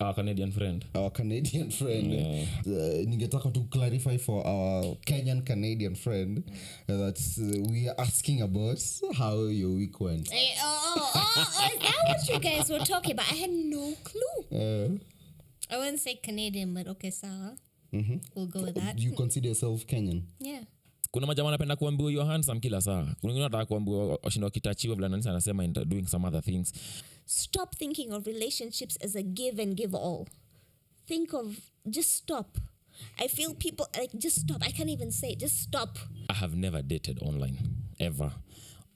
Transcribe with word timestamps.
our 0.00 0.14
canadian 0.14 0.52
friend 0.52 0.84
our 0.94 1.10
canadian 1.10 1.70
friend 1.72 2.06
uh, 2.14 3.02
ningetaka 3.10 3.50
to 3.52 3.66
clarify 3.68 4.16
for 4.16 4.46
our 4.46 4.94
kenyan 5.04 5.44
canadian 5.44 5.96
friend 5.96 6.44
uh, 6.88 6.96
that 6.96 7.18
uh, 7.42 7.68
we 7.68 7.88
are 7.88 7.96
asking 7.98 8.40
about 8.40 8.78
how 9.18 9.34
your 9.50 9.70
week 9.74 9.98
went 10.00 10.28
Eh, 10.32 10.54
oh, 10.62 10.94
oh, 10.94 11.34
oh, 11.34 11.66
is 11.74 11.82
that 11.82 11.98
what 12.06 12.28
you 12.28 12.38
guys 12.38 12.70
were 12.70 12.78
talking 12.78 13.10
about? 13.10 13.26
I 13.32 13.34
had 13.42 13.50
no 13.50 13.92
clue. 14.04 14.38
uh, 14.54 14.88
I 15.74 15.78
wouldn't 15.78 15.98
say 15.98 16.14
Canadian, 16.14 16.72
but 16.74 16.86
okay, 16.86 17.10
sawa. 17.10 17.56
We'll 17.90 18.46
go 18.46 18.62
with 18.62 18.76
that. 18.76 18.98
you 19.00 19.12
consider 19.16 19.48
yourself 19.48 19.84
kenyan 19.84 20.22
Yeah. 20.38 20.62
Kuna 21.10 21.26
majama 21.26 21.48
anapenda 21.48 21.76
kuambiwa 21.76 22.12
your 22.12 22.26
handsome 22.26 22.60
kila 22.60 22.80
saa 22.80 23.02
kuna 23.02 23.14
wengine 23.22 23.42
wanataka 23.42 23.66
kuambiwa 23.66 24.18
washinda 24.22 24.44
wakitachiwa 24.46 24.94
vile 24.96 25.08
nanisi 25.08 25.28
anasema 25.28 25.66
doing 25.66 26.06
some 26.06 26.26
other 26.26 26.42
things 26.42 26.72
Stop 27.26 27.76
thinking 27.76 28.12
of 28.12 28.26
relationships 28.26 28.98
as 29.04 29.14
a 29.16 29.22
give 29.22 29.62
and 29.62 29.76
give 29.76 29.94
all. 29.96 30.26
Think 31.06 31.34
of 31.34 31.58
just 31.90 32.10
stop. 32.14 32.58
I 33.18 33.28
feel 33.28 33.54
people 33.54 33.86
like 34.00 34.18
just 34.18 34.40
stop. 34.40 34.62
I 34.62 34.70
can't 34.72 34.88
even 34.90 35.10
say 35.12 35.32
it. 35.32 35.38
Just 35.40 35.58
stop. 35.60 35.98
i 36.30 36.34
have 36.34 36.56
never 36.56 36.82
dated 36.82 37.18
online 37.22 37.58
ever 38.00 38.32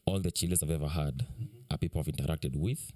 all 0.06 0.20
the 0.20 0.30
chiles 0.30 0.62
i've 0.62 0.70
ever 0.74 0.88
had 0.88 1.24
are 1.72 1.78
people 1.78 2.00
i've 2.00 2.06
interacted 2.12 2.56
with 2.56 2.92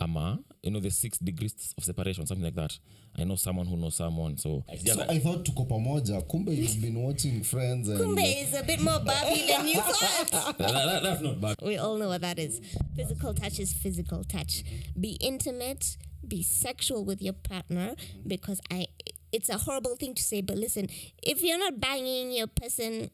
ama 0.00 0.38
you 0.62 0.70
know 0.70 0.80
the 0.80 0.90
six 0.90 1.18
degrees 1.18 1.74
of 1.78 1.84
separation 1.84 2.26
something 2.26 2.44
like 2.44 2.54
that 2.54 2.78
i 3.18 3.24
know 3.24 3.36
someone 3.36 3.66
who 3.66 3.76
knows 3.76 3.94
someone 3.96 4.36
so, 4.36 4.64
so 4.84 5.04
i 5.08 5.18
thought 5.18 5.44
tuko 5.44 5.64
pamoja 5.64 6.20
kumbe 6.22 6.52
you've 6.56 6.80
been 6.80 6.96
watching 7.02 7.42
friends 7.42 7.88
and 7.88 7.98
Kumbe 8.00 8.22
is 8.42 8.54
a 8.54 8.62
bit 8.62 8.80
more 8.80 8.98
Barbie 9.00 9.46
than 9.46 9.66
you 9.68 9.80
thought. 9.80 10.58
That- 10.58 10.58
that- 10.58 11.02
that's 11.02 11.20
not 11.20 11.40
bad 11.40 11.56
We 11.62 11.76
all 11.78 11.96
know 11.98 12.08
what 12.08 12.20
that 12.22 12.38
is. 12.38 12.60
Physical 12.96 13.34
touch 13.34 13.58
is 13.58 13.72
physical 13.72 14.24
touch. 14.24 14.64
Be 14.98 15.16
intimate, 15.20 15.96
be 16.26 16.42
sexual 16.42 17.04
with 17.04 17.20
your 17.22 17.34
partner 17.34 17.94
because 18.26 18.60
I 18.70 18.86
it's 19.32 19.48
a 19.48 19.58
horrible 19.58 19.96
thing 19.96 20.14
to 20.14 20.22
say, 20.22 20.40
but 20.42 20.56
listen, 20.56 20.88
if 21.22 21.42
you're 21.42 21.58
not 21.58 21.80
banging 21.80 22.32
your 22.32 22.46
person 22.48 23.10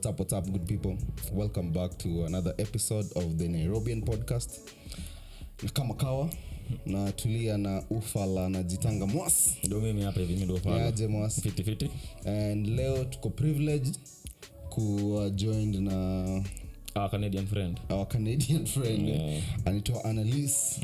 what's 0.00 0.06
up, 0.06 0.18
what's 0.18 0.32
up, 0.32 0.50
good 0.50 0.66
people? 0.66 0.96
Welcome 1.32 1.72
back 1.72 1.98
to 1.98 2.24
another 2.24 2.54
episode 2.58 3.06
of 3.16 3.36
the 3.38 3.48
Nairobian 3.48 4.02
podcast. 4.02 4.60
Na 5.62 5.68
kama 5.70 5.94
kawa 5.94 6.30
na 6.86 7.12
tulia 7.12 7.58
na 7.58 7.82
ufala 7.90 8.48
na 8.48 8.62
jitanga 8.62 9.06
mwas 9.06 9.54
ndo 9.64 9.80
mimi 9.80 10.02
hapa 10.02 10.20
hivi 10.20 10.44
ndo 10.44 10.54
ufala 10.54 10.76
niaje 10.78 11.06
mwas 11.06 11.40
fiti 11.40 11.64
fiti 11.64 11.90
and 12.26 12.66
leo 12.66 13.04
tuko 13.04 13.30
privileged 13.30 13.98
kuwa 14.68 15.30
joined 15.30 15.74
na 15.74 16.24
our 16.94 17.10
canadian 17.10 17.46
friend 17.46 17.80
our 17.90 18.08
canadian 18.08 18.66
friend 18.66 19.10
anaitwa 19.64 20.04
annalise 20.04 20.80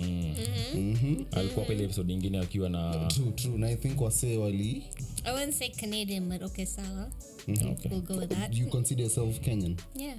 alikuwa 1.32 1.64
hapa 1.64 1.72
ile 1.74 1.84
episode 1.84 2.12
ingine 2.12 2.38
akiwa 2.38 2.68
na 2.70 3.06
true 3.06 3.32
true 3.32 3.58
na 3.58 3.68
i 3.70 3.76
think 3.76 4.00
wasee 4.00 4.36
wali 4.36 4.82
I 5.24 5.32
wouldn't 5.32 5.52
say 5.54 5.68
Canadian, 5.70 6.28
but 6.28 6.42
okay, 6.42 6.64
sawa. 6.66 7.10
okay. 7.48 7.90
We'll 7.90 8.00
go 8.02 8.14
with 8.16 8.28
that. 8.30 8.50
do 8.52 8.58
you 8.58 8.66
consider 8.68 9.02
yourself 9.02 9.40
kenyan 9.40 9.76
Yeah. 9.94 10.18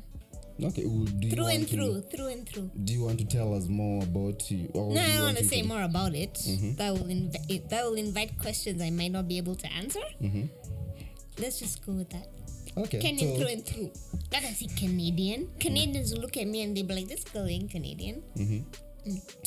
okay 0.63 0.85
well, 0.85 1.05
do 1.05 1.29
Through 1.29 1.43
want 1.45 1.55
and 1.55 1.67
to, 1.69 1.75
through, 1.75 2.01
through 2.01 2.27
and 2.33 2.45
through. 2.49 2.69
do 2.75 2.93
you 2.93 3.05
want 3.05 3.19
to 3.19 3.25
tell 3.25 3.53
us 3.53 3.69
more 3.69 4.03
about 4.03 4.51
you 4.51 4.67
or 4.73 4.93
No, 4.93 5.01
I 5.01 5.15
you 5.15 5.21
want 5.23 5.37
to 5.37 5.43
say 5.45 5.61
to... 5.61 5.67
more 5.67 5.83
about 5.83 6.15
it. 6.15 6.33
That 6.77 6.93
will 6.93 7.05
inv- 7.07 7.69
that 7.69 7.85
will 7.85 7.97
invite 7.97 8.37
questions 8.37 8.81
I 8.81 8.89
might 8.91 9.11
not 9.11 9.27
be 9.27 9.37
able 9.37 9.55
to 9.55 9.67
answer. 9.73 10.03
Let's 11.39 11.59
just 11.59 11.85
go 11.85 11.93
with 11.93 12.09
that. 12.09 12.27
Okay 12.77 12.99
Kenyan 12.99 13.29
so- 13.29 13.35
through 13.37 13.51
and 13.53 13.63
through. 13.65 13.89
Not 14.31 14.43
as 14.43 14.59
he 14.59 14.67
Canadian. 14.67 15.47
Canadians 15.59 16.13
mm. 16.13 16.21
look 16.21 16.37
at 16.37 16.47
me 16.47 16.61
and 16.63 16.75
they 16.75 16.83
be 16.83 16.93
like, 16.93 17.07
"This 17.07 17.23
girl 17.33 17.47
ain't 17.47 17.71
Canadian." 17.71 18.21
Mm-hmm. 18.37 18.61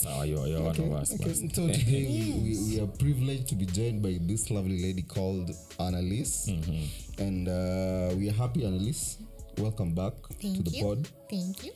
Oh, 0.08 0.22
you're, 0.22 0.46
you're 0.48 0.68
Okay, 0.70 0.82
one 0.88 0.92
of 0.96 1.02
us. 1.02 1.12
okay. 1.14 1.34
So 1.34 1.46
today 1.68 2.06
we, 2.08 2.32
we, 2.44 2.52
we 2.68 2.80
are 2.80 2.86
privileged 2.86 3.46
to 3.48 3.54
be 3.54 3.66
joined 3.66 4.00
by 4.02 4.18
this 4.26 4.50
lovely 4.50 4.80
lady 4.82 5.02
called 5.02 5.50
Annalise, 5.78 6.46
Mm-hmm. 6.48 7.22
and 7.22 7.48
uh, 7.48 8.16
we 8.16 8.28
are 8.30 8.36
happy, 8.36 8.64
Annalise. 8.64 9.18
Welcome 9.58 9.92
back 9.94 10.14
Thank 10.40 10.56
to 10.56 10.62
the 10.62 10.70
you. 10.78 10.84
pod. 10.84 11.08
Thank 11.28 11.64
you. 11.64 11.72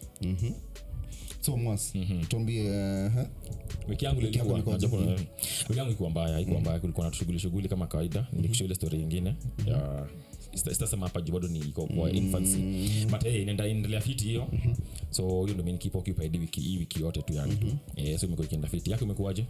So 1.41 1.57
Mwas, 1.57 1.93
Mm-hmm. 1.95 2.25
tuambie 2.27 2.63
uh, 2.71 3.13
wiki 3.89 4.05
yangu 4.05 4.21
Wiki 4.21 4.39
yangu 4.39 5.91
ikuwa 5.93 6.11
mbaya 6.11 6.41
ikuwa 6.41 6.61
mbaya 6.61 6.79
kulikuwa 6.81 7.07
na 7.07 7.13
shughuli 7.13 7.39
shughuli 7.39 7.69
kama 7.69 7.87
kawaida 7.87 8.27
nilikusha 8.33 8.65
ile 8.65 8.75
story 8.75 9.01
ingine 9.01 9.35
ya 9.67 9.77
sita- 9.77 10.07
sitasema 10.57 11.07
hapa 11.07 11.21
juu 11.21 11.33
bado 11.33 11.49
ni 11.49 11.59
iko 11.59 11.87
kwa 11.87 12.11
infancy. 12.11 12.59
But 13.11 13.23
hey, 13.23 13.43
inaenda 13.43 13.67
inaendelea 13.67 14.01
fiti 14.01 14.25
hiyo. 14.25 14.47
So 15.11 15.23
hiyo 15.23 15.43
ndio 15.45 15.65
mimi 15.65 15.79
keep 15.79 15.95
occupied 15.97 16.37
wiki 16.37 16.61
hii 16.61 16.79
wiki 16.79 17.01
yote 17.03 17.23
tu 17.23 17.33
yani 17.35 17.79
eh 17.97 18.19
so 18.19 18.27
imekuwa 18.27 18.47
ikienda 18.47 18.69
fiti. 18.69 18.91
Yako 18.91 19.05
imekuwaje? 19.05 19.47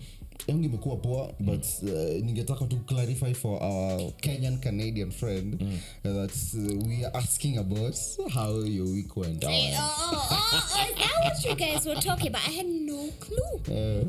Yangu 0.47 0.65
imekuwa 0.65 0.97
poa 0.97 1.33
but 1.41 1.65
uh, 1.83 2.25
ningetaka 2.25 2.65
tu 2.67 2.77
clarify 2.77 3.35
for 3.35 3.63
our 3.63 4.13
kenyan 4.13 4.59
canadian 4.59 5.11
friend 5.11 5.63
uh, 5.63 5.69
that 6.13 6.33
uh, 6.55 6.87
we 6.89 7.05
are 7.05 7.19
asking 7.19 7.59
about 7.59 7.95
how 8.35 8.65
your 8.67 8.89
week 8.89 9.17
went. 9.17 9.45
Hey, 9.45 9.75
oh, 9.77 9.81
oh, 9.81 10.29
oh, 10.31 10.37
oh, 10.53 10.91
is 10.91 10.95
that 10.99 11.25
what 11.25 11.45
you 11.45 11.55
guys 11.57 11.87
were 11.87 12.01
talking 12.01 12.29
about? 12.29 12.49
I 12.49 12.51
had 12.51 12.67
no 12.67 13.09
clue. 13.21 13.77
Uh, 13.77 14.05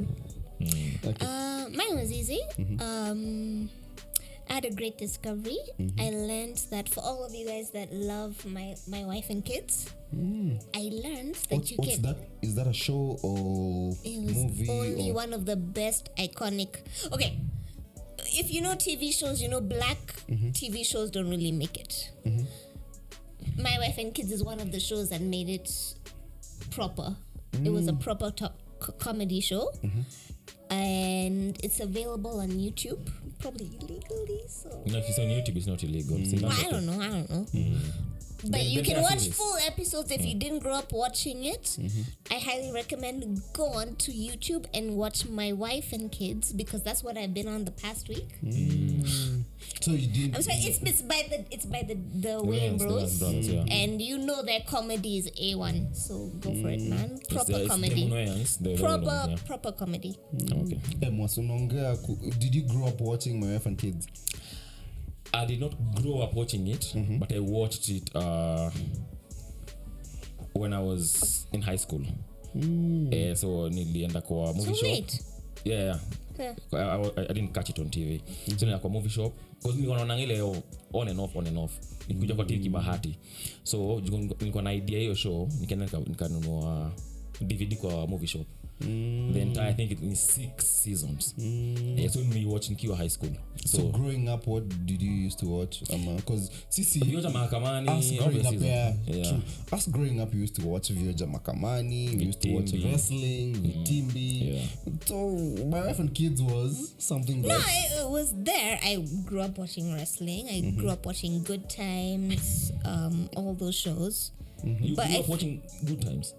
Uh, 1.22 1.70
mine 1.70 1.96
was 1.96 2.12
easy. 2.12 2.40
Um, 2.80 3.70
I 4.50 4.54
had 4.54 4.66
a 4.66 4.72
great 4.72 4.98
discovery. 4.98 5.58
Mm-hmm. 5.80 6.00
I 6.00 6.10
learned 6.12 6.62
that 6.70 6.88
for 6.90 7.02
all 7.02 7.26
of 7.26 7.34
you 7.34 7.48
guys 7.48 7.72
that 7.72 7.92
love 7.92 8.46
my, 8.46 8.76
my 8.88 9.04
wife 9.04 9.30
and 9.30 9.44
kids, 9.44 9.90
mm. 10.16 10.62
I 10.74 10.90
learned 10.94 11.36
that 11.50 11.58
what's, 11.58 11.72
you 11.72 11.78
what's 11.78 11.96
can. 11.96 12.02
that 12.04 12.18
is 12.42 12.56
that 12.56 12.68
a 12.68 12.74
show 12.74 13.18
or 13.24 13.94
It 14.04 14.24
was 14.24 14.36
movie 14.36 14.70
only 14.70 15.12
or 15.12 15.16
one 15.16 15.34
of 15.34 15.46
the 15.46 15.56
best 15.56 16.10
iconic. 16.18 16.78
Okay, 17.12 17.40
if 18.20 18.54
you 18.54 18.62
know 18.62 18.72
TV 18.76 19.12
shows, 19.14 19.42
you 19.42 19.50
know 19.50 19.62
black 19.62 19.98
mm-hmm. 20.30 20.50
TV 20.50 20.86
shows 20.86 21.10
don't 21.12 21.30
really 21.30 21.52
make 21.52 21.78
it. 21.78 22.12
Mm-hmm. 22.26 23.62
My 23.62 23.78
wife 23.80 23.98
and 23.98 24.14
kids 24.14 24.32
is 24.32 24.44
one 24.44 24.60
of 24.60 24.72
the 24.72 24.80
shows 24.80 25.10
that 25.10 25.22
made 25.22 25.50
it 25.50 25.72
proper. 26.72 27.16
It 27.64 27.70
was 27.72 27.88
a 27.88 27.94
mm. 27.94 28.02
proper 28.02 28.32
top 28.32 28.60
comedy 29.00 29.40
show, 29.40 29.72
and 30.70 31.58
it's 31.64 31.80
available 31.80 32.42
on 32.42 32.50
YouTube, 32.50 33.10
probably 33.40 33.70
illegally. 33.80 34.42
So 34.48 34.70
no 34.86 34.98
if 34.98 35.06
it's 35.10 35.20
on 35.20 35.26
youtube 35.26 35.56
it's 35.58 35.68
not 35.68 35.84
illegal 35.84 36.18
It's 36.20 36.42
well, 36.42 36.52
I 36.52 36.70
don't 36.70 36.86
know. 36.86 37.00
I 37.02 37.10
don't 37.10 37.30
know. 37.30 37.46
But 38.42 38.52
Then- 38.52 38.66
you 38.68 38.82
then 38.84 38.86
can 38.94 39.02
watch 39.02 39.20
series. 39.20 39.36
full 39.36 39.56
episodes 39.66 40.12
if 40.12 40.24
you 40.26 40.36
didn't 40.36 40.60
grow 40.60 40.74
up 40.74 40.92
watching 40.92 41.46
it. 41.46 41.78
I 42.30 42.36
highly 42.36 42.72
recommend 42.72 43.42
go 43.54 43.66
on 43.68 43.96
to 43.96 44.12
YouTube 44.12 44.66
and 44.74 44.96
watch 44.98 45.26
My 45.28 45.52
Wife 45.54 45.92
and 45.94 46.12
Kids 46.12 46.52
because 46.54 46.84
that's 46.84 47.02
what 47.04 47.18
I've 47.18 47.34
been 47.34 47.48
on 47.48 47.66
the 47.66 47.72
past 47.72 48.08
week. 48.10 48.30
So 49.86 49.92
you 49.92 50.08
didn't 50.08 50.36
I'm 50.36 50.42
sorry, 50.42 50.58
it's, 50.58 50.80
it's 50.82 51.02
by 51.02 51.22
the 51.30 51.46
it's 51.54 51.66
by 51.66 51.84
the 51.88 51.96
the 51.96 52.44
Wayne 52.44 52.78
Bros. 52.78 53.20
the 53.20 53.26
Bros, 53.26 53.34
Wayans 53.34 53.54
yeah. 53.68 53.84
and 53.84 54.02
you 54.02 54.18
know 54.18 54.42
their 54.44 54.62
comedy 54.62 55.18
is 55.18 55.30
a 55.40 55.56
one. 55.56 55.94
So 55.94 56.14
go 56.40 56.50
for 56.62 56.70
it, 56.70 56.82
man. 56.82 57.20
Proper 57.30 57.60
the- 57.60 57.68
comedy, 57.68 58.10
Wayans, 58.10 58.58
the- 58.64 58.76
the 58.76 58.82
proper 58.82 59.06
Wayans, 59.06 59.30
yeah. 59.30 59.48
proper 59.48 59.72
comedy. 59.72 60.16
okay 60.52 61.10
Mwas, 61.12 61.38
unaongea 61.38 61.96
ku- 61.98 62.18
did 62.40 62.56
you 62.56 62.62
grow 62.64 62.88
up 62.88 63.02
watching 63.02 63.40
my 63.40 63.48
wife 63.54 63.66
and 63.70 63.78
kids 63.78 64.08
I 65.34 65.46
did 65.46 65.60
not 65.60 65.74
grow 66.02 66.22
up 66.22 66.34
watching 66.34 66.68
it, 66.68 66.94
but 67.20 67.32
I 67.34 67.40
watched 67.40 67.90
it 67.90 68.10
uh, 68.16 68.70
when 70.54 70.74
I 70.74 70.80
was 70.80 71.46
in 71.52 71.62
high 71.62 71.76
school. 71.78 72.02
Eh, 73.12 73.36
so 73.36 73.70
nilienda 73.70 74.22
kwa 74.22 74.54
movie 74.54 74.66
So 74.70 74.74
shop. 74.74 74.84
Late. 74.84 75.20
Yeah, 75.66 75.84
yeah. 75.84 76.00
Yeah. 76.40 76.56
I, 76.74 76.78
I, 77.22 77.26
I 77.30 77.34
didn't 77.34 77.52
catch 77.54 77.70
it 77.70 77.80
on 77.80 77.90
TV. 77.90 78.20
So 78.46 78.52
nilienda 78.52 78.80
kwa 78.80 78.90
movie 78.90 79.10
shop 79.10 79.34
because 79.56 79.76
nilikuwa 79.76 79.98
naona 79.98 80.20
ile 80.20 80.42
on 80.94 81.08
and 81.08 81.20
off 81.20 81.36
on 81.36 81.48
and 81.48 81.58
off. 81.58 81.72
Nilikuja 82.08 82.36
kwa 82.36 82.46
TV 82.46 82.60
kibahati. 82.64 83.18
So 83.64 84.02
nilikuwa 84.40 84.64
na 84.64 84.74
idea 84.74 85.00
hiyo 85.00 85.16
show, 85.16 85.50
nikaenda 85.60 85.86
nika- 85.86 86.10
nikanunua 86.10 86.92
DVD 87.42 87.76
kwa 87.76 88.08
movie 88.08 88.28
shop. 88.28 88.48
The 88.80 89.40
entire 89.42 89.70
i 89.70 89.74
think 89.74 89.92
it 89.92 90.04
is 90.04 90.20
six 90.28 90.66
seasons 90.84 91.34
yeah, 91.38 92.10
so 92.10 92.20
me 92.20 92.46
watch 92.46 92.70
nikiwa 92.70 92.98
high 92.98 93.10
school 93.10 93.30
so, 93.66 93.78
so 93.78 93.84
growing 93.88 94.30
up 94.30 94.48
what 94.48 94.64
did 94.86 95.02
you 95.02 95.12
used 95.26 95.40
to 95.40 95.46
watch 95.58 95.80
because 96.16 96.52
sisi 96.70 97.00
vioja 97.00 97.30
mahakamani 97.30 97.90
us 97.90 98.14
growing 98.14 98.46
up, 98.48 98.62
yeah, 98.62 98.94
Yeah. 99.08 99.30
true. 99.30 99.78
us 99.78 99.90
growing 99.90 100.20
up 100.22 100.34
we 100.34 100.42
used 100.42 100.56
to 100.62 100.70
watch 100.70 100.92
vioja 100.94 101.28
makamani 101.28 102.10
we 102.18 102.26
used 102.26 102.40
to 102.42 102.50
watch 102.56 102.74
wrestling 102.74 103.54
vitimbi 103.62 104.42
Yeah. 104.48 104.68
so 105.08 105.32
my 105.72 105.82
wife 105.82 106.00
and 106.02 106.12
kids 106.14 106.42
was 106.42 106.96
something 106.98 107.36
No, 107.42 107.48
like, 107.48 107.92
it 108.02 108.10
was 108.10 108.34
there. 108.44 108.80
I 108.84 108.98
grew 109.26 109.42
up 109.42 109.58
watching 109.58 109.94
wrestling. 109.94 110.48
I 110.50 110.62
grew 110.62 110.90
up 110.90 111.06
watching 111.06 111.40
Good 111.44 111.68
Times, 111.70 112.72
um, 112.86 113.30
all 113.36 113.54
those 113.56 113.76
shows. 113.76 114.32
you 114.82 114.96
But 114.96 115.08
grew 115.08 115.16
I 115.18 115.24
watching 115.28 115.62
good 115.86 116.02
times 116.02 116.34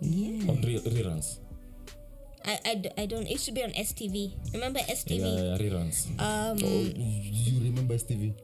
on 0.48 0.62
re- 0.62 0.80
reruns 0.80 1.38
I, 2.46 2.60
I, 2.64 2.74
d- 2.76 2.90
I 2.96 3.06
don't. 3.06 3.26
It 3.26 3.30
used 3.30 3.46
to 3.46 3.52
be 3.52 3.64
on 3.64 3.70
STV. 3.70 4.32
Remember 4.54 4.78
STV? 4.80 5.18
yeah, 5.18 5.58
reruns 5.58 6.06
Um, 6.20 6.58
oh, 6.62 6.92
you 6.94 7.60
remember 7.70 7.94
STV 7.94 8.34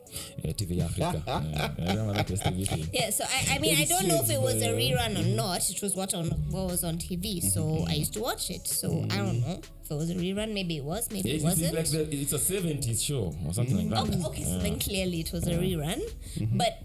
yeah, 0.43 0.53
tv 0.53 0.81
africa 0.85 1.23
yeah, 1.27 1.71
I 1.79 1.91
remember 1.93 2.13
that 2.15 2.31
was 2.31 2.41
tv 2.41 2.69
thing 2.69 2.87
Yeah, 2.93 3.11
so 3.11 3.25
I, 3.25 3.55
I 3.57 3.59
mean, 3.59 3.77
I 3.79 3.85
don't 3.85 4.07
know 4.07 4.21
if 4.23 4.31
it 4.31 4.41
was 4.41 4.61
a 4.63 4.69
rerun 4.69 5.19
or 5.19 5.37
not. 5.37 5.69
It 5.71 5.81
was 5.83 5.95
what 5.95 6.15
on 6.15 6.27
what 6.51 6.67
was 6.67 6.85
on 6.85 6.99
TV, 6.99 7.43
so 7.43 7.65
mm-hmm. 7.65 7.91
I 7.91 7.95
used 7.95 8.13
to 8.15 8.21
watch 8.21 8.51
it. 8.51 8.67
So 8.67 9.07
I 9.11 9.17
don't 9.17 9.41
know 9.41 9.61
if 9.83 9.91
it 9.91 9.95
was 9.95 10.11
a 10.11 10.15
rerun. 10.15 10.53
Maybe 10.53 10.79
it 10.79 10.85
was. 10.85 11.11
Maybe 11.11 11.31
Yeah, 11.31 11.35
it 11.37 11.45
it's, 11.45 11.45
it's 11.45 11.73
wasn't. 11.73 12.01
like 12.01 12.11
the, 12.11 12.17
it's 12.21 12.33
a 12.33 12.39
70s 12.39 13.05
show 13.05 13.35
or 13.47 13.53
something 13.53 13.77
like 13.77 13.87
mm, 13.87 14.09
that 14.09 14.17
Okay, 14.17 14.27
okay, 14.27 14.45
so 14.45 14.59
then 14.59 14.79
clearly 14.79 15.21
it 15.21 15.33
was 15.33 15.47
a 15.47 15.53
rerun. 15.53 16.01
Mm-hmm. 16.37 16.59
But 16.59 16.83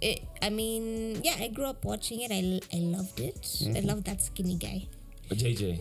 it, 0.00 0.22
I 0.40 0.50
mean, 0.50 1.20
yeah, 1.22 1.34
I 1.38 1.48
grew 1.48 1.64
up 1.66 1.84
watching 1.84 2.20
it. 2.20 2.30
I, 2.32 2.60
I 2.74 2.80
loved 2.80 3.20
it. 3.20 3.36
I 3.36 3.64
mm-hmm. 3.64 3.86
loved 3.86 4.04
that 4.06 4.22
skinny 4.22 4.56
guy. 4.56 4.86
jj 5.30 5.80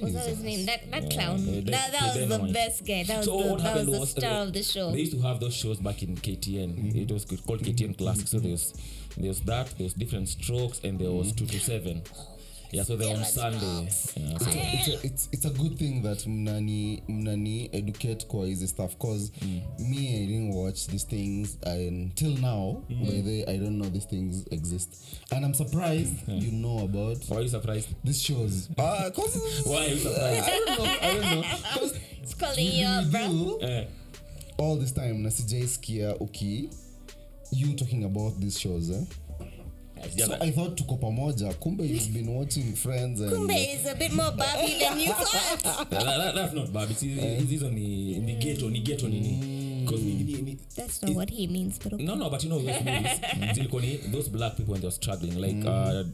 What's 0.00 0.14
that 0.14 0.26
his 0.26 0.42
name? 0.42 0.66
That 0.66 0.90
that 0.90 1.10
clown. 1.10 1.38
yeah, 1.40 1.60
that, 1.60 1.66
that- 1.66 1.92
that 1.92 2.02
was 2.02 2.14
the 2.14 2.26
dynamite. 2.28 2.52
best 2.54 2.86
guy. 2.86 3.02
That 3.04 3.16
was 3.18 3.26
So 3.26 3.38
the, 3.56 3.62
that 3.62 3.76
was 3.76 3.86
the 3.86 3.98
was 4.00 4.10
star 4.10 4.30
uh, 4.32 4.42
of 4.44 4.52
the 4.52 4.62
show. 4.62 4.90
They 4.92 5.00
used 5.00 5.12
to 5.12 5.20
have 5.22 5.40
those 5.40 5.54
shows 5.54 5.78
back 5.78 6.02
in 6.02 6.16
KTN. 6.16 6.94
It 6.94 7.10
was 7.12 7.24
called 7.24 7.60
KTN 7.60 7.96
Classic. 7.98 8.26
So 8.26 8.38
there's 8.38 8.72
there's 9.16 9.40
that. 9.42 9.74
There's 9.78 9.94
different 9.94 10.28
strokes, 10.28 10.80
and 10.84 10.98
there 10.98 11.10
was 11.12 11.32
two 11.32 11.46
to 11.46 11.60
seven. 11.60 12.02
Yeah, 12.74 12.82
so 12.82 12.96
they're 12.96 13.16
on 13.16 13.24
Sunday. 13.24 13.82
Yeah, 14.16 14.38
so 14.38 14.50
it's 14.50 14.88
a, 14.88 15.06
it's, 15.06 15.28
it's 15.32 15.44
a 15.44 15.50
good 15.50 15.78
thing 15.78 16.02
that 16.02 16.26
mnani 16.26 17.02
mnani 17.08 17.68
educate 17.72 18.26
kwa 18.26 18.46
hizi 18.46 18.68
stuff 18.68 18.96
cause 18.96 19.32
me 19.78 20.08
i 20.08 20.26
didn't 20.26 20.54
watch 20.54 20.86
these 20.86 21.06
things 21.06 21.58
until 21.66 22.38
now 22.38 22.82
by 22.88 23.22
the 23.22 23.44
i 23.50 23.58
don't 23.58 23.76
know 23.80 23.90
these 23.90 24.06
things 24.08 24.44
exist 24.50 24.88
and 25.30 25.44
i'm 25.44 25.54
surprised 25.54 26.12
you 26.28 26.50
know 26.50 26.78
about 26.84 27.18
why 27.28 27.36
are 27.36 27.42
you 27.44 27.48
surprised? 27.50 27.88
these 28.04 28.22
shows 28.22 28.68
uh, 28.78 29.10
cause 29.16 29.38
Why 29.66 29.76
are 29.86 29.88
you 29.90 29.96
surprised? 29.98 30.44
i 30.44 30.50
don't 30.50 30.78
know 30.78 30.84
i 31.02 31.14
don't 31.14 31.30
know 31.30 31.42
cause 31.74 31.98
it's 32.22 32.34
calling 32.34 32.72
you 32.72 32.86
up, 32.86 33.10
bro. 33.10 33.20
you 33.22 33.86
all 34.58 34.76
this 34.80 34.92
time 34.94 35.12
na 35.22 35.30
sijaiskia 35.30 36.16
uki 36.16 36.68
you 37.52 37.72
talking 37.74 38.04
about 38.04 38.40
these 38.40 38.58
shows 38.60 38.90
eh? 38.90 39.02
Yeah, 40.16 40.28
so 40.28 40.36
i 40.40 40.50
thought 40.52 40.74
tuko 40.78 40.96
pamoja. 40.96 41.54
Kumbe 41.54 41.84
you've 41.84 42.12
been 42.12 42.28
watching 42.28 42.74
friends 42.76 43.20
and 43.20 43.32
Kumbe 43.32 43.54
is 43.74 43.86
a 43.86 43.94
bit 43.94 44.12
more 44.12 44.30
Barbie 44.32 44.78
than 44.78 45.00
you 45.00 45.12
thought. 45.12 45.62
that- 45.90 46.34
that- 46.34 46.34
that's 46.34 46.54
not 46.74 46.90
it's 46.90 47.00
hizo 47.50 47.70
ni 47.70 48.18
ni 48.18 48.34
ghetto 48.34 48.70
ni 48.70 48.80
ghetto 48.80 49.08
nini. 49.08 49.30
ni- 49.30 50.58
That's 50.76 51.02
not 51.02 51.14
what 51.16 51.30
he 51.30 51.46
means, 51.46 51.78
but 51.78 51.92
okay. 51.92 52.04
no 52.04 52.14
no 52.14 52.30
but 52.30 52.42
you 52.44 52.48
know 52.50 52.60
those 52.62 52.80
movies 52.84 53.54
zilikuwa 53.54 53.82
ni 53.82 53.98
those 54.12 54.30
black 54.30 54.56
people 54.56 54.72
when 54.72 54.80
they 54.80 54.88
were 54.88 54.96
struggling 54.96 55.36
like 55.40 55.68
uh, 55.68 56.06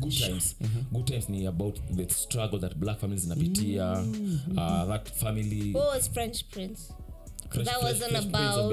good 0.00 0.12
times. 0.18 0.56
Good 0.92 1.06
times 1.06 1.28
ni 1.28 1.46
about 1.46 1.78
the 1.96 2.08
struggle 2.14 2.58
that 2.60 2.76
black 2.76 2.98
families 3.00 3.22
zinapitia 3.22 3.92
uh, 3.92 4.88
that 4.88 5.08
family 5.14 5.72
What 5.74 5.94
was 5.94 6.10
French 6.10 6.44
Prince? 6.50 6.92
That 7.54 7.82
wasn't 7.82 8.12
Fresh 8.12 8.12
Prince 8.12 8.24
of 8.24 8.28
about 8.30 8.70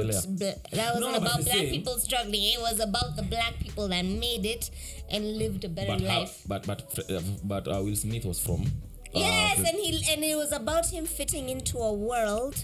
that 0.72 0.96
wasn't 0.96 1.12
No, 1.12 1.18
about 1.18 1.46
black 1.46 1.66
people 1.70 1.98
struggling. 2.00 2.44
It 2.44 2.60
was 2.60 2.80
about 2.80 3.16
the 3.16 3.24
black 3.24 3.60
people 3.60 3.88
that 3.88 4.04
made 4.06 4.46
it 4.46 4.70
and 5.10 5.38
lived 5.38 5.64
a 5.64 5.70
better 5.70 5.94
but 5.94 6.02
how, 6.02 6.20
life. 6.22 6.44
but 6.48 6.66
but 6.68 6.82
uh, 7.10 7.22
but 7.44 7.68
uh, 7.68 7.82
Will 7.84 7.96
Smith 7.96 8.26
was 8.26 8.40
from 8.40 8.62
uh, 8.64 9.20
yes, 9.20 9.58
and 9.60 9.78
he 9.80 10.04
and 10.12 10.24
it 10.24 10.36
was 10.36 10.52
about 10.52 10.88
him 10.88 11.06
fitting 11.06 11.50
into 11.50 11.78
a 11.78 11.94
world 11.94 12.64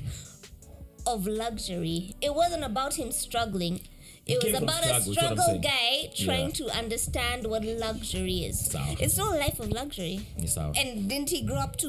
of 1.08 1.26
luxury. 1.28 2.14
It 2.22 2.36
wasn't 2.36 2.64
about 2.64 2.96
him 2.96 3.12
struggling. 3.12 3.82
It 4.26 4.40
came 4.40 4.52
was 4.52 4.60
from 4.60 4.64
about 4.70 4.84
struggle, 4.84 4.96
a 4.96 5.00
is 5.00 5.08
what 5.08 5.18
I'm 5.26 5.38
struggle 5.38 5.60
guy 5.62 6.10
trying 6.26 6.50
Yeah. 6.50 6.68
to 6.68 6.78
understand 6.80 7.48
what 7.48 7.64
luxury 7.66 8.46
is. 8.46 8.60
Sawa. 8.72 8.96
It's 9.00 9.18
not 9.18 9.36
a 9.36 9.40
life 9.40 9.60
of 9.60 9.72
luxury. 9.72 10.22
ni 10.38 10.48
sawa 10.48 10.74
And 10.78 11.08
didn't 11.10 11.30
he 11.30 11.42
grow 11.42 11.58
up 11.60 11.76
to 11.78 11.88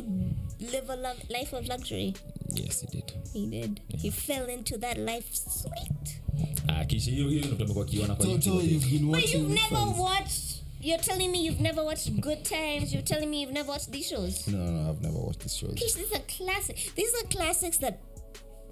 live 0.61 0.89
a 0.91 0.97
lo- 0.97 1.23
life 1.39 1.53
of 1.57 1.69
luxury? 1.69 2.15
yes 2.55 2.81
he 2.81 2.87
did 2.87 3.13
He 3.33 3.47
did. 3.47 3.81
He 4.03 4.11
fell 4.11 4.47
into 4.49 4.79
that 4.79 4.97
life 4.99 5.27
sweet. 5.33 6.21
ah 6.69 6.85
kishi 6.85 7.11
hiyo 7.11 7.29
hiyo 7.29 7.41
ndio 7.45 7.55
tumekuwa 7.57 7.85
kiona 7.85 8.15
kwa 8.15 8.27
so, 8.27 8.41
so 8.43 8.51
YouTube 8.51 8.73
you've 8.73 8.91
been 8.91 9.11
But 9.11 9.35
you've 9.35 9.55
never 9.55 9.69
Friends. 9.69 9.99
watched. 9.99 10.43
You're 10.81 11.03
telling 11.05 11.29
me 11.29 11.39
you've 11.47 11.63
never 11.63 11.85
watched 11.85 12.11
Good 12.21 12.43
Times. 12.43 12.93
You're 12.93 13.07
telling 13.07 13.27
me 13.31 13.41
you've 13.41 13.53
never 13.55 13.71
watched 13.71 13.91
these 13.91 14.09
shows. 14.09 14.49
no 14.49 14.59
no 14.59 14.91
i've 14.91 15.01
never 15.03 15.19
watched 15.19 15.41
these 15.41 15.57
shows 15.57 15.75
Kish, 15.75 15.95
these 15.95 16.13
are 16.17 16.25
classics. 16.37 16.81
These 16.97 17.15
are 17.23 17.29
classics 17.29 17.79
that 17.79 17.95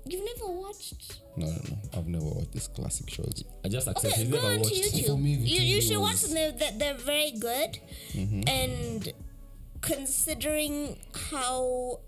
you've 0.07 0.25
never 0.25 0.51
watched. 0.53 1.21
no 1.37 1.47
no 1.47 1.53
no 1.53 1.77
i've 1.99 2.07
never 2.09 2.25
watched 2.25 2.53
these 2.53 2.69
classic 2.69 3.09
shows 3.11 3.45
I 3.65 3.69
just 3.69 3.87
accept 3.89 4.15
Okay, 4.15 4.23
he's 4.23 4.31
go 4.31 4.37
never 4.37 4.47
on 4.49 4.53
to 4.55 4.59
watched 4.61 4.75
YouTube. 4.75 5.07
For 5.07 5.19
me, 5.19 5.31
you, 5.35 5.61
you 5.63 5.81
should 5.83 5.99
watch 5.99 6.23
them. 6.23 6.35
They're, 6.35 6.53
they're, 6.53 6.73
they're 6.79 6.95
very 6.95 7.33
good. 7.33 7.79
Mm-hmm. 8.13 8.43
And 8.49 9.13
considering 9.83 10.97
how 11.31 12.01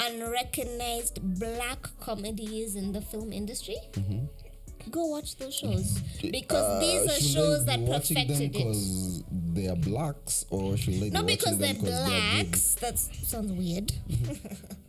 unrecognized 0.00 1.20
black 1.38 1.88
comedy 2.00 2.62
is 2.62 2.74
in 2.76 2.92
the 2.92 3.00
film 3.00 3.32
industry, 3.32 3.76
mm-hmm. 3.92 4.90
go 4.90 5.06
watch 5.06 5.36
those 5.36 5.54
shows 5.54 5.98
mm-hmm. 6.00 6.30
because 6.30 6.64
Uh, 6.64 6.80
these 6.80 7.04
are 7.10 7.20
shows 7.22 7.62
I 7.62 7.76
that 7.76 7.84
be 7.84 7.90
watching 7.90 8.16
them 8.16 8.26
perfected 8.26 8.42
it. 8.48 8.52
because 8.52 9.22
they 9.52 9.68
are 9.68 9.76
blacks 9.76 10.46
or 10.50 10.76
should 10.76 10.94
I 10.94 11.08
Not 11.08 11.24
watching 11.24 11.26
because 11.36 11.58
they're 11.58 11.74
them 11.74 11.82
'cause 11.84 12.08
they're 12.08 12.34
blacks. 12.42 12.74
That 12.76 12.98
sounds 12.98 13.52
weird. 13.52 13.92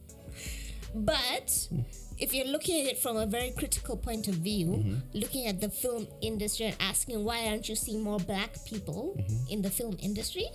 but 0.96 1.68
if 2.18 2.34
you're 2.34 2.48
looking 2.48 2.86
at 2.86 2.92
it 2.94 2.98
from 2.98 3.18
a 3.18 3.26
very 3.26 3.52
critical 3.52 3.98
point 3.98 4.28
of 4.28 4.36
view, 4.36 4.68
mm-hmm. 4.68 4.96
looking 5.14 5.48
at 5.48 5.60
the 5.60 5.70
film 5.70 6.08
industry 6.22 6.68
and 6.68 6.76
asking 6.80 7.24
why 7.24 7.48
aren't 7.48 7.68
you 7.68 7.76
seeing 7.76 8.02
more 8.02 8.20
black 8.20 8.64
people 8.66 9.16
mm-hmm. 9.20 9.54
in 9.54 9.62
the 9.62 9.70
film 9.70 9.98
industry? 10.02 10.48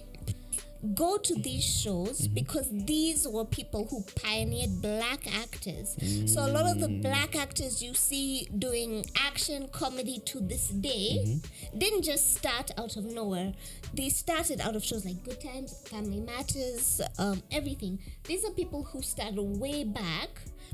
Go 0.94 1.19
to 1.19 1.35
mm-hmm. 1.35 1.43
these 1.43 1.65
shows 1.65 2.23
mm-hmm. 2.23 2.35
because 2.35 2.69
these 2.71 3.29
were 3.29 3.44
people 3.44 3.87
who 3.91 4.03
pioneered 4.21 4.81
black 4.81 5.27
actors. 5.43 5.97
So 6.32 6.41
a 6.41 6.49
lot 6.49 6.71
of 6.71 6.81
the 6.81 6.88
mm. 6.88 7.03
black 7.03 7.37
actors 7.37 7.82
you 7.82 7.93
see 7.94 8.49
doing 8.59 9.05
action 9.17 9.69
comedy 9.73 10.21
to 10.27 10.41
this 10.41 10.69
day 10.69 11.23
mm-hmm. 11.23 11.79
didn't 11.79 12.03
just 12.03 12.35
start 12.35 12.71
out 12.79 12.97
of 12.97 13.05
nowhere. 13.05 13.53
They 13.93 14.09
started 14.09 14.61
out 14.61 14.75
of 14.75 14.82
shows 14.85 15.05
like 15.05 15.23
Good 15.23 15.41
Times, 15.41 15.75
Family 15.88 16.21
Matters, 16.21 17.00
um, 17.19 17.43
everything. 17.50 17.99
These 18.25 18.44
are 18.44 18.50
people 18.53 18.85
who 18.85 19.03
started 19.03 19.43
way 19.43 19.85
back, 19.85 20.31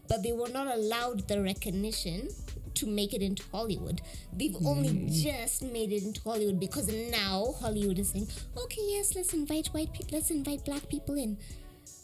but 0.08 0.22
they 0.22 0.32
were 0.32 0.48
not 0.48 0.68
allowed 0.68 1.26
the 1.26 1.42
recognition 1.42 2.28
to 2.76 2.86
make 2.86 3.12
it 3.14 3.22
into 3.22 3.42
Hollywood. 3.52 4.00
They've 4.32 4.52
mm-hmm. 4.52 4.66
only 4.66 5.08
just 5.10 5.62
made 5.62 5.92
it 5.92 6.02
into 6.02 6.20
Hollywood 6.22 6.60
because 6.60 6.88
now 7.10 7.54
Hollywood 7.60 7.98
is 7.98 8.10
saying, 8.10 8.28
okay, 8.56 8.82
yes, 8.88 9.14
let's 9.14 9.32
invite 9.34 9.68
white 9.68 9.92
people, 9.92 10.18
let's 10.18 10.30
invite 10.30 10.64
black 10.64 10.88
people 10.88 11.16
in. 11.16 11.36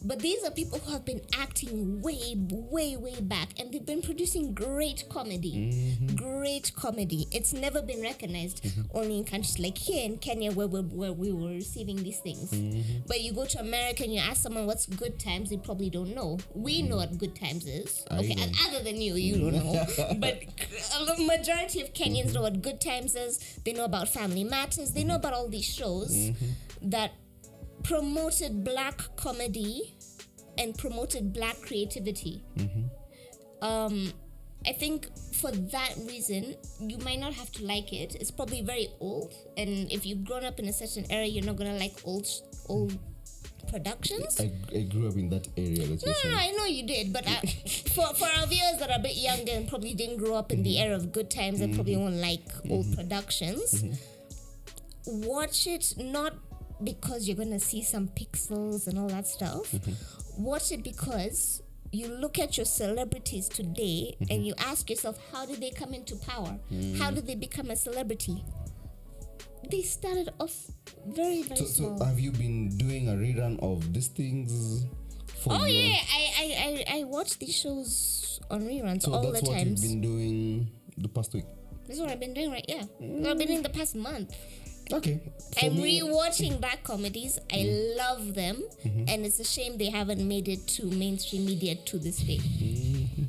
But 0.05 0.21
these 0.21 0.43
are 0.45 0.51
people 0.51 0.79
who 0.79 0.93
have 0.93 1.05
been 1.05 1.21
acting 1.39 2.01
way, 2.03 2.35
way, 2.37 2.97
way 2.97 3.21
back, 3.21 3.59
and 3.59 3.73
they've 3.73 3.85
been 3.85 4.03
producing 4.03 4.55
great 4.55 5.05
comedy. 5.09 5.53
Mm-hmm. 6.01 6.17
Great 6.17 6.73
comedy. 6.75 7.29
It's 7.31 7.53
never 7.53 7.83
been 7.83 8.03
recognized 8.03 8.65
mm-hmm. 8.65 8.97
only 8.97 9.19
in 9.19 9.25
countries 9.25 9.59
like 9.59 9.79
here 9.79 10.05
in 10.05 10.19
Kenya, 10.19 10.53
where 10.53 10.67
we, 10.67 10.81
where 10.81 11.13
we 11.13 11.33
were 11.33 11.51
receiving 11.51 12.03
these 12.03 12.19
things. 12.19 12.51
Mm-hmm. 12.51 13.07
But 13.07 13.21
you 13.21 13.33
go 13.33 13.45
to 13.47 13.61
America 13.61 14.05
and 14.05 14.13
you 14.13 14.21
ask 14.21 14.43
someone 14.43 14.67
what's 14.67 14.87
good 14.87 15.19
times, 15.19 15.51
they 15.51 15.57
probably 15.57 15.91
don't 15.91 16.15
know. 16.15 16.39
We 16.55 16.83
know 16.83 16.97
what 16.97 17.19
good 17.19 17.37
times 17.37 17.67
is. 17.67 18.05
Okay, 18.11 18.37
and 18.39 18.55
other 18.67 18.83
than 18.83 19.01
you, 19.01 19.15
you 19.15 19.51
don't 19.51 19.55
know. 19.55 19.85
but 20.19 20.43
a 20.99 21.23
majority 21.23 21.81
of 21.81 21.93
Kenyans 21.93 22.35
know 22.35 22.43
what 22.43 22.61
good 22.63 22.81
times 22.81 23.15
is. 23.15 23.39
They 23.65 23.73
know 23.73 23.85
about 23.85 24.09
Family 24.09 24.45
Matters. 24.45 24.93
They 24.93 25.05
know 25.05 25.17
about 25.17 25.33
all 25.33 25.49
these 25.49 25.65
shows 25.65 26.33
that 26.83 27.13
promoted 27.83 28.65
black 28.65 29.17
comedy 29.17 29.95
and 30.59 30.77
promoted 30.77 31.33
black 31.33 31.61
creativity. 31.63 32.43
Mm-hmm. 32.57 33.65
Um, 33.65 34.13
I 34.67 34.73
think 34.73 35.09
for 35.35 35.51
that 35.51 35.95
reason, 36.07 36.57
you 36.81 36.99
might 36.99 37.19
not 37.19 37.35
have 37.35 37.51
to 37.53 37.65
like 37.65 37.93
it. 37.93 38.15
It's 38.15 38.31
probably 38.31 38.63
very 38.63 38.89
old, 39.01 39.35
and 39.57 39.91
if 39.91 40.07
you've 40.07 40.25
grown 40.25 40.45
up 40.45 40.59
in 40.59 40.69
a 40.69 40.73
certain 40.73 41.11
era, 41.11 41.27
you're 41.27 41.45
not 41.45 41.57
gonna 41.57 41.79
like 41.79 41.95
old 42.05 42.29
old 42.69 42.99
productions. 43.69 44.41
I, 44.41 44.53
I 44.77 44.83
grew 44.83 45.09
up 45.09 45.15
in 45.15 45.29
that 45.31 45.49
area 45.57 45.87
that 45.87 46.07
No, 46.07 46.31
no, 46.31 46.37
I 46.37 46.51
know 46.53 46.67
you 46.67 46.87
did, 46.87 47.13
but 47.13 47.27
uh, 47.27 47.41
for 47.95 48.15
for 48.15 48.29
our 48.39 48.47
viewers 48.47 48.79
that 48.79 48.91
are 48.91 48.99
a 48.99 49.03
bit 49.03 49.17
younger 49.17 49.53
and 49.53 49.69
probably 49.69 49.95
didn't 49.95 50.19
grow 50.19 50.35
up 50.35 50.53
in 50.53 50.63
the 50.63 50.77
mm-hmm. 50.77 50.87
era 50.87 50.97
of 50.97 51.13
good 51.13 51.31
times 51.31 51.61
and 51.61 51.75
probably 51.75 51.95
mm-hmm. 51.95 52.03
won't 52.03 52.17
like 52.17 52.47
old 52.71 52.95
productions, 52.95 53.85
watch 55.07 55.67
it 55.67 55.95
not 55.99 56.35
because 56.85 57.27
you're 57.29 57.37
gonna 57.37 57.61
see 57.61 57.83
some 57.83 58.09
pixels 58.09 58.87
and 58.87 58.99
all 58.99 59.09
that 59.09 59.27
stuff. 59.27 59.71
Mm-hmm. 59.73 60.43
Watch 60.43 60.73
it 60.73 60.83
because 60.83 61.63
you 61.93 62.09
look 62.09 62.39
at 62.39 62.57
your 62.57 62.65
celebrities 62.67 63.49
today 63.49 64.17
and 64.21 64.29
mm-hmm. 64.29 64.43
you 64.43 64.55
ask 64.59 64.89
yourself, 64.89 65.19
how 65.31 65.45
did 65.45 65.61
they 65.61 65.71
come 65.71 65.93
into 65.93 66.17
power? 66.17 66.59
How 66.99 67.11
mm. 67.11 67.15
did 67.15 67.27
they 67.27 67.35
become 67.35 67.71
a 67.71 67.77
celebrity? 67.77 68.43
They 69.71 69.83
started 69.83 70.31
off 70.41 70.71
very 71.07 71.43
very 71.43 71.57
So, 71.57 71.67
so 71.67 72.05
have 72.05 72.19
you 72.19 72.33
been 72.33 72.77
doing 72.77 73.09
a 73.09 73.13
rerun 73.13 73.61
of 73.63 73.93
these 73.93 74.09
things? 74.09 74.87
For 75.43 75.53
oh 75.53 75.65
your- 75.65 75.69
yeah, 75.69 75.97
I, 75.97 76.23
I 76.39 76.85
I 76.89 76.99
I 76.99 77.05
watch 77.05 77.39
these 77.39 77.55
shows 77.55 78.41
on 78.51 78.63
reruns 78.63 79.03
So 79.03 79.13
all 79.13 79.31
that's 79.31 79.43
the 79.43 79.51
what 79.51 79.59
times. 79.59 79.85
you've 79.85 79.93
been 79.93 80.01
doing 80.01 80.71
the 80.97 81.09
past 81.09 81.35
week. 81.35 81.47
This 81.87 81.97
is 81.97 82.03
what 82.03 82.11
I've 82.11 82.21
been 82.21 82.35
doing 82.35 82.51
right. 82.51 82.65
Yeah, 82.69 82.83
I've 82.83 82.99
been 82.99 83.25
mm. 83.25 83.47
doing 83.47 83.63
the 83.63 83.69
past 83.69 83.95
month. 83.95 84.35
Okay. 84.93 85.21
For 85.59 85.67
I'm 85.67 85.77
me- 85.77 86.01
rewatching 86.01 86.61
black 86.61 86.83
comedies. 86.85 87.39
I 87.53 87.95
love 87.97 88.35
them, 88.35 88.63
mm-hmm. 88.85 89.05
and 89.09 89.25
it's 89.27 89.39
a 89.41 89.45
shame 89.45 89.79
they 89.79 89.91
haven't 89.91 90.27
made 90.27 90.49
it 90.49 90.67
to 90.79 90.87
mainstream 90.87 91.47
media 91.47 91.75
to 91.75 91.99
this 91.99 92.19
day. 92.19 92.39
Mm-hmm. 92.39 93.23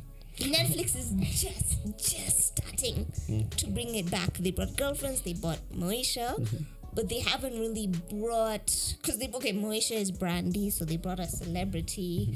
Netflix 0.52 0.96
is 0.98 1.12
just 1.42 1.78
just 1.98 2.58
starting 2.58 3.06
mm-hmm. 3.06 3.50
to 3.50 3.68
bring 3.68 3.96
it 3.96 4.10
back. 4.10 4.34
They 4.34 4.52
brought 4.52 4.76
girlfriends. 4.78 5.22
They 5.22 5.34
brought 5.34 5.60
Moesha. 5.72 6.48
But 6.96 7.10
they 7.10 7.22
haven't 7.22 7.60
really 7.60 7.88
brought 7.88 8.96
because 9.02 9.18
they 9.18 9.28
okay. 9.34 9.52
Moesha 9.52 9.96
is 9.96 10.12
brandy, 10.12 10.70
so 10.70 10.86
they 10.86 10.98
brought 10.98 11.20
a 11.20 11.28
celebrity. 11.28 12.36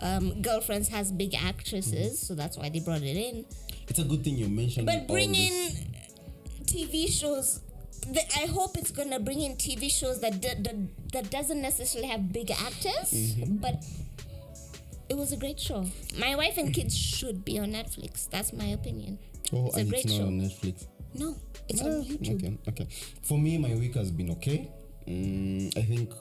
Um, 0.00 0.42
girlfriends 0.42 0.88
has 0.88 1.10
big 1.10 1.34
actresses, 1.34 2.20
so 2.20 2.34
that's 2.34 2.58
why 2.58 2.68
they 2.68 2.80
brought 2.80 3.00
it 3.02 3.16
in. 3.16 3.46
It's 3.88 3.98
a 3.98 4.04
good 4.04 4.22
thing 4.22 4.36
you 4.36 4.48
mentioned. 4.48 4.86
But 4.86 5.08
bring 5.08 5.34
in 5.34 5.70
TV 6.64 7.08
shows. 7.08 7.60
The, 8.06 8.20
I 8.36 8.46
hope 8.46 8.76
it's 8.76 8.90
gonna 8.90 9.18
bring 9.18 9.40
in 9.40 9.56
TV 9.56 9.90
shows 9.90 10.20
that 10.20 10.40
d- 10.40 10.48
that, 10.58 10.76
that 11.12 11.30
doesn't 11.30 11.60
necessarily 11.62 12.08
have 12.08 12.32
big 12.32 12.50
actors, 12.50 13.10
Mm-hmm. 13.12 13.56
but 13.56 13.82
it 15.08 15.16
was 15.16 15.32
a 15.32 15.36
great 15.36 15.58
show. 15.60 15.86
My 16.18 16.34
wife 16.36 16.58
and 16.58 16.72
kids 16.72 16.96
should 16.96 17.44
be 17.44 17.58
on 17.58 17.72
Netflix. 17.72 18.28
That's 18.28 18.52
my 18.52 18.66
opinion. 18.66 19.18
Oh, 19.52 19.66
it's 19.68 19.76
a 19.78 19.84
great 19.84 20.04
it's 20.04 20.12
not 20.12 20.18
show. 20.18 20.26
on 20.26 20.40
Netflix. 20.40 20.86
No, 21.14 21.36
it's 21.68 21.82
Ah, 21.82 21.86
on 21.86 22.04
YouTube. 22.04 22.36
Okay, 22.36 22.58
okay. 22.68 22.86
For 23.22 23.38
me, 23.38 23.58
my 23.58 23.74
week 23.74 23.94
has 23.94 24.10
been 24.10 24.30
okay. 24.32 24.68
Mm, 25.06 25.76
I 25.76 25.82
think 25.82 26.12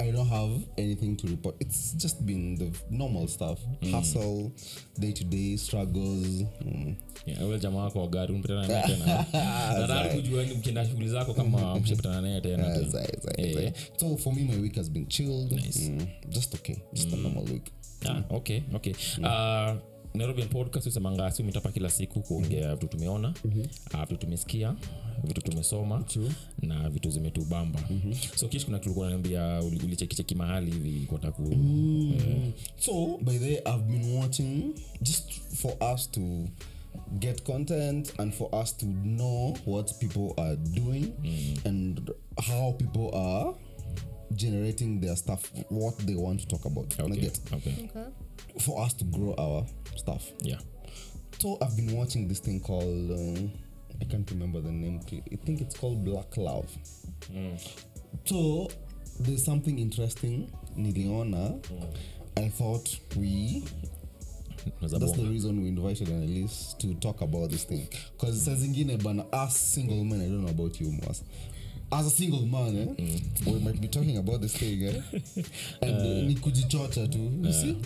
I 0.00 0.10
don't 0.10 0.26
have 0.28 0.50
anything 0.78 1.16
to 1.16 1.26
report. 1.28 1.56
It's 1.60 1.92
just 1.92 2.24
been 2.26 2.54
the 2.56 2.70
normal 2.90 3.28
stuff, 3.28 3.58
hustle, 3.90 4.52
day 4.98 5.12
to 5.12 5.24
day 5.24 5.56
struggles. 5.56 6.44
Mm. 6.64 6.96
Yeah, 7.26 7.46
ule 7.48 7.58
jamaa 7.58 7.82
wako 7.84 8.00
wa 8.00 8.06
gari 8.08 8.34
unapatana 8.34 8.66
naye 8.68 8.82
tena 8.86 9.26
nataka 9.80 10.08
kujua 10.14 10.44
ni 10.44 10.54
mkienda 10.54 10.86
shughuli 10.86 11.08
zako 11.08 11.34
kama 11.34 11.76
mshapatana 11.80 12.20
naye 12.20 12.40
tena 12.40 12.74
tena. 12.74 12.88
zai, 12.88 13.08
zai, 13.22 13.54
zai. 13.54 13.72
So 13.96 14.16
for 14.16 14.34
me, 14.34 14.42
my 14.44 14.56
week 14.62 14.76
has 14.76 14.90
been 14.90 15.06
chilled. 15.06 15.52
Mm, 15.52 16.06
just 16.28 16.54
okay, 16.54 16.76
just 16.92 17.12
a 17.12 17.16
normal 17.16 17.44
week. 17.44 17.72
Ah, 18.08 18.22
okay 18.30 18.62
okay 18.74 18.94
uh, 19.22 19.74
nairobian 20.14 20.48
podcast 20.48 20.86
usemanga 20.86 21.30
si 21.30 21.42
umetapa 21.42 21.72
kila 21.72 21.90
siku 21.90 22.20
kuongea 22.22 22.74
vitu 22.74 22.86
tumeona 22.86 23.34
ah, 23.92 24.04
vitu 24.06 24.16
tumesikia 24.20 24.76
vitu 25.24 25.40
tumesoma 25.42 26.04
na 26.62 26.90
vitu 26.90 27.10
zimetubamba. 27.10 27.80
So 28.36 28.48
kish 28.48 28.64
kuna 28.64 28.78
tulikuwa 28.78 29.10
naambia 29.10 29.62
ulichekicheki 29.62 30.34
mahali 30.34 30.70
hivi 30.70 31.06
kwata 31.06 31.32
ku 31.32 31.42
So 32.78 33.18
by 33.22 33.38
the 33.38 33.44
way, 33.44 33.56
I've 33.66 33.82
been 33.84 34.16
watching 34.16 34.74
just 35.02 35.32
for 35.54 35.72
us 35.94 36.10
to 36.10 36.20
get 37.18 37.42
content 37.42 38.12
and 38.18 38.32
for 38.32 38.54
us 38.62 38.76
to 38.76 38.86
know 38.86 39.56
what 39.66 39.94
people 39.98 40.42
are 40.42 40.56
doing 40.56 41.12
and 41.64 42.10
how 42.48 42.72
people 42.72 43.16
are 43.18 43.54
generating 44.32 45.00
their 45.00 45.16
stuff, 45.16 45.50
what 45.70 45.96
they 46.06 46.14
want 46.14 46.40
to 46.40 46.46
talk 46.46 46.64
about. 46.64 47.00
Okay, 47.00 47.20
get 47.20 47.40
okay. 47.52 47.88
Okay. 47.90 48.10
For 48.60 48.82
us 48.82 48.92
to 48.94 49.04
grow 49.04 49.34
our 49.38 49.66
stuff. 49.96 50.30
yeah 50.40 50.58
So 51.38 51.56
I've 51.62 51.76
been 51.76 51.96
watching 51.96 52.28
this 52.28 52.40
thing 52.40 52.60
called 52.60 53.10
um, 53.10 53.50
I 54.00 54.04
can't 54.04 54.30
remember 54.30 54.60
the 54.60 54.70
name. 54.72 55.00
I 55.32 55.36
think 55.44 55.60
it's 55.60 55.76
called 55.76 56.04
Black 56.04 56.36
Love. 56.36 56.70
So 58.24 58.68
there's 59.20 59.44
something 59.44 59.78
interesting. 59.78 60.50
Niliona. 60.76 61.60
I 62.36 62.48
thought 62.48 62.98
we 63.16 63.64
that's 64.80 64.92
the 65.12 65.24
reason 65.24 65.62
we 65.62 65.68
invited 65.68 66.08
Annalise 66.08 66.74
to 66.80 66.94
talk 66.94 67.20
about 67.22 67.50
this 67.50 67.64
thing. 67.64 67.88
Because 68.12 68.44
saa 68.44 68.54
zingine 68.54 69.02
bana, 69.02 69.24
as 69.32 69.56
single 69.56 70.04
men, 70.04 70.20
I 70.20 70.24
don't 70.24 70.44
know 70.44 70.50
about 70.50 70.80
you, 70.80 70.92
Mas. 71.06 71.24
As 71.92 72.06
a 72.06 72.10
single 72.10 72.46
man, 72.46 72.94
eh, 72.98 73.18
we 73.46 73.58
might 73.58 73.80
be 73.80 73.88
talking 73.88 74.16
about 74.18 74.40
this 74.40 74.56
thing, 74.56 74.84
eh? 74.86 75.00
and 75.82 75.96
uh, 76.00 76.22
ni 76.28 76.34
kujichocha 76.34 77.08
tu, 77.10 77.18
you 77.18 77.52
see? 77.52 77.76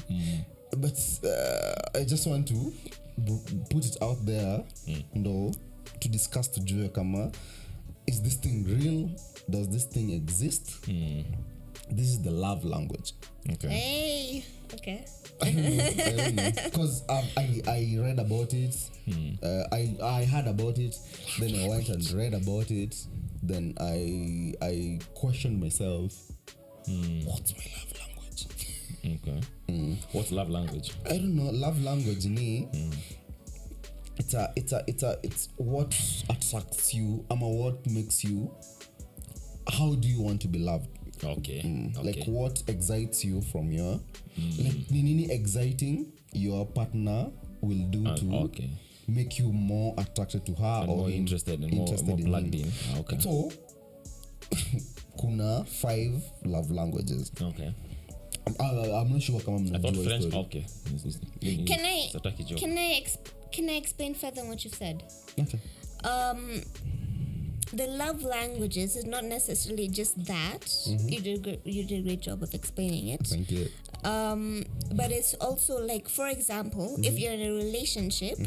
But 0.77 0.99
uh, 1.25 1.99
I 2.01 2.05
just 2.05 2.27
want 2.27 2.49
to 2.49 2.73
b- 3.25 3.41
put 3.71 3.85
it 3.87 3.97
out 4.03 4.25
there, 4.27 4.63
no, 5.15 5.53
to 6.01 6.09
discuss 6.09 6.49
tujue 6.49 6.89
kama, 6.93 7.31
is 8.07 8.21
this 8.23 8.35
thing 8.35 8.65
real? 8.65 9.11
Does 9.49 9.69
this 9.69 9.85
thing 9.85 10.11
exist? 10.11 10.85
This 11.91 12.07
is 12.09 12.23
the 12.23 12.31
love 12.31 12.65
language. 12.65 13.13
okay 13.51 13.69
Hey. 13.69 14.45
Okay. 14.73 15.05
I 15.43 15.51
don't 15.53 16.35
know 16.35 16.51
because 16.65 17.03
I, 17.09 17.23
I 17.37 17.61
I 17.69 17.97
read 18.01 18.19
about 18.19 18.53
it. 18.55 18.75
Uh, 19.43 19.65
I 19.71 19.95
I 20.03 20.25
heard 20.25 20.47
about 20.47 20.79
it. 20.79 20.97
Then 21.39 21.55
I 21.55 21.69
went 21.69 21.89
and 21.91 22.11
read 22.13 22.35
about 22.35 22.71
it. 22.71 22.97
Then 23.43 23.75
I 23.79 24.55
I 24.63 24.99
questioned 25.15 25.61
myself. 25.61 26.15
What's 26.87 27.53
my 27.53 27.65
love 27.65 27.93
language? 27.93 27.94
Okay 29.05 29.41
what's 30.13 30.31
love 30.33 30.49
language 30.51 30.93
I 31.07 31.11
don't 31.19 31.35
know. 31.37 31.51
Love 31.51 31.83
language 31.83 32.27
me. 32.27 32.69
It's 34.17 34.35
a 34.35 34.53
it's 34.57 34.73
a 34.73 34.83
it's 34.87 35.03
a 35.03 35.19
it's 35.23 35.49
what 35.57 35.95
attracts 36.31 36.95
you. 36.95 37.25
Ama 37.31 37.49
what 37.49 37.87
makes 37.87 38.23
you. 38.25 38.51
How 39.69 39.95
do 39.95 40.09
you 40.09 40.21
want 40.21 40.41
to 40.43 40.49
be 40.49 40.59
loved? 40.61 40.89
okay 41.25 41.63
Mm, 41.65 41.97
okay 41.97 42.07
like 42.21 42.25
what 42.27 42.63
excites 42.69 43.25
you 43.25 43.41
from 43.41 43.71
your 43.73 43.99
like 44.59 44.91
ni 44.91 45.03
nini 45.03 45.31
exciting 45.31 46.13
your 46.33 46.67
partner 46.67 47.31
will 47.63 47.87
do 47.89 48.05
uh, 48.07 48.17
to 48.17 48.35
okay. 48.45 48.69
make 49.09 49.39
you 49.39 49.51
more 49.53 49.95
attracted 49.97 50.45
to 50.45 50.53
her 50.55 50.81
And 50.83 50.91
or 50.91 50.97
more 50.97 51.11
interested 51.11 51.61
and 51.63 51.73
more- 51.73 51.87
more 52.05 52.19
plugged 52.19 52.55
in, 52.55 52.65
in. 52.67 52.73
Ah, 52.93 52.99
okay. 52.99 53.19
so 53.21 53.51
kuna 55.21 55.65
five 55.65 56.23
love 56.45 56.71
languages 56.71 57.31
okay 57.41 57.73
I'm, 58.47 58.55
I, 58.61 58.91
I'm 59.01 59.13
not 59.13 59.23
sure 59.23 59.41
kama 59.41 59.57
i 59.59 59.79
thought 59.79 59.95
mnajua 59.95 60.05
french 60.05 60.25
story. 60.25 60.47
okay 60.47 60.65
Can 61.65 61.85
I 61.85 62.09
can 62.61 62.79
I 62.79 62.95
ex- 63.01 63.19
can 63.51 63.69
I 63.69 63.77
explain 63.77 64.15
further 64.15 64.43
on 64.43 64.49
what 64.49 64.65
you've 64.65 64.75
said? 64.79 65.03
okay 65.39 65.59
um 66.05 66.61
the 67.73 67.87
love 67.87 68.23
languages 68.23 68.97
is 68.97 69.05
not 69.05 69.25
necessarily 69.25 69.89
just 69.89 70.25
that. 70.27 70.65
You 70.87 71.21
did 71.21 71.47
a 71.47 71.59
you 71.71 71.83
did 71.85 71.99
a 71.99 72.03
great 72.03 72.21
job 72.21 72.43
of 72.43 72.55
explaining 72.55 73.09
it. 73.09 73.27
Thank 73.27 73.51
you. 73.51 73.67
Um 74.05 74.65
but 74.95 75.11
it's 75.11 75.35
also 75.41 75.81
like 75.87 76.09
for 76.09 76.29
example 76.29 76.97
if 77.03 77.19
you're 77.19 77.33
in 77.33 77.41
a 77.41 77.53
relationship 77.65 78.39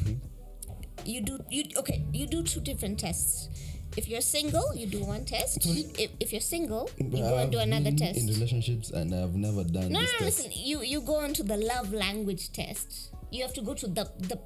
you 1.05 1.21
do 1.21 1.39
you 1.49 1.63
okay 1.77 2.05
you 2.13 2.25
do 2.27 2.43
two 2.43 2.61
different 2.61 2.99
tests 2.99 3.49
if 3.97 4.07
you're 4.07 4.21
single 4.21 4.67
you 4.75 4.85
do 4.87 5.03
one 5.03 5.23
test 5.25 5.57
if, 5.65 6.11
if 6.19 6.31
you're 6.31 6.41
single 6.55 6.89
you 6.97 7.09
go 7.33 7.37
and 7.37 7.51
do 7.51 7.59
another 7.59 7.85
been 7.85 7.97
test 7.97 8.19
in 8.19 8.27
relationships 8.27 8.91
and 8.91 9.13
I've 9.13 9.35
never 9.35 9.63
done 9.63 9.91
no 9.91 9.99
no 9.99 10.01
this 10.01 10.13
no 10.13 10.25
test 10.25 10.45
listen 10.45 10.51
you 10.71 10.81
you 10.83 11.01
go 11.01 11.15
on 11.25 11.33
to 11.33 11.43
the 11.43 11.57
love 11.57 11.91
language 11.93 12.51
test 12.51 13.11
you 13.31 13.41
have 13.45 13.53
to 13.53 13.61
go 13.61 13.73
to 13.73 13.87
the 13.87 14.05
the 14.31 14.37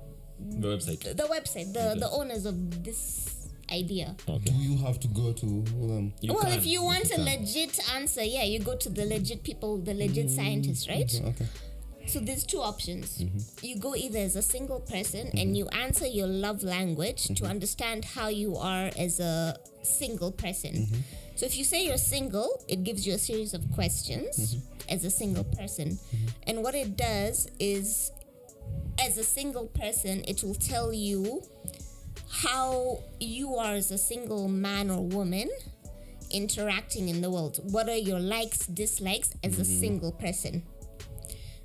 the 0.63 0.67
website 0.73 1.01
the 1.21 1.27
website 1.35 1.73
the 1.73 1.85
the 1.99 2.09
owners 2.09 2.45
of 2.45 2.83
this 2.83 3.01
idea 3.71 4.15
Okay. 4.27 4.51
do 4.51 4.53
you 4.67 4.75
have 4.85 4.99
to 4.99 5.07
go 5.07 5.31
to 5.41 5.45
um, 5.47 6.13
You 6.21 6.33
well, 6.33 6.43
can. 6.43 6.53
if 6.59 6.65
you 6.65 6.83
want 6.83 7.05
a 7.05 7.15
can. 7.15 7.23
legit 7.23 7.79
answer, 7.95 8.21
yeah, 8.21 8.43
you 8.43 8.59
go 8.59 8.75
to 8.75 8.89
the 8.89 9.05
legit 9.05 9.43
people, 9.43 9.77
the 9.77 9.93
legit 9.93 10.29
scientists, 10.29 10.89
right? 10.89 11.11
okay 11.31 11.45
So 12.07 12.19
there's 12.19 12.43
two 12.43 12.59
options. 12.59 13.19
Mm-hmm. 13.19 13.65
You 13.65 13.77
go 13.77 13.95
either 13.95 14.19
as 14.19 14.35
a 14.35 14.41
single 14.41 14.79
person 14.79 15.27
and 15.27 15.33
mm-hmm. 15.33 15.53
you 15.53 15.67
answer 15.69 16.07
your 16.07 16.27
love 16.27 16.63
language 16.63 17.27
to 17.27 17.33
mm-hmm. 17.33 17.45
understand 17.45 18.05
how 18.05 18.27
you 18.27 18.57
are 18.57 18.91
as 18.97 19.19
a 19.19 19.57
single 19.83 20.31
person. 20.31 20.87
So 21.35 21.45
if 21.45 21.57
you 21.57 21.63
say 21.63 21.85
you're 21.85 21.97
single, 21.97 22.63
it 22.67 22.83
gives 22.83 23.07
you 23.07 23.13
a 23.13 23.17
series 23.17 23.53
of 23.53 23.63
questions 23.73 24.57
as 24.89 25.03
a 25.05 25.09
single 25.09 25.43
person. 25.43 25.97
And 26.45 26.61
what 26.63 26.75
it 26.75 26.97
does 26.97 27.49
is 27.59 28.11
as 28.99 29.17
a 29.17 29.23
single 29.23 29.67
person, 29.67 30.23
it 30.27 30.43
will 30.43 30.55
tell 30.55 30.93
you 30.93 31.41
how 32.29 33.03
you 33.19 33.55
are 33.55 33.73
as 33.73 33.91
a 33.91 33.97
single 33.97 34.47
man 34.47 34.89
or 34.91 35.05
woman 35.05 35.49
interacting 36.29 37.09
in 37.09 37.21
the 37.21 37.29
world. 37.29 37.59
What 37.71 37.89
are 37.89 37.97
your 37.97 38.19
likes, 38.19 38.67
dislikes 38.67 39.33
as 39.43 39.59
a 39.59 39.65
single 39.65 40.11
person? 40.11 40.63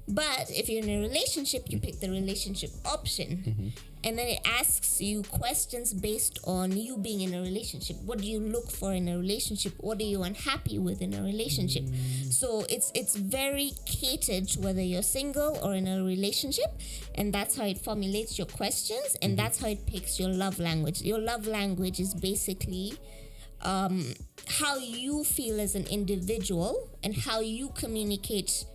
But 0.09 0.51
if 0.51 0.69
you're 0.69 0.85
in 0.85 0.91
a 0.91 1.01
relationship, 1.01 1.65
you 1.69 1.81
pick 1.81 1.99
the 1.99 2.09
relationship 2.09 2.71
option. 2.85 3.43
Mm-hmm. 3.45 3.69
And 4.05 4.17
then 4.17 4.29
it 4.29 4.41
asks 4.45 5.01
you 5.01 5.25
questions 5.25 5.93
based 5.93 6.39
on 6.45 6.77
you 6.77 6.97
being 6.97 7.23
in 7.23 7.35
a 7.35 7.43
relationship. 7.43 7.97
What 8.05 8.19
do 8.19 8.27
you 8.29 8.39
look 8.39 8.71
for 8.71 8.93
in 8.93 9.09
a 9.09 9.19
relationship? 9.19 9.75
What 9.79 9.99
are 9.99 10.05
you 10.05 10.23
unhappy 10.23 10.79
with 10.79 11.03
in 11.03 11.13
a 11.13 11.23
relationship? 11.25 11.83
Mm. 11.83 12.33
So 12.33 12.65
it's 12.69 12.93
it's 12.95 13.17
very 13.17 13.73
catered 13.85 14.47
to 14.51 14.61
whether 14.61 14.81
you're 14.81 15.03
single 15.03 15.59
or 15.61 15.75
in 15.75 15.89
a 15.89 16.05
relationship. 16.05 16.71
And 17.17 17.33
that's 17.33 17.57
how 17.57 17.65
it 17.65 17.79
formulates 17.79 18.39
your 18.39 18.47
questions 18.47 19.17
and 19.21 19.33
mm-hmm. 19.33 19.43
that's 19.43 19.61
how 19.61 19.69
it 19.69 19.87
picks 19.87 20.21
your 20.21 20.31
love 20.31 20.61
language. 20.61 21.03
Your 21.03 21.19
love 21.19 21.49
language 21.49 21.99
is 21.99 22.15
basically 22.15 22.95
um, 23.63 24.15
how 24.47 24.77
you 24.77 25.25
feel 25.25 25.59
as 25.61 25.75
an 25.75 25.87
individual 25.89 26.91
and 27.03 27.17
how 27.17 27.41
you 27.41 27.71
communicate 27.71 28.67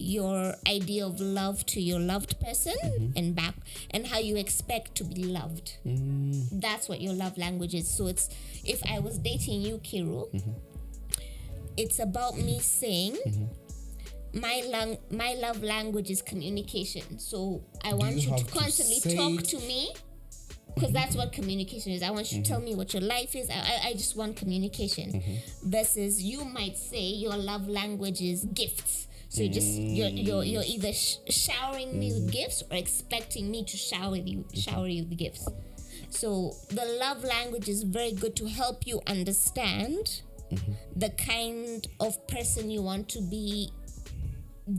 your 0.00 0.54
idea 0.66 1.06
of 1.06 1.20
love 1.20 1.64
to 1.66 1.80
your 1.80 2.00
loved 2.00 2.40
person 2.40 2.74
mm-hmm. 2.82 3.10
and 3.16 3.36
back 3.36 3.54
and 3.90 4.06
how 4.06 4.18
you 4.18 4.36
expect 4.36 4.94
to 4.94 5.04
be 5.04 5.24
loved 5.24 5.76
mm. 5.86 6.48
that's 6.60 6.88
what 6.88 7.00
your 7.00 7.12
love 7.12 7.36
language 7.36 7.74
is 7.74 7.88
so 7.88 8.06
it's 8.06 8.28
if 8.64 8.80
i 8.90 8.98
was 8.98 9.18
dating 9.18 9.60
you 9.60 9.78
kiru 9.78 10.24
mm-hmm. 10.32 10.50
it's 11.76 11.98
about 11.98 12.36
me 12.38 12.58
saying 12.60 13.16
mm-hmm. 13.26 14.40
my 14.40 14.62
lang- 14.70 14.98
my 15.10 15.34
love 15.34 15.62
language 15.62 16.10
is 16.10 16.22
communication 16.22 17.18
so 17.18 17.62
i 17.84 17.92
want 17.92 18.14
you 18.14 18.20
you, 18.20 18.26
to 18.28 18.30
have 18.30 18.46
to 18.46 18.58
constantly 18.58 19.16
talk 19.16 19.42
to 19.42 19.58
me 19.58 19.90
because 20.74 20.92
that's 20.92 21.16
what 21.16 21.32
communication 21.32 21.92
is. 21.92 22.02
I 22.02 22.10
want 22.10 22.30
you 22.32 22.42
to 22.42 22.48
tell 22.48 22.60
me 22.60 22.74
what 22.74 22.94
your 22.94 23.02
life 23.02 23.34
is. 23.34 23.50
I, 23.50 23.54
I, 23.54 23.88
I 23.88 23.92
just 23.94 24.16
want 24.16 24.36
communication. 24.36 25.22
Versus 25.64 26.22
you 26.22 26.44
might 26.44 26.78
say 26.78 27.02
your 27.02 27.36
love 27.36 27.68
language 27.68 28.20
is 28.20 28.44
gifts. 28.44 29.08
So 29.30 29.42
you 29.42 29.48
just 29.48 29.68
you're 29.68 30.08
you're, 30.08 30.42
you're 30.42 30.64
either 30.66 30.92
sh- 30.92 31.18
showering 31.28 31.96
me 31.98 32.12
with 32.12 32.32
gifts 32.32 32.64
or 32.68 32.76
expecting 32.76 33.48
me 33.50 33.64
to 33.64 33.76
shower 33.76 34.16
you 34.16 34.44
shower 34.54 34.88
you 34.88 35.04
with 35.04 35.16
gifts. 35.16 35.48
So 36.10 36.52
the 36.70 36.84
love 36.98 37.22
language 37.22 37.68
is 37.68 37.84
very 37.84 38.10
good 38.12 38.34
to 38.36 38.46
help 38.48 38.86
you 38.88 39.00
understand 39.06 40.22
the 40.96 41.10
kind 41.10 41.86
of 42.00 42.26
person 42.26 42.70
you 42.72 42.82
want 42.82 43.08
to 43.10 43.20
be 43.22 43.70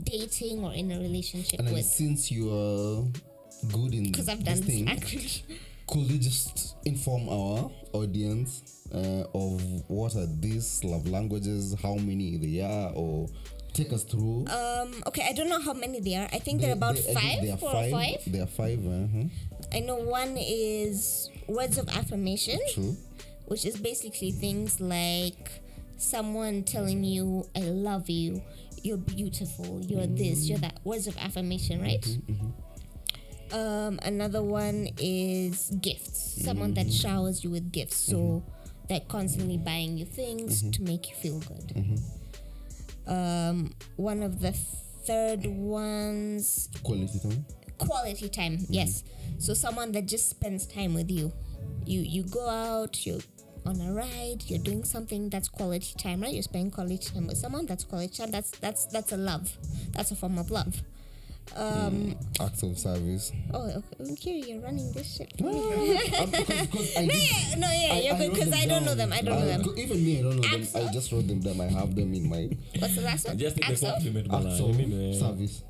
dating 0.04 0.62
or 0.62 0.72
in 0.74 0.92
a 0.92 1.00
relationship 1.00 1.60
And 1.60 1.72
with. 1.72 1.84
since 1.86 2.30
you 2.30 2.50
are 2.52 3.04
good 3.72 3.94
in 3.94 4.04
Because 4.12 4.28
I've 4.28 4.44
this 4.44 4.58
done 4.60 4.66
this 4.66 4.74
thing, 4.74 4.88
actually. 4.90 5.58
could 5.88 6.10
you 6.10 6.18
just 6.18 6.76
inform 6.84 7.28
our 7.28 7.70
audience 7.94 8.86
uh, 8.94 9.24
of 9.34 9.62
what 9.88 10.14
are 10.16 10.26
these 10.40 10.84
love 10.84 11.06
languages, 11.08 11.74
how 11.82 11.94
many 11.94 12.36
they 12.36 12.60
are, 12.60 12.92
or 12.94 13.28
take 13.74 13.92
us 13.92 14.04
through? 14.04 14.46
Um, 14.48 15.02
okay, 15.06 15.26
I 15.28 15.32
don't 15.32 15.48
know 15.48 15.60
how 15.60 15.72
many 15.72 16.00
there 16.00 16.22
are. 16.22 16.28
I 16.32 16.38
think 16.38 16.60
there 16.60 16.70
are 16.70 16.74
about 16.74 16.96
They- 16.96 17.14
five, 17.14 17.42
They 17.42 17.50
are 17.52 17.56
four 17.56 17.74
or 17.74 17.90
five. 17.90 18.20
There 18.26 18.42
are 18.42 18.46
five. 18.46 18.84
Uh-huh. 18.86 19.24
I 19.72 19.80
know 19.80 19.96
one 19.96 20.36
is 20.38 21.30
words 21.48 21.78
of 21.78 21.88
affirmation, 21.88 22.58
True. 22.74 22.96
which 23.46 23.64
is 23.64 23.76
basically 23.76 24.30
things 24.32 24.80
like 24.80 25.50
someone 25.96 26.64
telling 26.64 27.04
you, 27.04 27.48
I 27.56 27.60
love 27.60 28.10
you, 28.10 28.42
you're 28.82 28.96
beautiful, 28.98 29.80
you're 29.82 30.06
this, 30.06 30.48
you're 30.48 30.58
that. 30.58 30.80
Words 30.84 31.06
of 31.06 31.16
affirmation, 31.16 31.80
right? 31.80 32.04
Um, 33.52 33.98
another 34.02 34.42
one 34.42 34.88
is 34.98 35.70
gifts. 35.80 36.42
Someone 36.44 36.74
that 36.74 36.90
showers 36.92 37.44
you 37.44 37.50
with 37.50 37.70
gifts. 37.70 37.96
So 37.96 38.42
they're 38.88 39.00
constantly 39.08 39.58
buying 39.58 39.98
you 39.98 40.04
things 40.06 40.62
to 40.70 40.82
make 40.82 41.08
you 41.10 41.16
feel 41.16 41.38
good. 41.40 41.98
Um, 43.06 43.72
one 43.96 44.22
of 44.22 44.40
the 44.40 44.52
third 44.52 45.46
ones. 45.46 46.68
Quality 46.82 47.18
time. 47.18 47.44
quality 47.78 48.28
time 48.28 48.58
yes. 48.68 49.02
So 49.38 49.54
someone 49.54 49.92
that 49.92 50.06
just 50.06 50.28
spends 50.30 50.66
time 50.66 50.94
with 50.94 51.10
you. 51.10 51.32
You 51.84 52.00
you 52.00 52.22
go 52.24 52.48
out 52.48 53.04
you're 53.04 53.20
on 53.64 53.80
a 53.80 53.92
ride 53.92 54.42
you're 54.46 54.58
doing 54.58 54.82
something 54.84 55.28
that's 55.30 55.48
quality 55.48 55.94
time 55.96 56.20
right? 56.20 56.32
You're 56.32 56.42
spending 56.42 56.70
quality 56.70 56.98
time 56.98 57.26
with 57.26 57.36
someone 57.36 57.66
that's 57.66 57.84
quality 57.84 58.16
time 58.16 58.30
that's 58.30 58.50
that's 58.58 58.86
that's 58.86 59.12
a 59.12 59.16
love. 59.16 59.56
That's 59.92 60.10
a 60.12 60.16
form 60.16 60.38
of 60.38 60.50
love 60.50 60.82
um 61.56 62.14
Acts 62.40 62.62
of 62.62 62.78
service. 62.78 63.30
oh 63.52 63.82
okay 64.00 64.14
Kiri, 64.16 64.50
you're 64.50 64.60
running 64.60 64.90
this 64.92 65.16
shit 65.16 65.32
No, 65.40 65.50
because, 65.52 66.66
because 66.66 66.96
I 66.96 67.06
did, 67.06 67.12
yeah, 67.12 67.54
no 67.58 67.66
yeah 67.70 67.98
yeah 67.98 68.18
wrote 68.18 68.32
because 68.32 68.52
I 68.54 68.64
don't 68.66 68.84
know 68.84 68.94
them 68.94 69.12
I 69.12 69.20
don't 69.20 69.38
know 69.40 69.46
them 69.46 69.62
Even 69.76 70.04
me, 70.04 70.18
I 70.18 70.22
don't 70.22 70.36
know 70.36 70.42
them. 70.42 70.60
Acts 70.62 70.74
I 70.74 70.90
just 70.92 71.12
wrote 71.12 71.28
them 71.28 71.40
down. 71.40 71.60
I 71.60 71.68
have 71.68 71.94
them 71.94 72.14
in 72.14 72.28
my 72.28 72.48
what's 72.78 72.94
the 72.96 73.02
last 73.02 73.28
one 73.28 73.36
Just 73.38 73.56
take 73.56 73.68
Acts 73.68 73.80
the 73.80 73.88
of? 73.88 73.92
compliment, 73.94 74.28
bana. 74.28 74.48
acts 74.50 74.60
of 74.60 74.68
I 74.70 74.72
mean, 74.72 75.14
uh, 75.14 75.18
service. 75.18 75.62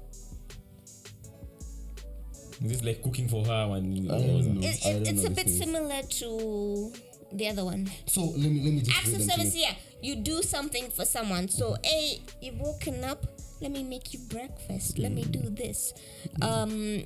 This 2.60 2.72
is 2.78 2.84
like 2.84 3.02
cooking 3.02 3.26
for 3.28 3.44
her 3.44 3.68
when 3.68 4.06
I 4.08 4.18
don't 4.18 4.54
know. 4.54 4.60
It- 4.68 4.86
I 4.86 4.90
it- 4.90 5.04
don't 5.04 5.08
it's 5.08 5.22
know 5.24 5.26
a 5.26 5.30
bit 5.30 5.46
things. 5.46 5.58
similar 5.58 6.02
to 6.02 6.92
the 7.32 7.48
other 7.48 7.64
one 7.64 7.90
So 8.06 8.20
let 8.22 8.38
me 8.52 8.60
let 8.62 8.72
me 8.74 8.80
just 8.82 8.96
acts 8.96 9.14
of 9.14 9.22
service 9.22 9.56
yeah 9.56 9.74
you 10.02 10.16
do 10.16 10.42
something 10.42 10.90
for 10.90 11.04
someone 11.04 11.48
so 11.48 11.76
a 11.84 12.20
you've 12.40 12.60
woken 12.60 13.02
up 13.04 13.24
let 13.62 13.70
me 13.70 13.84
make 13.84 14.12
you 14.12 14.18
breakfast. 14.28 14.98
Let 14.98 15.12
me 15.12 15.24
do 15.24 15.48
this. 15.48 15.94
Um 16.42 17.04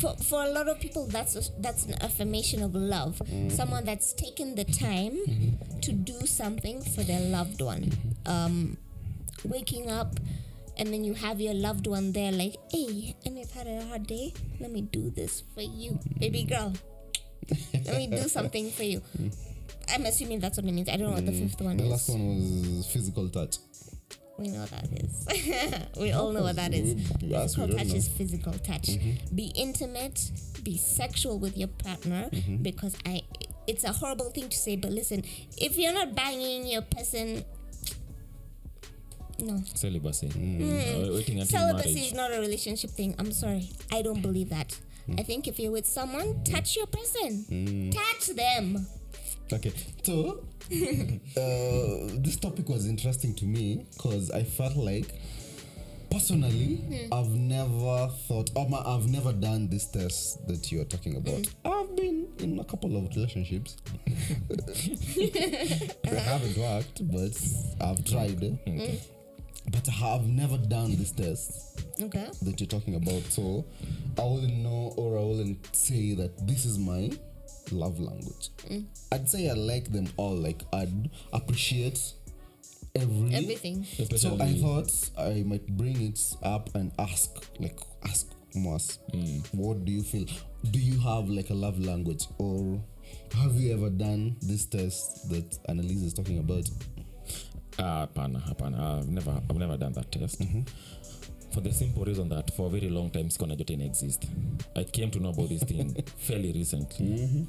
for, 0.00 0.16
for 0.16 0.42
a 0.42 0.48
lot 0.50 0.68
of 0.68 0.80
people 0.80 1.06
that's 1.06 1.36
a, 1.36 1.42
that's 1.60 1.84
an 1.84 1.94
affirmation 2.02 2.62
of 2.62 2.74
love. 2.74 3.20
Mm-hmm. 3.24 3.50
Someone 3.50 3.84
that's 3.84 4.12
taken 4.12 4.54
the 4.54 4.64
time 4.64 5.20
mm-hmm. 5.28 5.80
to 5.80 5.92
do 5.92 6.26
something 6.26 6.82
for 6.82 7.02
their 7.02 7.20
loved 7.20 7.60
one. 7.60 7.82
Mm-hmm. 7.82 8.30
Um 8.30 8.76
waking 9.44 9.90
up 9.90 10.18
and 10.76 10.92
then 10.92 11.04
you 11.04 11.14
have 11.14 11.40
your 11.40 11.54
loved 11.54 11.86
one 11.86 12.12
there 12.12 12.32
like 12.32 12.56
hey 12.72 13.14
and 13.24 13.38
you've 13.38 13.52
had 13.52 13.66
a 13.66 13.84
hard 13.86 14.06
day? 14.06 14.32
Let 14.58 14.72
me 14.72 14.82
do 14.82 15.10
this 15.10 15.42
for 15.54 15.62
you 15.62 15.98
baby 16.18 16.44
girl. 16.44 16.72
Let 17.74 17.96
me 17.96 18.06
do 18.06 18.28
something 18.28 18.70
for 18.70 18.84
you. 18.84 19.02
Mm. 19.20 19.34
I'm 19.92 20.06
assuming 20.06 20.38
that's 20.38 20.56
what 20.56 20.66
it 20.66 20.72
means. 20.72 20.88
I 20.88 20.96
don't 20.96 21.08
know 21.08 21.14
what 21.14 21.26
the 21.26 21.32
mm. 21.32 21.50
fifth 21.50 21.60
one 21.60 21.80
is. 21.80 21.82
The 21.82 21.88
last 21.88 22.08
one 22.10 22.76
was 22.76 22.86
physical 22.86 23.28
touch. 23.28 23.56
We 24.40 24.48
know 24.48 24.60
what 24.60 24.70
that 24.70 24.88
is. 25.04 25.86
we 26.00 26.12
all 26.12 26.32
know 26.32 26.42
what 26.42 26.56
that 26.56 26.72
is. 26.72 26.94
We- 27.20 27.34
us, 27.34 27.56
we 27.56 27.66
Physical 27.66 27.78
touch 27.78 27.88
know. 27.88 27.94
is 27.94 28.08
physical 28.08 28.52
touch. 28.54 28.88
Mm-hmm. 28.88 29.36
Be 29.36 29.52
intimate, 29.54 30.30
be 30.62 30.76
sexual 30.76 31.38
with 31.38 31.56
your 31.56 31.68
partner 31.68 32.30
mm-hmm. 32.32 32.56
because 32.56 32.96
I 33.04 33.22
it's 33.66 33.84
a 33.84 33.92
horrible 33.92 34.30
thing 34.30 34.48
to 34.48 34.56
say, 34.56 34.76
but 34.76 34.90
listen, 34.90 35.22
if 35.56 35.76
you're 35.76 35.92
not 35.92 36.14
banging 36.14 36.66
your 36.66 36.82
person 36.82 37.44
no. 39.42 39.62
celibacy. 39.74 40.28
Mm. 40.28 40.58
Hmm. 40.58 41.14
Waiting 41.14 41.40
until 41.40 41.60
Celibacy 41.60 42.00
is 42.00 42.14
not 42.14 42.32
a 42.32 42.40
relationship 42.40 42.90
thing. 42.90 43.14
I'm 43.18 43.32
sorry. 43.32 43.70
I 43.90 44.02
don't 44.02 44.20
believe 44.20 44.50
that. 44.50 44.76
Hmm. 45.06 45.14
I 45.18 45.22
think 45.22 45.48
if 45.48 45.58
you're 45.58 45.72
with 45.72 45.86
someone, 45.86 46.26
hmm. 46.26 46.42
touch 46.42 46.76
your 46.76 46.86
person. 46.86 47.90
Touch 47.90 48.26
them. 48.36 48.86
Okay, 49.52 49.72
so 50.02 50.44
uh, 51.36 52.14
this 52.22 52.36
topic 52.36 52.68
was 52.68 52.86
interesting 52.86 53.34
to 53.34 53.44
me 53.44 53.86
because 53.96 54.30
I 54.30 54.44
felt 54.44 54.76
like 54.76 55.12
personally 56.10 57.08
I've 57.12 57.30
never 57.30 58.08
thought 58.28 58.50
um, 58.56 58.74
I've 58.74 59.08
never 59.08 59.32
done 59.32 59.68
this 59.68 59.86
test 59.86 60.46
that 60.46 60.70
you're 60.70 60.84
talking 60.84 61.16
about. 61.16 61.48
I've 61.64 61.96
been 61.96 62.28
in 62.38 62.58
a 62.60 62.64
couple 62.64 62.96
of 62.96 63.08
relationships. 63.16 63.76
they 64.06 66.18
haven't 66.18 66.56
worked, 66.56 67.10
but 67.10 67.36
I've 67.80 68.04
tried. 68.04 68.40
But 69.72 69.88
I 69.88 69.92
have 69.92 70.26
never 70.26 70.56
done 70.56 70.96
this 70.96 71.10
test 71.12 71.84
Okay. 72.00 72.28
that 72.42 72.60
you're 72.60 72.66
talking 72.68 72.94
about. 72.94 73.22
So 73.24 73.64
I 74.18 74.22
wouldn't 74.24 74.56
know 74.58 74.94
or 74.96 75.18
I 75.18 75.22
wouldn't 75.22 75.74
say 75.76 76.14
that 76.14 76.46
this 76.46 76.64
is 76.64 76.78
my 76.78 77.10
love 77.72 77.98
language. 78.00 78.50
I'd 79.12 79.28
say 79.28 79.48
I 79.48 79.54
like 79.54 79.92
them 79.92 80.08
all. 80.16 80.36
Like 80.36 80.62
I'd 80.72 81.10
appreciate 81.32 82.00
every 82.94 83.34
Everything. 83.34 83.84
So 84.16 84.36
I 84.40 84.54
thought 84.54 85.10
I 85.18 85.42
might 85.46 85.66
bring 85.76 86.00
it 86.00 86.20
up 86.42 86.74
and 86.74 86.92
ask, 86.98 87.30
like 87.58 87.78
ask 88.04 88.26
Mas, 88.54 88.98
what 89.52 89.84
do 89.84 89.92
you 89.92 90.02
feel? 90.02 90.26
Do 90.70 90.78
you 90.78 90.98
have 91.00 91.28
like 91.28 91.50
a 91.50 91.54
love 91.54 91.78
language 91.78 92.26
or 92.38 92.80
have 93.34 93.54
you 93.54 93.72
ever 93.72 93.90
done 93.90 94.36
this 94.42 94.64
test 94.66 95.28
that 95.30 95.58
Annalise 95.68 96.02
is 96.02 96.14
talking 96.14 96.38
about? 96.38 96.68
Ah, 97.78 98.06
hapana, 98.06 98.42
hapana. 98.42 98.98
I've 98.98 99.08
never, 99.08 99.30
I've 99.48 99.56
never 99.56 99.76
done 99.76 99.92
that 99.92 100.10
test. 100.12 100.42
For 101.52 101.60
the 101.60 101.72
simple 101.72 102.04
reason 102.04 102.28
that 102.28 102.54
for 102.54 102.66
a 102.66 102.70
very 102.70 102.88
long 102.88 103.10
time, 103.10 103.28
Skona 103.28 103.56
didn't 103.56 103.80
exist. 103.80 104.26
I 104.76 104.84
came 104.84 105.10
to 105.10 105.18
know 105.20 105.30
about 105.30 105.48
this 105.48 105.64
thing 105.64 105.94
fairly 106.18 106.52
recently. 106.52 107.46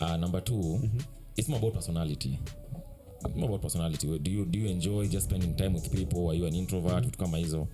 Uh, 0.00 0.16
number 0.16 0.40
2 0.40 0.90
it's 1.38 1.48
more 1.48 1.58
about 1.60 1.74
personality. 1.74 2.38
More 3.36 3.48
about 3.48 3.62
personality. 3.62 4.18
Do 4.18 4.30
you 4.30 4.44
do 4.44 4.58
you 4.58 4.68
enjoy 4.68 5.06
just 5.06 5.28
spending 5.28 5.56
time 5.56 5.72
with 5.72 5.90
people? 5.92 6.28
Are 6.30 6.34
you 6.34 6.46
an 6.46 6.54
introvert? 6.54 7.04
Vitu 7.04 7.18
kama 7.18 7.38
hizo. 7.38 7.68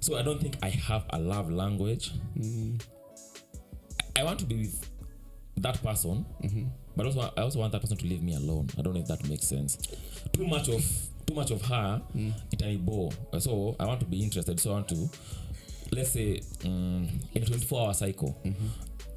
So 0.00 0.16
I 0.16 0.22
don't 0.22 0.40
think 0.40 0.56
I 0.62 0.70
have 0.70 1.04
a 1.10 1.18
love 1.18 1.50
language. 1.50 2.12
I 4.16 4.22
want 4.24 4.38
to 4.40 4.46
be 4.46 4.56
with 4.56 4.88
that 5.58 5.82
person, 5.82 6.24
but 6.96 7.06
also 7.06 7.20
I 7.36 7.42
also 7.42 7.58
want 7.60 7.72
that 7.72 7.80
person 7.82 7.96
to 7.98 8.06
leave 8.06 8.22
me 8.22 8.34
alone. 8.34 8.68
I 8.78 8.82
don't 8.82 8.94
know 8.94 9.00
if 9.00 9.08
that 9.08 9.28
makes 9.28 9.46
sense. 9.46 9.76
Too 10.32 10.46
much 10.46 10.68
of 10.68 10.82
too 11.28 11.34
much 11.34 11.50
of 11.50 11.62
her, 11.62 12.02
it 12.52 12.62
I. 12.62 13.40
So 13.40 13.76
I 13.78 13.84
want 13.86 14.00
to 14.00 14.06
be 14.06 14.22
interested. 14.22 14.58
So 14.58 14.70
I 14.70 14.74
want 14.74 14.88
to 14.88 15.08
let's 15.92 16.12
say 16.12 16.40
um, 16.64 17.08
in 17.34 17.42
a 17.42 17.46
24 17.46 17.86
hour 17.86 17.94
cycle 17.94 18.36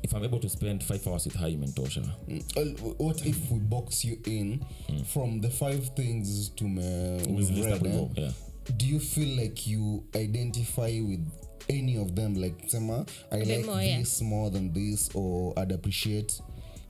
if 0.03 0.13
i'm 0.13 0.23
able 0.23 0.39
to 0.39 0.49
spend 0.49 0.83
five 0.83 1.05
hours 1.07 1.25
with 1.25 1.35
her 1.35 1.47
imentosha 1.47 2.07
Uh, 2.55 2.61
what 2.97 3.25
if 3.25 3.51
we 3.51 3.59
box 3.59 4.05
you 4.05 4.17
in 4.25 4.63
from 5.05 5.41
the 5.41 5.49
five 5.49 5.89
things 5.95 6.49
to 6.49 6.63
read, 6.65 7.85
eh? 7.85 8.07
yeah. 8.15 8.31
do 8.77 8.85
you 8.85 8.99
feel 8.99 9.37
like 9.37 9.67
you 9.67 10.03
identify 10.15 10.99
with 11.01 11.27
any 11.69 11.97
of 11.97 12.15
them 12.15 12.35
like 12.35 12.55
sema 12.67 13.05
i 13.31 13.37
like 13.39 13.65
more, 13.65 13.81
yeah. 13.81 14.03
more 14.21 14.49
than 14.49 14.71
this 14.73 15.09
or 15.13 15.53
i'd 15.59 15.71
appreciate 15.71 16.39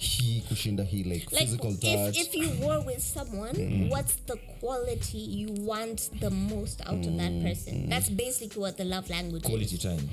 he 0.01 0.41
kushinda 0.49 0.83
he 0.83 1.03
like, 1.03 1.31
like 1.31 1.41
physical 1.43 1.71
touch. 1.75 2.17
if, 2.17 2.33
if 2.33 2.35
you 2.35 2.65
were 2.65 2.81
with 2.81 3.01
someone 3.01 3.87
what's 3.89 4.15
the 4.25 4.35
quality 4.59 5.17
you 5.19 5.47
want 5.63 6.09
the 6.19 6.29
most 6.31 6.81
out 6.87 7.05
of 7.05 7.17
that 7.17 7.41
person? 7.43 7.87
That's 7.89 8.09
basically 8.09 8.61
what 8.61 8.77
the 8.77 8.85
love 8.85 9.09
language 9.09 9.43
quality 9.43 9.75
is. 9.75 9.83
time. 9.83 10.09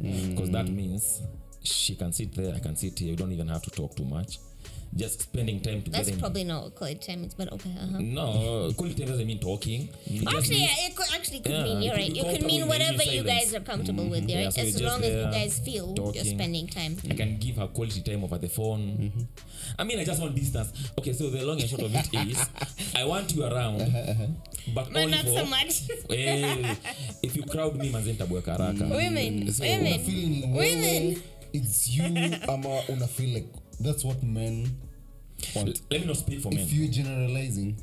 Because 0.00 0.50
that 0.50 0.68
means 0.68 1.22
she 1.62 1.94
can 1.96 2.12
sit 2.12 2.34
there 2.34 2.54
i 2.54 2.58
can 2.58 2.76
sit 2.76 2.98
here. 2.98 3.08
You 3.10 3.16
don't 3.16 3.32
even 3.32 3.48
have 3.48 3.62
to 3.62 3.70
talk 3.70 3.96
too 3.96 4.04
much 4.04 4.38
just 4.96 5.22
spending 5.22 5.60
time 5.60 5.82
together 5.82 6.04
that's 6.04 6.16
probably 6.20 6.44
not 6.44 6.74
quality 6.74 6.98
time 7.12 7.24
is 7.24 7.34
but 7.34 7.50
okay 7.52 7.70
uh-huh. 7.80 7.98
no 8.00 8.70
quality 8.76 8.94
time 9.00 9.08
doesn't 9.08 9.26
mean 9.26 9.40
talking 9.40 9.88
It 10.06 10.22
Actually, 10.26 10.60
means- 10.60 10.70
yeah, 10.70 10.86
it 10.86 10.94
could 10.96 11.06
actually 11.14 11.40
could 11.40 11.52
Yeah, 11.52 11.64
mean 11.64 11.82
you're 11.82 11.94
right. 11.94 12.12
be 12.12 12.18
You 12.18 12.24
could 12.24 12.44
mean 12.46 12.68
whatever 12.68 13.02
you 13.02 13.22
guys 13.24 13.52
are 13.54 13.60
comfortable 13.60 14.06
with, 14.08 14.28
Yeah, 14.28 14.44
right? 14.44 14.52
so 14.54 14.60
as 14.62 14.80
you're 14.80 14.88
long 14.90 15.00
just 15.00 15.12
as 15.12 15.26
you 15.26 15.32
guys 15.32 15.58
feel 15.58 15.94
you're 16.14 16.24
spending 16.24 16.66
time. 16.68 16.96
I 17.10 17.14
can 17.14 17.38
give 17.38 17.56
her 17.56 17.66
quality 17.66 18.02
time 18.02 18.22
over 18.24 18.38
the 18.38 18.48
phone. 18.48 19.10
I 19.78 19.82
mean, 19.84 19.98
I 19.98 20.04
just 20.04 20.20
want 20.22 20.34
distance. 20.36 20.70
Okay, 20.98 21.12
so 21.12 21.30
the 21.30 21.42
long 21.44 21.60
and 21.60 21.68
short 21.68 21.82
of 21.82 21.94
it 21.94 22.08
is, 22.30 22.38
I 22.94 23.04
want 23.04 23.34
you 23.34 23.44
around, 23.44 23.78
but 24.74 24.92
But 24.92 24.96
only 24.96 25.10
not 25.10 25.24
for, 25.24 25.38
so 25.38 25.44
much. 25.46 25.82
Eh, 26.10 26.74
if 27.22 27.34
you 27.36 27.42
crowd 27.42 27.74
me 27.76 27.90
manze 27.90 28.12
nitabweka 28.12 28.52
haraka. 28.52 28.84
women, 28.94 29.52
so 29.52 29.64
women, 29.64 29.92
unafeel 29.92 30.28
ni 30.28 30.46
women. 30.58 31.22
it's 31.52 31.88
you 31.88 32.04
ama 32.48 32.80
una 32.88 33.06
feel 33.06 33.30
like 33.34 33.48
that's 33.80 34.04
what 34.04 34.22
men 34.22 34.76
want. 35.54 35.80
Let 35.90 36.00
me 36.00 36.06
not 36.06 36.16
speak 36.16 36.40
for 36.40 36.50
men. 36.50 36.60
if 36.60 36.72
you're 36.72 36.90
generalizing 36.90 37.76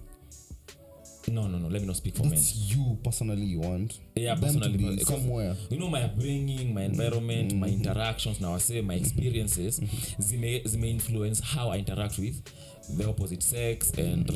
No, 1.28 1.48
no, 1.48 1.58
no. 1.60 1.68
Let 1.68 1.82
me 1.82 1.88
not 1.88 1.96
speak 1.98 2.16
for 2.18 2.24
men. 2.26 2.40
you 2.68 2.98
personally 3.04 3.46
you 3.46 3.60
want 3.60 4.00
Yeah, 4.16 4.34
them 4.36 4.44
personally, 4.44 4.72
to 4.78 4.98
be 4.98 5.04
somewhere. 5.04 5.56
you 5.70 5.78
know 5.80 5.88
my 5.90 6.02
upbringing 6.04 6.74
my 6.74 6.84
environment 6.84 7.54
my 7.56 7.68
interactions 7.68 8.42
now 8.42 8.56
i 8.56 8.58
say 8.58 8.82
my 8.82 8.96
experiences 8.96 9.80
zime, 10.20 10.62
zime 10.68 10.84
influence 10.86 11.40
how 11.40 11.70
i 11.70 11.78
interact 11.78 12.18
with 12.18 12.42
the 12.98 13.08
opposite 13.08 13.44
sex 13.44 13.92
and 13.98 14.28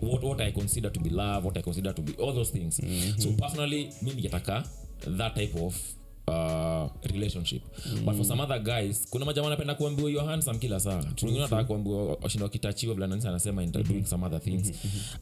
what, 0.00 0.22
what 0.22 0.40
i 0.40 0.50
consider 0.50 0.88
to 0.90 0.98
be 1.00 1.10
love 1.10 1.44
what 1.44 1.56
i 1.58 1.60
consider 1.62 1.92
to 1.92 2.00
be 2.02 2.14
all 2.14 2.32
those 2.32 2.50
things. 2.50 2.80
So 3.22 3.32
personally 3.32 3.92
mi 4.02 4.12
ningetaka 4.12 4.66
that 5.06 5.34
type 5.36 5.54
of 5.56 5.76
uh, 6.30 6.90
relationship. 7.12 7.62
But 8.04 8.14
for 8.16 8.24
some 8.24 8.42
other 8.42 8.58
guys 8.60 9.06
kuna 9.10 9.24
majama 9.24 9.46
anapenda 9.46 9.74
kuambiwa 9.74 10.10
you 10.10 10.20
handsome 10.20 10.58
kila 10.58 10.80
saa. 10.80 11.04
Wengine 11.22 11.40
nataka 11.40 11.64
kuambiwa 11.64 12.16
washinda 12.22 12.44
wakitachiwa 12.44 12.94
vile 12.94 13.06
nanisi 13.06 13.28
anasema 13.28 13.62
in 13.62 13.72
doing 13.72 14.04
some 14.04 14.26
other 14.26 14.40
things. 14.40 14.72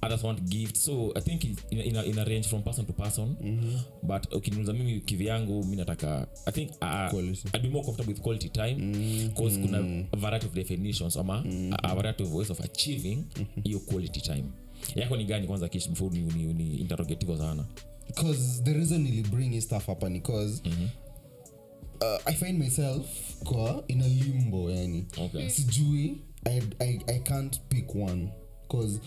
Others 0.02 0.24
want 0.24 0.42
gift 0.42 0.76
so 0.76 1.12
i 1.14 1.20
think 1.20 1.44
in, 1.44 1.56
in, 1.70 1.96
a, 1.96 2.04
in 2.04 2.18
a 2.18 2.24
range 2.24 2.48
from 2.48 2.62
person 2.62 2.86
to 2.86 2.92
person. 2.92 3.36
But 4.02 4.34
ukiniuliza 4.34 4.72
mimi 4.72 5.00
kivyangu 5.00 5.64
mi 5.64 5.76
nataka 5.76 6.26
i 6.46 6.52
think 6.52 6.70
uh, 6.70 7.10
Quality. 7.10 7.48
i'd 7.54 7.62
be 7.62 7.68
more 7.68 7.84
comfortable 7.84 8.12
with 8.12 8.22
quality 8.22 8.48
time 8.48 8.74
because 9.28 9.58
kuna 9.58 10.04
variety 10.16 10.46
of 10.46 10.54
definitions 10.54 11.16
ama 11.16 11.44
a, 11.82 11.88
a 11.90 11.94
variety 11.94 12.22
of 12.22 12.34
ways 12.34 12.50
of 12.50 12.60
achieving 12.60 13.24
hiyo 13.64 13.78
quality 13.78 14.20
time. 14.20 14.44
Yako 14.96 15.16
ni 15.16 15.24
gani 15.24 15.46
kwanza 15.46 15.68
kish 15.68 15.88
before 15.88 16.10
ni, 16.18 16.20
ni, 16.20 16.52
ni 16.54 16.76
interrogative 16.76 17.38
sana 17.38 17.64
because 18.08 18.62
the 18.62 18.72
reason 18.72 19.06
ili 19.06 19.22
bring 19.22 19.52
hii 19.52 19.60
stuff 19.60 19.86
hapa 19.86 20.08
ni 20.08 20.20
cause 20.20 20.62
uh, 22.00 22.18
i 22.24 22.34
find 22.34 22.58
myself 22.58 23.06
kwa 23.44 23.84
in 23.88 24.02
a 24.02 24.08
limbo 24.08 24.70
yani 24.70 25.04
Okay. 25.18 25.48
sijui 25.50 26.16
I, 26.44 26.62
I, 26.80 27.00
i 27.06 27.18
can't 27.18 27.60
pick 27.68 27.94
one 27.94 28.28
because 28.62 29.00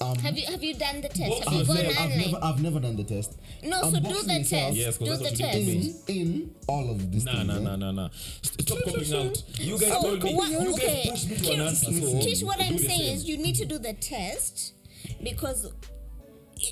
um, 0.00 0.18
Have 0.18 0.40
you 0.40 0.46
have 0.46 0.66
you 0.66 0.74
done 0.74 1.00
the 1.00 1.08
test? 1.08 1.44
Have 1.44 1.54
you 1.56 1.60
I've, 1.60 1.66
gone 1.66 1.76
never, 1.82 2.00
I've, 2.00 2.16
never, 2.16 2.38
I've 2.44 2.62
never 2.62 2.80
done 2.80 2.96
the 2.96 3.04
test 3.14 3.32
No, 3.62 3.80
I'm 3.82 3.90
so 3.94 4.00
do 4.00 4.22
the 4.22 4.26
myself 4.38 4.48
test. 4.48 4.76
Yes, 4.76 4.98
do 4.98 5.16
the 5.16 5.30
test. 5.30 5.56
in, 5.56 6.16
in 6.16 6.50
all 6.68 6.90
of 6.90 7.10
this. 7.12 7.24
Nah, 7.24 7.32
things 7.32 7.46
nah, 7.48 7.56
eh? 7.56 7.60
nah, 7.60 7.76
nah, 7.76 7.92
nah. 7.92 8.08
Stop 8.42 8.78
copying 8.84 9.14
out. 9.14 9.42
You 9.58 9.78
guys 9.78 9.92
Oh, 9.96 10.02
told 10.02 10.22
me. 10.22 10.34
what- 10.34 10.50
You 10.50 10.72
okay. 10.74 11.02
guys 11.04 11.10
pushed 11.10 11.30
me 11.30 11.36
to 11.36 11.52
an 11.52 11.60
answer. 11.60 11.92
So 11.92 12.18
Kish, 12.20 12.42
what 12.42 12.60
I'm 12.60 12.78
saying 12.78 13.14
is 13.16 13.28
you 13.28 13.38
need 13.38 13.56
to 13.56 13.64
do 13.64 13.78
the 13.78 13.94
test 13.94 14.74
because 15.22 15.72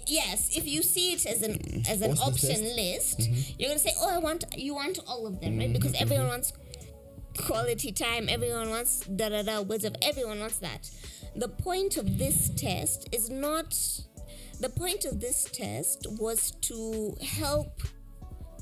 yes, 0.06 0.56
if 0.56 0.66
you 0.66 0.82
see 0.82 1.12
it 1.12 1.26
as 1.26 1.42
an 1.42 1.54
mm-hmm. 1.54 1.90
as 1.90 2.00
an 2.00 2.10
What's 2.10 2.22
option 2.22 2.64
list, 2.76 3.20
mm-hmm. 3.20 3.54
you're 3.58 3.68
gonna 3.68 3.78
say, 3.78 3.92
"Oh, 3.98 4.14
I 4.14 4.18
want 4.18 4.44
you 4.56 4.74
want 4.74 4.98
all 5.06 5.26
of 5.26 5.40
them, 5.40 5.58
right?" 5.58 5.66
Mm-hmm. 5.66 5.72
Because 5.72 5.94
everyone 6.00 6.28
wants 6.28 6.52
quality 7.38 7.92
time. 7.92 8.28
Everyone 8.28 8.70
wants 8.70 9.00
da 9.00 9.28
da 9.28 9.42
da 9.42 9.60
words 9.62 9.84
of 9.84 9.94
everyone 10.02 10.40
wants 10.40 10.58
that. 10.58 10.90
The 11.36 11.48
point 11.48 11.96
of 11.96 12.18
this 12.18 12.50
test 12.50 13.08
is 13.12 13.30
not. 13.30 13.76
The 14.60 14.68
point 14.68 15.04
of 15.04 15.20
this 15.20 15.44
test 15.52 16.06
was 16.18 16.52
to 16.62 17.16
help 17.20 17.82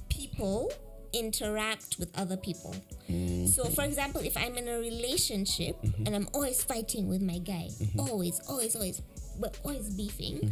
people 0.09 0.73
interact 1.13 1.99
with 1.99 2.11
other 2.19 2.37
people. 2.37 2.75
So, 3.47 3.65
for 3.65 3.85
example, 3.85 4.23
if 4.23 4.37
I'm 4.37 4.57
in 4.57 4.69
a 4.69 4.79
relationship 4.79 5.77
and 5.83 6.15
I'm 6.15 6.29
always 6.33 6.65
fighting 6.65 7.09
with 7.09 7.21
my 7.21 7.39
guy, 7.39 7.69
always, 7.99 8.41
always, 8.49 8.75
always, 8.75 9.03
we're 9.39 9.51
always 9.65 9.91
beefing, 9.91 10.51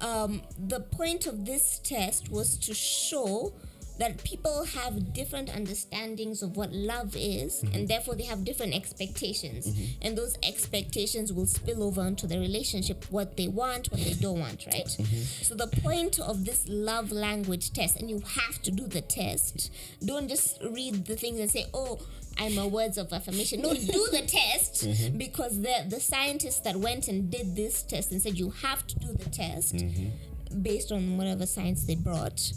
um, 0.00 0.42
the 0.58 0.80
point 0.80 1.26
of 1.26 1.44
this 1.44 1.78
test 1.80 2.30
was 2.30 2.56
to 2.58 2.74
show 2.74 3.52
that 3.98 4.22
people 4.24 4.64
have 4.64 5.12
different 5.12 5.48
understandings 5.54 6.42
of 6.42 6.56
what 6.56 6.72
love 6.72 7.14
is 7.16 7.62
and 7.62 7.72
mm-hmm. 7.72 7.86
therefore 7.86 8.14
they 8.14 8.24
have 8.24 8.44
different 8.44 8.74
expectations. 8.74 9.66
Mm-hmm. 9.66 10.06
And 10.06 10.18
those 10.18 10.36
expectations 10.42 11.32
will 11.32 11.46
spill 11.46 11.82
over 11.82 12.06
into 12.06 12.26
the 12.26 12.38
relationship 12.38 13.04
what 13.10 13.36
they 13.36 13.48
want 13.48 13.90
what 13.90 14.00
they 14.00 14.14
don't 14.14 14.40
want 14.40 14.66
right? 14.66 14.86
Mm-hmm. 14.86 15.22
So 15.42 15.54
the 15.54 15.66
point 15.66 16.18
of 16.18 16.44
this 16.44 16.64
love 16.68 17.10
language 17.12 17.72
test 17.72 17.96
and 17.96 18.08
you 18.08 18.20
have 18.20 18.62
to 18.62 18.70
do 18.70 18.86
the 18.86 19.00
test. 19.00 19.72
Don't 20.04 20.28
just 20.28 20.62
read 20.62 21.06
the 21.06 21.16
things 21.16 21.40
and 21.40 21.50
say 21.50 21.66
oh 21.74 21.98
I'm 22.40 22.56
a 22.56 22.68
words 22.68 22.98
of 22.98 23.12
affirmation. 23.12 23.62
No, 23.62 23.74
do 23.74 24.08
the 24.12 24.22
test 24.26 25.18
because 25.18 25.60
the 25.60 25.84
the 25.88 26.00
scientists 26.00 26.60
that 26.60 26.76
went 26.76 27.08
and 27.08 27.30
did 27.30 27.56
this 27.56 27.82
test 27.82 28.12
and 28.12 28.22
said 28.22 28.38
you 28.38 28.50
have 28.50 28.86
to 28.86 28.98
do 28.98 29.12
the 29.12 29.28
test 29.28 29.84
based 30.62 30.92
on 30.92 31.18
whatever 31.18 31.46
science 31.46 31.84
they 31.84 31.94
brought 31.94 32.52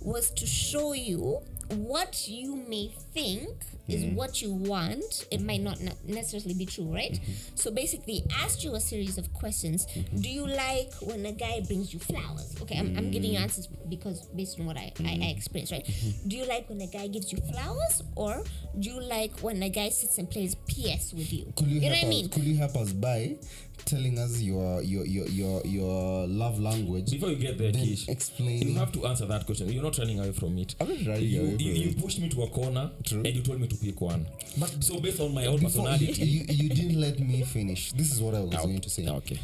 was 0.00 0.30
to 0.32 0.46
show 0.46 0.92
you 0.92 1.42
what 1.70 2.26
you 2.28 2.56
may 2.56 2.88
think 3.12 3.50
is 3.88 4.04
mm-hmm. 4.04 4.16
what 4.16 4.42
you 4.42 4.52
want. 4.52 5.26
It 5.30 5.40
might 5.40 5.62
mm-hmm. 5.64 5.86
not 5.86 5.96
necessarily 6.06 6.54
be 6.54 6.66
true, 6.66 6.92
right? 6.92 7.12
Mm-hmm. 7.12 7.56
So 7.56 7.70
basically, 7.70 8.24
asked 8.40 8.62
you 8.64 8.74
a 8.74 8.80
series 8.80 9.18
of 9.18 9.32
questions. 9.32 9.86
Do 10.20 10.28
you 10.28 10.46
like 10.46 10.92
when 11.00 11.24
a 11.26 11.32
guy 11.32 11.62
brings 11.66 11.92
you 11.92 11.98
flowers? 11.98 12.54
Okay, 12.62 12.78
I'm, 12.78 12.96
I'm 12.96 13.10
giving 13.10 13.32
you 13.32 13.38
answers 13.38 13.66
because 13.88 14.26
based 14.28 14.60
on 14.60 14.66
what 14.66 14.76
I, 14.76 14.92
I, 15.04 15.18
I 15.22 15.26
experienced, 15.36 15.72
right? 15.72 15.86
Do 16.26 16.36
you 16.36 16.46
like 16.46 16.68
when 16.68 16.80
a 16.80 16.86
guy 16.86 17.06
gives 17.06 17.32
you 17.32 17.38
flowers, 17.52 18.02
or 18.14 18.42
do 18.78 18.90
you 18.90 19.00
like 19.00 19.40
when 19.40 19.62
a 19.62 19.68
guy 19.70 19.88
sits 19.88 20.18
and 20.18 20.30
plays 20.30 20.54
PS 20.54 21.12
with 21.12 21.32
you? 21.32 21.52
could 21.56 21.66
you, 21.66 21.80
you 21.80 21.88
know 21.88 21.96
help 21.96 22.04
what 22.04 22.04
I 22.04 22.08
us, 22.08 22.08
mean? 22.08 22.28
could 22.28 22.44
you 22.44 22.56
help 22.56 22.76
us 22.76 22.92
by 22.92 23.36
telling 23.84 24.18
us 24.18 24.40
your 24.40 24.82
your 24.82 25.04
your 25.06 25.26
your, 25.28 25.60
your 25.64 26.26
love 26.26 26.58
language 26.60 27.10
Before 27.10 27.30
you 27.30 27.36
get 27.36 27.58
there, 27.58 27.72
then 27.72 27.84
Kish, 27.84 28.08
explain 28.08 28.68
you 28.68 28.74
have 28.78 28.92
to 28.92 29.06
answer 29.06 29.26
that 29.26 29.46
question. 29.46 29.68
You're 29.70 29.82
not 29.82 29.96
running 29.98 30.18
away 30.20 30.32
from 30.32 30.56
it. 30.58 30.74
I'm 30.80 30.88
not 30.88 31.06
running 31.06 31.24
you, 31.24 31.40
away 31.40 31.50
from 31.52 31.60
you 31.60 31.72
you 31.72 31.94
pushed 31.94 32.20
me 32.20 32.28
to 32.30 32.42
a 32.42 32.48
corner 32.48 32.90
True. 33.04 33.18
and 33.24 33.28
you 33.34 33.42
told 33.42 33.60
me 33.60 33.66
to 33.68 33.76
pick 33.76 34.00
one. 34.00 34.26
But 34.58 34.82
so 34.82 35.00
based 35.00 35.20
on 35.20 35.34
my 35.34 35.46
own 35.46 35.60
personality. 35.60 36.06
you, 36.06 36.44
you 36.48 36.68
didn't 36.68 37.00
let 37.00 37.18
me 37.20 37.42
finish 37.44 37.92
this 37.92 38.12
is 38.12 38.20
what 38.20 38.34
i 38.34 38.40
was 38.40 38.54
okay. 38.54 38.64
going 38.64 38.80
to 38.80 38.90
say 38.90 39.08
Okay. 39.08 39.38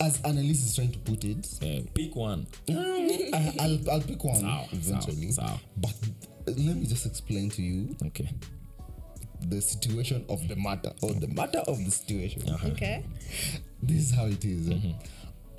as 0.00 0.20
annalise 0.22 0.64
is 0.64 0.74
trying 0.74 0.92
to 0.92 0.98
put 1.00 1.24
it 1.24 1.46
yeah, 1.60 1.80
pick 1.94 2.14
one. 2.14 2.46
I, 2.68 3.54
I'll, 3.60 3.90
I'll 3.90 4.00
pick 4.00 4.22
one 4.22 4.40
Sawa, 4.40 4.66
eventually 4.72 5.30
sawa, 5.32 5.48
sawa. 5.48 5.60
but 5.76 5.94
let 6.46 6.76
me 6.76 6.86
just 6.86 7.06
explain 7.06 7.50
to 7.50 7.62
you 7.62 7.96
Okay. 8.06 8.28
The 9.42 9.60
situation 9.60 10.24
of 10.28 10.46
the 10.48 10.56
matter 10.56 10.92
or 11.02 11.12
the 11.14 11.28
matter 11.28 11.60
of 11.66 11.78
the 11.84 11.90
situation 11.90 12.42
Okay. 12.64 13.04
this 13.82 14.10
is 14.10 14.14
how 14.14 14.26
it 14.26 14.44
is 14.44 14.68
eh? 14.70 14.92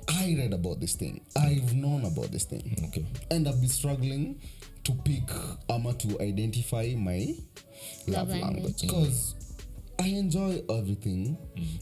i 0.08 0.34
read 0.38 0.52
about 0.52 0.80
this 0.80 0.94
thing 0.94 1.20
i've 1.36 1.74
known 1.74 2.04
about 2.04 2.30
this 2.30 2.44
thing 2.44 2.76
Okay. 2.88 3.04
and 3.30 3.46
i've 3.48 3.60
been 3.60 3.68
struggling 3.68 4.40
to 4.84 4.92
pick 5.04 5.28
ama 5.68 5.92
to 5.94 6.20
identify 6.22 6.92
my 6.96 7.34
love, 8.06 8.28
Love 8.28 8.28
language 8.28 8.52
language. 8.54 8.80
because 8.82 9.34
i 9.98 10.06
enjoy 10.08 10.62
everything 10.70 11.36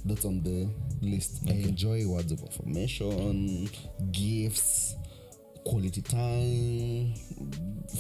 that's 0.05 0.25
on 0.25 0.43
the 0.43 0.69
list 1.01 1.41
i 1.49 1.53
enjoy 1.53 2.07
words 2.07 2.33
of 2.33 2.43
affirmation 2.45 3.69
gifts 4.13 4.95
quality 5.69 6.03
time 6.03 7.15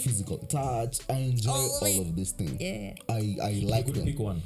physical 0.03 0.39
touch 0.49 1.01
i 1.11 1.15
enjoy 1.31 1.53
Oh, 1.53 1.79
all 1.83 2.01
of 2.03 2.17
these 2.17 2.33
things 2.33 2.57
Yeah. 2.61 2.95
i 3.09 3.21
i 3.43 3.49
You 3.51 3.69
like 3.69 3.87
could 3.87 3.97
them 3.97 4.05
pick 4.07 4.19
one. 4.19 4.43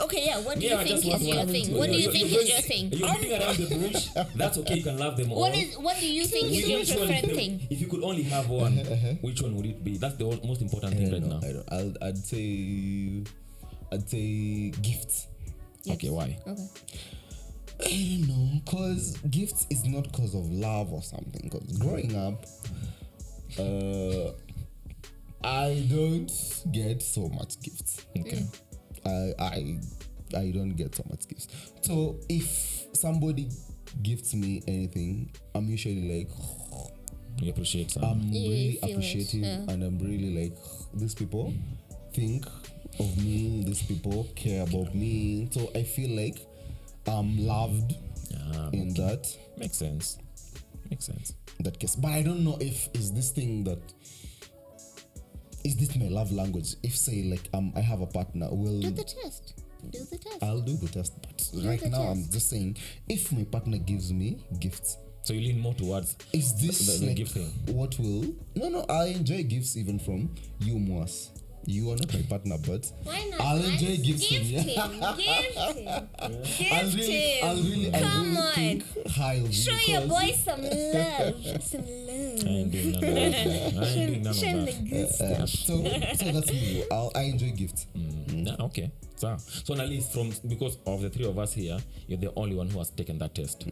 Okay, 0.00 0.26
yeah. 0.26 0.40
What 0.42 0.58
do 0.58 0.66
Yeah, 0.66 0.80
you 0.82 0.98
think 0.98 1.14
is 1.14 1.26
your 1.30 1.46
thing? 1.46 1.76
What 1.78 1.88
do 1.90 1.96
you 1.96 2.10
think 2.10 2.26
is 2.26 2.48
your 2.48 2.58
thing? 2.70 2.84
You're 2.92 3.14
beating 3.14 3.38
around 3.40 3.56
the 3.56 3.88
bush. 3.88 4.08
That's 4.34 4.58
okay. 4.58 4.74
You 4.74 4.82
can 4.82 4.98
love 4.98 5.16
them 5.16 5.30
all. 5.32 5.40
What 5.40 5.54
is? 5.54 5.78
What 5.78 5.96
do 6.00 6.06
you 6.10 6.24
think 6.26 6.50
is 6.50 6.66
your 6.68 6.82
one 6.98 7.08
preferred 7.08 7.30
thing? 7.36 7.66
If 7.70 7.80
you 7.80 7.86
could 7.86 8.02
only 8.02 8.24
have 8.24 8.48
one, 8.50 8.76
which 9.22 9.40
one 9.42 9.54
would 9.56 9.66
it 9.66 9.84
be? 9.84 9.96
That's 9.96 10.16
the 10.16 10.24
most 10.44 10.60
important 10.60 10.94
thing 10.98 11.12
right 11.12 11.22
know. 11.22 11.38
now. 11.38 11.46
I 11.48 11.52
don't. 11.54 11.68
I'll, 11.70 12.08
I'd 12.08 12.18
say, 12.18 13.22
I'd 13.92 14.08
say 14.10 14.70
gifts. 14.82 15.28
Okay, 15.88 16.10
why? 16.10 16.36
Okay. 16.46 16.66
I 17.84 18.18
don't 18.18 18.28
know, 18.28 18.60
cause 18.66 19.16
gifts 19.30 19.66
is 19.70 19.84
not 19.86 20.12
cause 20.12 20.34
of 20.34 20.50
love 20.50 20.92
or 20.92 21.02
something. 21.02 21.48
Cause 21.50 21.78
growing 21.78 22.14
up, 22.16 22.44
uh, 23.58 24.32
I 25.42 25.86
don't 25.88 26.30
get 26.72 27.02
so 27.02 27.28
much 27.28 27.60
gifts. 27.60 28.04
Okay. 28.18 28.44
I 29.06 29.32
I 29.38 29.78
I 30.36 30.50
don't 30.50 30.76
get 30.76 30.94
so 30.94 31.04
much 31.08 31.26
gifts. 31.28 31.48
So 31.82 32.18
if 32.28 32.86
somebody 32.92 33.50
gifts 34.02 34.34
me 34.34 34.62
anything, 34.68 35.30
I'm 35.54 35.68
usually 35.68 36.18
like 36.18 36.30
You 37.40 37.50
appreciate 37.50 37.90
some. 37.90 38.04
I'm 38.04 38.20
You 38.28 38.50
really 38.50 38.78
feel 38.82 38.90
appreciative 38.90 39.40
yeah. 39.40 39.64
and 39.72 39.82
I'm 39.82 39.98
really 39.98 40.44
like 40.44 40.58
these 40.94 41.14
people 41.14 41.54
think 42.12 42.44
of 42.98 43.16
me, 43.16 43.62
these 43.64 43.82
people 43.82 44.28
care 44.36 44.62
about 44.62 44.94
me. 44.94 45.48
So 45.50 45.70
I 45.74 45.82
feel 45.84 46.10
like 46.10 46.38
I'm 47.06 47.38
loved 47.38 47.94
um, 48.54 48.72
in 48.72 48.94
that 48.94 49.26
makes 49.56 49.76
sense. 49.76 50.18
Makes 50.90 51.06
sense. 51.06 51.34
that 51.60 51.78
case. 51.78 51.94
But 51.96 52.12
I 52.12 52.22
don't 52.22 52.42
know 52.44 52.56
if 52.60 52.88
is 52.94 53.12
this 53.12 53.30
thing 53.30 53.64
that 53.64 53.78
is 55.64 55.76
this 55.76 55.94
my 55.96 56.08
love 56.08 56.32
language? 56.32 56.74
If 56.82 56.96
say 56.96 57.22
like 57.24 57.48
um 57.54 57.72
I 57.76 57.80
have 57.80 58.00
a 58.00 58.06
partner, 58.06 58.48
will 58.50 58.80
Do 58.80 58.90
the 58.90 59.04
test. 59.04 59.54
Do 59.90 59.98
the 60.10 60.18
test. 60.18 60.42
I'll 60.42 60.60
do 60.60 60.76
the 60.76 60.88
test. 60.88 61.12
But 61.22 61.64
right 61.66 61.82
now 61.90 61.98
now 62.02 62.08
I'm 62.10 62.24
just 62.30 62.48
saying 62.50 62.76
if 63.08 63.30
my 63.32 63.44
partner 63.44 63.78
gives 63.78 64.12
me 64.12 64.38
gifts, 64.58 64.96
So 65.22 65.32
you 65.34 65.40
lean 65.40 65.60
more 65.60 65.74
towards 65.74 66.16
is 66.32 66.54
this 66.60 66.78
The- 66.86 66.98
the 66.98 67.06
like 67.08 67.16
gift 67.16 67.32
thing. 67.32 67.50
what 67.76 67.98
will 67.98 68.24
no 68.56 68.68
no 68.68 68.84
I 68.88 69.06
enjoy 69.06 69.42
gifts 69.44 69.76
even 69.76 69.98
from 69.98 70.34
you 70.60 70.74
Moas. 70.76 71.28
You 71.66 71.90
are 71.92 71.96
not 71.96 72.12
my 72.12 72.22
partner, 72.22 72.56
but 72.66 72.90
Why 73.04 73.22
not? 73.30 73.40
I'll 73.40 73.62
enjoy 73.62 73.96
gifts 73.98 74.28
Gift 74.28 74.44
from 74.44 74.46
you. 74.46 74.58
him. 74.58 75.16
Gift 75.16 75.76
him. 75.76 76.42
Gift 76.42 76.72
I'll 76.72 76.86
really, 76.86 77.12
him. 77.12 77.44
I'll 77.46 77.56
really, 77.56 77.94
I'll 77.94 78.00
Come 78.00 78.26
really 78.30 78.38
on. 78.38 78.52
think 78.54 79.06
high 79.08 79.34
of 79.34 79.52
you 79.52 79.72
your 79.72 80.00
because- 80.00 80.08
boy 80.08 80.32
some 80.44 80.62
love. 80.62 81.62
Some 81.62 81.80
love. 81.80 82.46
I 82.46 82.48
ain't 82.48 82.70
doing 82.72 82.92
none 82.92 83.04
of 83.04 83.14
that. 83.14 83.34
I 83.36 83.84
ain't 83.86 84.08
doing 84.10 84.22
none 84.22 84.34
Show 84.34 84.46
him 84.46 84.58
of 84.60 84.66
the 84.66 84.72
that. 84.72 84.88
good 84.88 85.04
Uh, 85.04 85.46
stuff. 85.46 85.48
so, 85.50 85.76
so 86.24 86.32
that's 86.32 86.50
me. 86.52 86.84
I'll, 86.90 87.12
I 87.14 87.22
enjoy 87.22 87.50
gifts. 87.52 87.86
Mm, 87.96 88.44
nah, 88.58 88.64
okay. 88.66 88.90
So, 89.16 89.36
so 89.38 89.74
at 89.74 89.88
least 89.88 90.12
from 90.14 90.32
because 90.48 90.78
of 90.86 91.02
the 91.02 91.10
three 91.10 91.26
of 91.26 91.38
us 91.38 91.52
here, 91.52 91.78
you're 92.08 92.18
the 92.18 92.32
only 92.36 92.56
one 92.56 92.70
who 92.70 92.78
has 92.78 92.88
taken 92.90 93.18
that 93.18 93.34
test. 93.34 93.66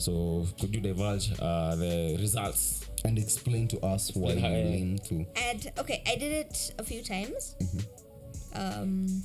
So 0.00 0.46
could 0.58 0.74
you 0.74 0.80
divulge 0.80 1.30
uh, 1.38 1.76
the 1.76 2.16
results? 2.20 2.86
and 3.02 3.16
explain 3.18 3.66
to 3.66 3.80
us 3.80 4.10
why 4.14 4.32
you 4.32 4.38
Explain 4.38 4.66
how- 4.66 4.70
lean 4.70 4.98
to. 5.08 5.14
And 5.48 5.72
okay, 5.78 6.02
I 6.06 6.16
did 6.16 6.32
it 6.44 6.74
a 6.78 6.82
few 6.84 7.02
times. 7.02 7.56
Um, 8.54 9.24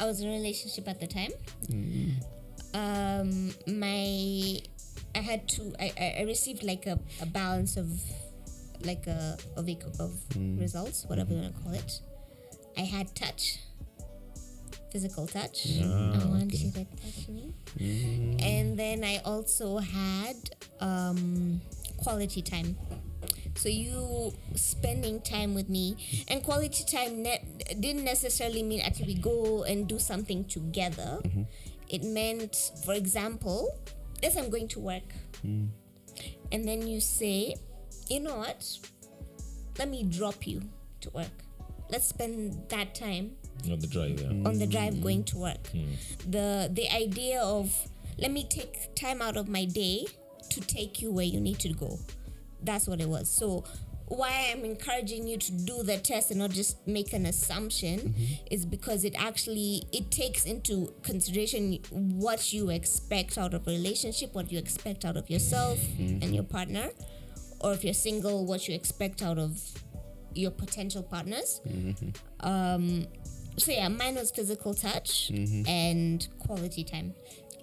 I 0.00 0.06
was 0.06 0.20
in 0.20 0.28
a 0.28 0.32
relationship 0.32 0.88
at 0.88 0.98
the 0.98 1.06
time. 1.06 1.30
Um, 2.74 3.54
my 3.68 4.58
I 5.14 5.18
had 5.18 5.46
to. 5.50 5.72
I, 5.78 5.92
I- 5.96 6.14
I 6.20 6.22
received 6.24 6.62
like 6.64 6.86
a, 6.86 6.98
a 7.20 7.26
balance 7.26 7.76
of 7.76 7.86
like 8.84 9.06
a 9.06 9.36
of 9.56 9.68
eco- 9.68 9.92
of 10.00 10.12
results, 10.58 11.04
whatever 11.06 11.34
you 11.34 11.40
want 11.40 11.54
to 11.56 11.62
call 11.62 11.74
it. 11.74 12.00
I 12.76 12.80
had 12.80 13.14
touch, 13.14 13.58
physical 14.90 15.26
touch. 15.28 15.68
I 15.80 16.24
want 16.26 16.52
you 16.52 16.70
to 16.72 16.84
touch 16.96 17.28
me. 17.28 17.54
And 17.78 18.78
then 18.78 19.04
I 19.04 19.20
also 19.24 19.78
had 19.78 20.36
um, 20.80 21.60
quality 21.98 22.42
time. 22.42 22.76
So 23.54 23.68
you 23.68 24.32
spending 24.54 25.20
time 25.20 25.54
with 25.54 25.68
me, 25.68 26.24
and 26.28 26.42
quality 26.42 26.84
time 26.84 27.22
ne- 27.22 27.44
didn't 27.78 28.04
necessarily 28.04 28.62
mean 28.62 28.80
actually 28.80 29.14
we 29.14 29.14
go 29.14 29.64
and 29.64 29.86
do 29.86 29.98
something 29.98 30.44
together. 30.46 31.20
It 31.88 32.02
meant, 32.02 32.72
for 32.84 32.94
example, 32.94 33.68
let's 34.22 34.36
I'm 34.36 34.48
going 34.48 34.68
to 34.68 34.80
work, 34.80 35.12
and 35.44 35.70
then 36.50 36.86
you 36.86 37.00
say, 37.00 37.56
you 38.08 38.20
know 38.20 38.38
what? 38.38 38.66
Let 39.78 39.90
me 39.90 40.02
drop 40.04 40.46
you 40.46 40.62
to 41.02 41.10
work. 41.10 41.44
Let's 41.90 42.06
spend 42.06 42.70
that 42.70 42.94
time 42.94 43.32
Know, 43.64 43.76
the 43.76 43.86
drive, 43.86 44.20
yeah. 44.20 44.48
on 44.48 44.58
the 44.58 44.66
drive 44.66 45.00
going 45.00 45.24
to 45.24 45.38
work. 45.38 45.68
Hmm. 45.68 45.92
The 46.28 46.68
the 46.72 46.90
idea 46.92 47.40
of 47.40 47.72
let 48.18 48.30
me 48.30 48.44
take 48.48 48.94
time 48.94 49.22
out 49.22 49.36
of 49.36 49.48
my 49.48 49.64
day 49.64 50.06
to 50.50 50.60
take 50.60 51.00
you 51.00 51.12
where 51.12 51.24
you 51.24 51.40
need 51.40 51.58
to 51.60 51.68
go. 51.72 51.98
That's 52.62 52.86
what 52.86 53.00
it 53.00 53.08
was. 53.08 53.30
So 53.30 53.64
why 54.16 54.50
I'm 54.52 54.64
encouraging 54.64 55.26
you 55.26 55.38
to 55.38 55.52
do 55.52 55.82
the 55.82 55.96
test 55.96 56.30
and 56.30 56.40
not 56.40 56.50
just 56.50 56.86
make 56.86 57.12
an 57.12 57.24
assumption 57.26 57.98
mm-hmm. 58.00 58.46
is 58.50 58.66
because 58.66 59.04
it 59.04 59.14
actually 59.18 59.84
it 59.92 60.10
takes 60.10 60.44
into 60.44 60.92
consideration 61.02 61.78
what 61.90 62.52
you 62.52 62.70
expect 62.70 63.38
out 63.38 63.54
of 63.54 63.66
a 63.66 63.70
relationship, 63.70 64.34
what 64.34 64.52
you 64.52 64.58
expect 64.58 65.04
out 65.04 65.16
of 65.16 65.30
yourself 65.30 65.78
mm-hmm. 65.78 66.22
and 66.22 66.34
your 66.34 66.44
partner, 66.44 66.90
or 67.60 67.72
if 67.72 67.84
you're 67.84 67.94
single, 67.94 68.44
what 68.44 68.68
you 68.68 68.74
expect 68.74 69.22
out 69.22 69.38
of 69.38 69.60
your 70.34 70.50
potential 70.50 71.02
partners 71.02 71.60
mm-hmm. 71.66 72.08
Um, 72.40 73.06
so 73.56 73.72
yeah, 73.72 73.88
mine 73.88 74.14
was 74.14 74.30
physical 74.30 74.74
touch 74.74 75.30
mm-hmm. 75.32 75.66
and 75.68 76.26
quality 76.38 76.84
time. 76.84 77.14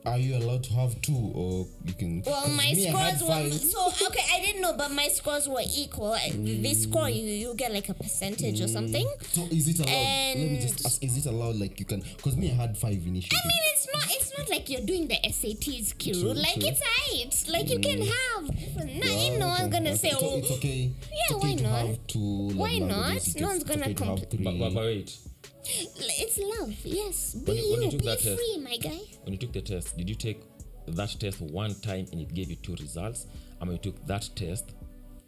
Are 0.06 0.17
you 0.17 0.38
allowed 0.38 0.63
to 0.63 0.73
have 0.75 0.99
two, 1.02 1.13
or 1.36 1.67
you 1.86 1.93
can? 1.93 2.23
Well, 2.25 2.41
'cause 2.43 2.56
my 2.56 2.71
me, 2.73 2.88
I 2.88 2.91
had 2.97 3.17
scores 3.19 3.30
were 3.30 3.49
five. 3.49 3.54
so 3.60 4.08
okay. 4.08 4.23
I 4.34 4.39
didn't 4.39 4.62
know, 4.62 4.73
but 4.78 4.91
my 4.91 5.10
scores 5.10 5.47
were 5.47 5.62
equal. 5.75 6.13
I- 6.13 6.32
They 6.32 6.73
score 6.73 7.04
mm. 7.04 7.15
you, 7.15 7.23
you 7.30 7.54
get 7.54 7.73
like 7.73 7.89
a 7.89 7.93
percentage 7.93 8.62
or 8.62 8.65
mm. 8.65 8.69
something. 8.73 9.08
So 9.34 9.41
is 9.52 9.67
it 9.67 9.80
allowed? 9.80 10.38
Let 10.39 10.52
me 10.52 10.60
just 10.62 10.86
ask: 10.86 11.04
Is 11.04 11.17
it 11.17 11.25
allowed? 11.30 11.58
Like 11.58 11.78
you 11.82 11.86
can? 11.86 11.99
Because 12.15 12.38
me, 12.38 12.49
I 12.49 12.54
had 12.56 12.78
five 12.78 12.93
initially. 13.06 13.38
I 13.43 13.45
mean, 13.45 13.62
it's 13.73 13.88
not. 13.93 14.04
It's 14.10 14.38
not 14.38 14.49
like 14.49 14.69
you're 14.69 14.82
doing 14.88 15.08
the 15.10 15.15
SATs, 15.15 15.97
Kiru. 15.97 16.21
True, 16.21 16.34
like 16.34 16.60
true. 16.62 16.69
it's 16.69 16.82
alright. 16.82 17.45
Like 17.49 17.69
you 17.69 17.80
can 17.80 17.99
mm. 17.99 18.08
have. 18.08 18.86
No, 18.88 19.06
Yeah, 19.06 19.38
no 19.38 19.47
one's 19.47 19.60
okay, 19.63 19.69
gonna 19.69 19.89
okay. 19.89 19.97
say, 19.97 20.10
So 20.12 20.17
oh, 20.21 20.38
it's 20.38 20.52
okay. 20.52 20.91
it's 21.12 21.30
Yeah, 21.30 21.36
okay 21.36 21.47
why 21.49 21.56
to 21.56 21.63
not? 21.63 21.86
Have 21.88 22.08
two 22.08 22.19
love 22.19 22.56
Why 22.58 22.78
not? 22.80 23.36
No 23.36 23.47
one's 23.47 23.63
gonna 23.65 23.82
okay 23.84 23.93
to 23.95 24.06
have 24.06 24.30
three. 24.30 24.43
But, 24.45 24.58
but, 24.60 24.73
but 24.73 24.84
wait, 24.84 25.17
it's 25.65 26.38
love. 26.38 26.74
Yes, 26.84 27.36
be 27.36 27.45
When 27.52 27.58
you- 27.58 27.72
when 27.72 27.80
you 27.82 27.86
you. 27.86 27.91
took 27.91 28.00
Be 28.02 28.06
that 28.08 28.19
test- 28.19 28.41
my 28.63 28.78
guy. 28.78 29.00
when 29.24 29.34
you 29.34 29.38
took 29.38 29.54
the 29.54 29.62
test, 29.62 29.98
did 29.98 30.10
you 30.10 30.15
take 30.15 30.41
that 30.88 31.10
test 31.19 31.41
one 31.41 31.76
time 31.82 32.08
and 32.12 32.22
it 32.22 32.34
gave 32.34 32.50
you 32.50 32.56
two 32.58 32.76
results? 32.76 33.28
I 33.62 33.65
mean, 33.65 33.74
you 33.74 33.80
took 33.91 34.06
that 34.08 34.30
test 34.36 34.72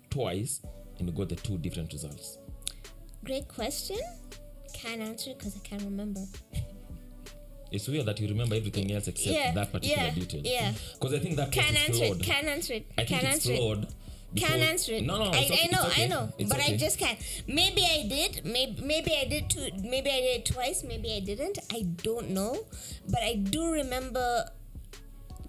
twice 0.10 0.62
and 1.00 1.08
you 1.08 1.14
got 1.16 1.30
the 1.30 1.36
two 1.36 1.58
different 1.58 1.92
results. 1.94 2.38
Great 3.24 3.48
question. 3.48 4.00
Can't 4.74 5.02
answer 5.02 5.34
because 5.34 5.56
I 5.56 5.60
can't 5.60 5.84
remember. 5.84 6.22
It's 7.72 7.88
weird 7.88 8.06
that 8.08 8.20
you 8.20 8.28
remember 8.28 8.56
everything 8.56 8.92
else 8.92 9.08
except 9.08 9.34
Yeah, 9.34 9.54
that 9.54 9.72
particular 9.72 10.08
yeah, 10.08 10.14
detail. 10.14 10.42
yeah. 10.44 10.74
Because 11.00 11.14
I 11.14 11.20
think 11.20 11.38
that 11.38 11.54
Can't 11.54 11.78
answer 11.88 12.06
flawed. 12.06 12.20
it. 12.20 12.24
Can't 12.24 12.48
answer 12.48 12.74
it. 12.74 12.86
I 12.98 13.06
think 13.06 13.22
Can't 13.22 13.24
it's 13.24 13.48
answer 13.48 13.54
it. 13.54 13.60
Can't 14.36 14.62
answer 14.62 14.94
it. 14.94 15.04
No, 15.06 15.18
no, 15.18 15.26
I, 15.26 15.40
okay, 15.40 15.60
I 15.64 15.68
know, 15.76 15.88
okay. 15.88 16.04
I 16.04 16.08
know, 16.08 16.32
It's 16.38 16.50
but 16.50 16.62
I 16.62 16.78
just 16.78 16.98
can't. 16.98 17.20
Maybe 17.48 17.84
I 17.84 18.08
did. 18.08 18.46
Maybe 18.46 18.82
maybe 18.82 19.14
I 19.14 19.26
did 19.26 19.50
two. 19.50 19.68
Maybe 19.84 20.10
I 20.10 20.22
did 20.22 20.40
it 20.40 20.46
twice. 20.46 20.84
Maybe 20.88 21.14
I 21.14 21.20
didn't. 21.20 21.60
I 21.72 21.82
don't 22.04 22.30
know, 22.30 22.66
but 23.10 23.22
I 23.22 23.36
do 23.36 23.72
remember 23.74 24.46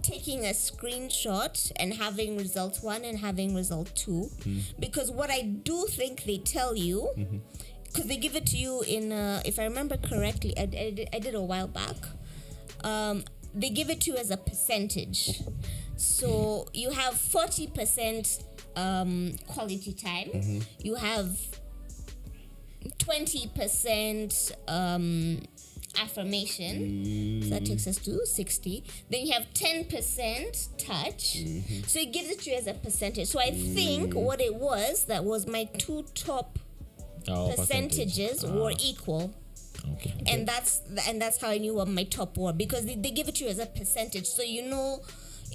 taking 0.03 0.45
a 0.45 0.51
screenshot 0.51 1.71
and 1.77 1.95
having 1.95 2.37
result 2.37 2.83
one 2.83 3.05
and 3.05 3.21
having 3.21 3.55
result 3.55 3.95
two, 3.95 4.31
Hmm. 4.43 4.59
because 4.81 5.13
what 5.13 5.31
I 5.31 5.43
do 5.43 5.87
think 5.89 6.25
they 6.25 6.39
tell 6.39 6.75
you. 6.75 7.09
Mm-hmm. 7.17 7.39
Because 7.85 8.07
they 8.07 8.17
give 8.17 8.35
it 8.37 8.47
to 8.47 8.57
you 8.57 8.81
in, 8.89 9.13
uh, 9.13 9.43
if 9.45 9.59
I 9.59 9.65
remember 9.65 9.99
correctly, 9.99 10.55
I, 10.57 10.63
I, 10.63 10.67
did, 10.67 11.09
I 11.13 11.19
did 11.19 11.35
a 11.35 11.43
while 11.43 11.69
back. 11.69 11.97
Um, 12.83 13.23
they 13.55 13.69
give 13.69 13.91
it 13.91 14.01
to 14.03 14.13
you 14.13 14.17
as 14.17 14.31
a 14.31 14.39
percentage. 14.39 15.43
So 15.97 16.69
you 16.73 16.93
have 16.93 17.13
40% 17.17 18.43
um, 18.77 19.35
quality 19.47 19.93
time. 19.93 20.63
You 20.81 20.95
have 20.97 21.29
20% 22.99 24.53
um, 24.69 25.39
affirmation. 26.01 27.43
So 27.45 27.49
that 27.51 27.65
takes 27.67 27.87
us 27.87 27.97
to 27.99 28.25
60. 28.27 28.85
Then 29.11 29.27
you 29.27 29.33
have 29.33 29.47
10% 29.55 30.69
touch. 30.79 31.37
So 31.89 32.01
it 32.01 32.13
gives 32.13 32.31
it 32.31 32.41
to 32.41 32.51
you 32.51 32.57
as 32.57 32.67
a 32.67 32.75
percentage. 32.75 33.29
So 33.29 33.39
I 33.41 33.51
think 33.51 34.15
what 34.15 34.41
it 34.41 34.55
was, 34.55 35.05
that 35.05 35.25
was 35.25 35.47
my 35.47 35.65
two 35.79 36.05
top 36.15 36.59
Oh, 37.29 37.53
percentages 37.55 38.45
were 38.45 38.73
equal 38.81 39.33
Okay. 39.95 40.13
and 40.27 40.45
that's 40.47 40.81
and 41.07 41.23
that's 41.23 41.41
how 41.41 41.51
I 41.51 41.59
knew 41.59 41.75
what 41.75 41.87
my 41.87 42.03
top 42.03 42.37
were 42.37 42.53
because 42.53 42.85
they, 42.85 42.97
they 42.97 43.13
give 43.13 43.29
it 43.29 43.37
to 43.37 43.45
you 43.45 43.51
as 43.51 43.61
a 43.61 43.67
percentage, 43.67 44.27
so 44.27 44.43
you 44.43 44.63
know, 44.69 45.01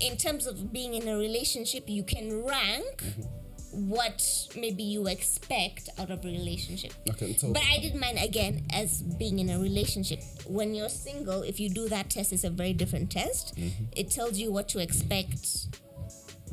in 0.01 0.17
terms 0.17 0.47
of 0.47 0.71
being 0.71 0.93
in 0.93 1.07
a 1.07 1.17
relationship, 1.17 1.85
you 1.87 2.03
can 2.03 2.43
rank 2.43 2.97
mm-hmm. 2.97 3.89
what 3.89 4.47
maybe 4.55 4.83
you 4.83 5.07
expect 5.07 5.89
out 5.97 6.09
of 6.09 6.23
a 6.23 6.27
relationship. 6.27 6.93
Okay, 7.09 7.33
so 7.33 7.53
But 7.53 7.63
I 7.63 7.79
did 7.79 7.95
mine 7.95 8.17
again 8.17 8.65
as 8.73 9.01
being 9.01 9.39
in 9.39 9.49
a 9.49 9.59
relationship. 9.59 10.21
When 10.45 10.73
you're 10.75 10.89
single, 10.89 11.43
if 11.43 11.59
you 11.59 11.69
do 11.69 11.87
that 11.89 12.09
test, 12.09 12.33
it's 12.33 12.43
a 12.43 12.49
very 12.49 12.73
different 12.73 13.11
test. 13.11 13.55
Mm-hmm. 13.55 13.85
It 13.95 14.11
tells 14.11 14.37
you 14.37 14.51
what 14.51 14.67
to 14.69 14.79
expect 14.79 15.67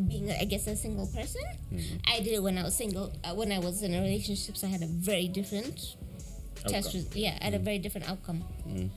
being, 0.09 0.31
I 0.31 0.45
guess, 0.45 0.67
a 0.67 0.77
single 0.77 1.07
person. 1.07 1.43
Mm-hmm. 1.73 1.97
I 2.13 2.21
did 2.21 2.33
it 2.33 2.43
when 2.43 2.59
I 2.59 2.65
was 2.65 2.75
single. 2.75 3.13
Uh, 3.23 3.35
when 3.35 3.53
I 3.53 3.59
was 3.59 3.83
in 3.83 3.95
a 3.95 4.01
relationship, 4.01 4.57
so 4.57 4.67
I 4.67 4.71
had 4.71 4.83
a 4.83 4.87
very 4.87 5.29
different 5.29 5.97
test. 6.67 6.95
Res- 6.95 7.15
Yeah, 7.15 7.39
I 7.41 7.45
had 7.45 7.55
a 7.55 7.59
mm. 7.59 7.63
very 7.63 7.79
different 7.79 8.09
outcome. 8.09 8.45
Mm. 8.67 8.91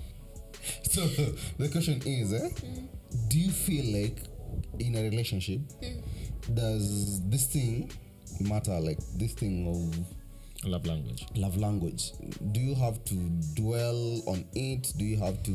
so 0.84 1.06
the 1.58 1.70
question 1.70 2.02
is 2.06 2.34
eh, 2.34 2.50
mm. 2.50 2.88
do 3.30 3.40
you 3.40 3.52
feel 3.52 3.86
like 4.00 4.18
in 4.80 4.96
a 4.96 5.04
relationship 5.04 5.62
does 6.54 7.22
this 7.30 7.48
thing 7.48 7.92
matter? 8.42 8.80
Like 8.80 9.00
this 9.16 9.34
thing 9.34 9.68
of 9.68 10.70
love 10.70 10.86
language. 10.86 11.26
love 11.36 11.58
language. 11.58 12.12
Do 12.52 12.60
you 12.60 12.76
have 12.76 13.04
to 13.06 13.16
dwell 13.56 14.22
on 14.28 14.46
it? 14.54 14.94
Do 14.98 15.06
you 15.06 15.18
have 15.18 15.42
to 15.44 15.52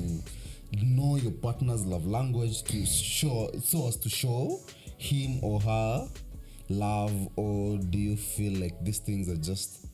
know 0.82 1.16
your 1.16 1.32
partner's 1.32 1.84
love 1.84 2.06
language 2.06 2.62
to 2.64 2.86
show 2.86 3.50
so 3.62 3.88
as 3.88 3.96
to 3.98 4.08
show 4.08 4.60
him 4.98 5.42
or 5.42 5.60
her 5.60 6.08
love 6.68 7.28
or 7.36 7.76
do 7.76 7.98
you 7.98 8.16
feel 8.16 8.58
like 8.58 8.82
these 8.82 8.98
things 8.98 9.28
are 9.28 9.36
just 9.36 9.86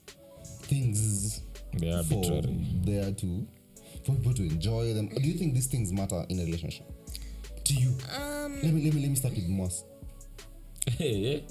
things 0.63 1.41
they 1.75 1.91
are 1.91 2.05
for 2.05 2.43
there 2.85 3.11
to 3.13 3.47
for 4.05 4.13
people 4.13 4.35
to 4.35 4.43
enjoy 4.43 4.95
them? 4.95 5.09
Do 5.09 5.29
you 5.29 5.35
think 5.35 5.55
these 5.55 5.67
things 5.67 5.93
matter 5.93 6.25
in 6.29 6.39
a 6.39 6.45
relationship 6.45 6.87
to 7.69 7.75
you. 7.75 7.91
Um, 8.17 8.53
let 8.63 8.73
me 8.75 8.85
let 8.85 8.95
me 8.95 9.01
let 9.01 9.11
me 9.11 9.17
start 9.17 9.35
with 9.35 9.49
Moss. 9.49 9.85
hey, 10.99 11.23
hey. 11.23 11.43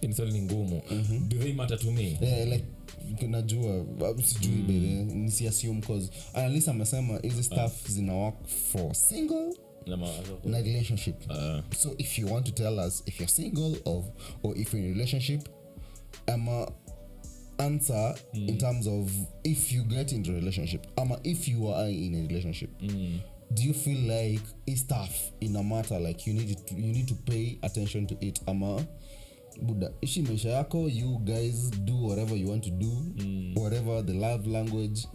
Hii 0.00 0.32
ni 0.32 0.42
ngumu. 0.42 0.82
Do 1.28 1.38
they 1.38 1.52
matter 1.52 1.78
to 1.78 1.90
me? 1.90 2.18
Yeah, 2.20 2.48
like 2.48 2.64
najua 3.28 3.80
uh, 3.80 4.24
sijui 4.24 4.52
mm. 4.52 4.66
bedhe 4.66 5.04
nisiassume 5.14 5.80
cause 5.80 6.10
analis 6.34 6.68
amesema 6.68 7.18
hizi 7.18 7.42
stuff 7.42 7.88
zina 7.88 8.14
work 8.14 8.46
for 8.46 8.94
single 8.94 9.54
Na 9.86 9.96
na 10.44 10.60
relationship. 10.60 11.30
Uh. 11.30 11.74
so 11.76 11.94
if 11.98 12.18
you 12.18 12.32
want 12.32 12.46
to 12.46 12.52
tell 12.52 12.78
us 12.78 13.02
if 13.06 13.20
you're 13.20 13.32
single 13.32 13.76
or, 13.84 14.04
or 14.42 14.58
if 14.58 14.74
you're 14.74 14.86
in 14.86 14.90
a 14.90 14.94
relationship 14.94 15.48
ama 16.26 16.72
answer 17.58 18.14
in 18.32 18.58
terms 18.58 18.86
of 18.86 19.10
if 19.44 19.72
you 19.72 19.84
get 19.84 20.12
into 20.12 20.30
a 20.32 20.34
relationship 20.34 20.86
ama 20.96 21.20
if 21.24 21.48
you 21.48 21.74
are 21.74 21.90
in 21.90 22.14
a 22.14 22.22
relationship 22.28 22.70
do 23.54 23.62
you 23.62 23.74
feel 23.74 23.98
like 23.98 24.42
a 24.68 24.74
tough 24.88 25.30
in 25.40 25.56
a 25.56 25.62
matter 25.62 25.98
like 26.00 26.26
you 26.26 26.34
need 26.34 26.66
to, 26.66 26.74
you 26.74 26.92
need 26.92 27.08
to 27.08 27.14
pay 27.14 27.58
attention 27.62 28.06
to 28.06 28.14
it 28.20 28.40
ama? 28.46 28.84
Buda 29.62 29.92
ishi 30.02 30.22
maisha 30.22 30.48
yako 30.50 30.88
you 30.88 31.18
guys 31.24 31.70
do 31.70 31.94
whatever 31.96 32.36
you 32.36 32.48
want 32.50 32.64
to 32.64 32.70
do 32.70 32.90
whatever 33.60 34.02
the 34.06 34.12
love 34.12 34.46
language 34.50 35.06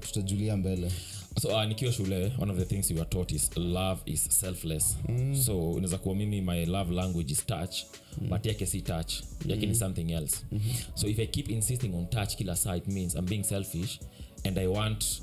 tutajulia 0.00 0.56
mbele. 0.56 0.92
So 1.40 1.48
uh, 1.48 1.64
nikiwa 1.64 1.92
shule 1.92 2.32
one 2.38 2.52
of 2.52 2.58
the 2.58 2.64
things 2.64 2.90
you 2.90 2.96
were 2.96 3.08
taught 3.10 3.32
is 3.32 3.50
love 3.56 4.00
is 4.06 4.24
selfless. 4.40 4.96
Mm. 5.08 5.36
so 5.36 5.70
inaweza 5.72 5.98
kuwa 5.98 6.14
mimi 6.14 6.40
my 6.40 6.64
love 6.66 6.94
language 6.94 7.32
is 7.32 7.46
touch 7.46 7.76
mm. 8.20 8.28
but 8.28 8.46
yake 8.46 8.66
si 8.66 8.80
touch 8.82 9.14
yake 9.46 9.66
ni 9.66 9.74
something 9.74 10.12
else. 10.12 10.36
Mm-hmm. 10.52 10.72
so 10.94 11.08
if 11.08 11.18
i 11.18 11.26
keep 11.26 11.50
insisting 11.50 11.94
on 11.94 12.06
touch 12.06 12.36
kila 12.36 12.56
saa 12.56 12.76
it 12.76 12.88
means 12.88 13.14
i'm 13.14 13.26
being 13.26 13.42
selfish 13.44 14.00
and 14.44 14.58
i 14.58 14.66
want 14.66 15.22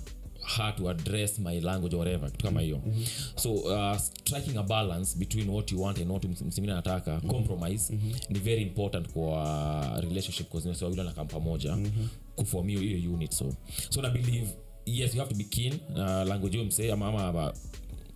her 0.58 0.76
to 0.76 0.90
address 0.90 1.40
my 1.40 1.60
language 1.62 1.96
or 1.96 2.00
whatever 2.00 2.32
kitu 2.32 2.46
kama 2.46 2.62
hiyo 2.62 2.82
mm-hmm. 2.86 3.06
so 3.36 3.54
uh, 3.54 3.98
striking 3.98 4.58
a 4.58 4.64
balance 4.64 5.18
between 5.20 5.50
what 5.50 5.72
you 5.72 5.82
want 5.82 5.98
and 5.98 6.12
what 6.12 6.24
ms- 6.24 6.42
msingine 6.46 6.74
anataka 6.74 7.12
mm-hmm. 7.12 7.30
compromise 7.32 7.94
mm-hmm. 7.94 8.14
ni 8.30 8.40
very 8.40 8.62
important 8.62 9.08
kwa 9.10 10.00
relationship 10.02 10.54
because 10.54 10.84
wawili 10.86 11.00
wanakam 11.02 11.28
pamoja 11.28 11.76
mm-hmm. 11.76 12.08
kufom 12.36 12.68
hiyo 12.68 12.80
hiyo 12.82 13.14
unit 13.14 13.32
so 13.34 13.54
so 13.90 14.02
na 14.02 14.10
believe 14.10 14.48
yes 14.86 15.14
you 15.16 15.20
have 15.20 15.32
to 15.32 15.38
be 15.38 15.44
keen 15.44 15.74
uh, 15.90 15.98
language 16.00 16.58
hiyo 16.58 16.66
msee 16.66 16.92
ama, 16.92 17.08
ama, 17.08 17.54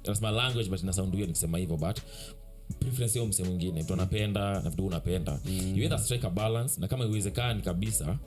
nasema 0.08 0.32
language 0.32 0.70
but 0.70 0.84
inasound 0.84 1.14
hiyo 1.14 1.28
nikisema 1.28 1.58
hivyo 1.58 1.78
but 1.78 1.98
preference 2.80 3.14
hiyo 3.14 3.26
mse 3.26 3.44
mwingine 3.44 3.84
mtu 3.84 3.94
anapenda 3.94 4.62
na 4.62 4.70
vitu 4.70 4.86
unapenda 4.86 5.40
mm. 5.46 5.74
you 5.76 5.84
either 5.84 6.00
strike 6.00 6.28
a 6.28 6.30
balance 6.30 6.82
na 6.82 6.88
kama 6.88 7.06
iwezekani 7.06 7.62
kabisa 7.62 8.18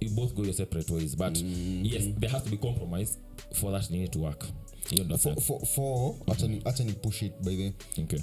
you 0.00 0.10
both 0.10 0.34
go 0.34 0.42
your 0.44 0.54
separate 0.54 0.90
ways 0.94 1.16
but 1.16 1.38
mm. 1.38 1.80
yes 1.84 2.04
there 2.20 2.32
has 2.32 2.44
to 2.44 2.50
be 2.50 2.56
compromise 2.56 3.18
for 3.52 3.72
that 3.72 3.90
need 3.90 4.10
to 4.10 4.20
work. 4.20 4.44
Hiyo 4.90 5.04
ndo 5.04 5.18
for, 5.18 5.40
for, 5.40 5.66
for 5.66 6.14
acha 6.26 6.46
ni- 6.48 6.62
acha 6.64 6.84
ni 6.84 6.92
push 6.92 7.22
it 7.22 7.32
by 7.42 7.56
the 7.56 7.72
okay. 8.02 8.20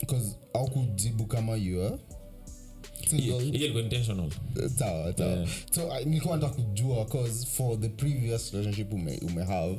Because 0.00 0.36
au 0.54 0.70
kujibu 0.70 1.26
kama 1.26 1.56
you 1.56 1.82
are 1.82 1.98
hiyo 3.10 3.40
single 3.40 3.44
hiyo 3.44 3.54
ilikuwa 3.54 3.82
intentional. 3.82 4.30
Sawa 4.78 5.14
sawa. 5.18 5.46
So 5.70 6.00
nilikuwa 6.04 6.36
nataka 6.36 6.62
kujua 6.62 7.04
cause 7.04 7.46
for 7.46 7.80
the 7.80 7.88
previous 7.88 8.52
relationship 8.52 8.92
ume, 8.92 9.18
ume 9.18 9.44
have 9.44 9.78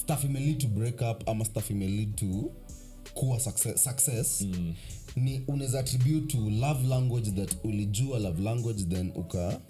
stuff 0.00 0.24
imelead 0.24 0.58
to 0.58 0.68
break 0.68 1.00
up 1.00 1.28
ama 1.28 1.44
stuff 1.44 1.70
imelead 1.70 2.14
to 2.16 2.50
kuwa 3.14 3.40
success, 3.40 3.84
success 3.84 4.44
ni 5.16 5.42
unaweza 5.48 5.80
attribute 5.80 6.26
to 6.26 6.50
love 6.50 6.86
language 6.88 7.30
that 7.30 7.54
ulijua 7.64 8.18
love 8.18 8.42
language 8.42 8.84
then 8.84 9.12
uka 9.14 9.60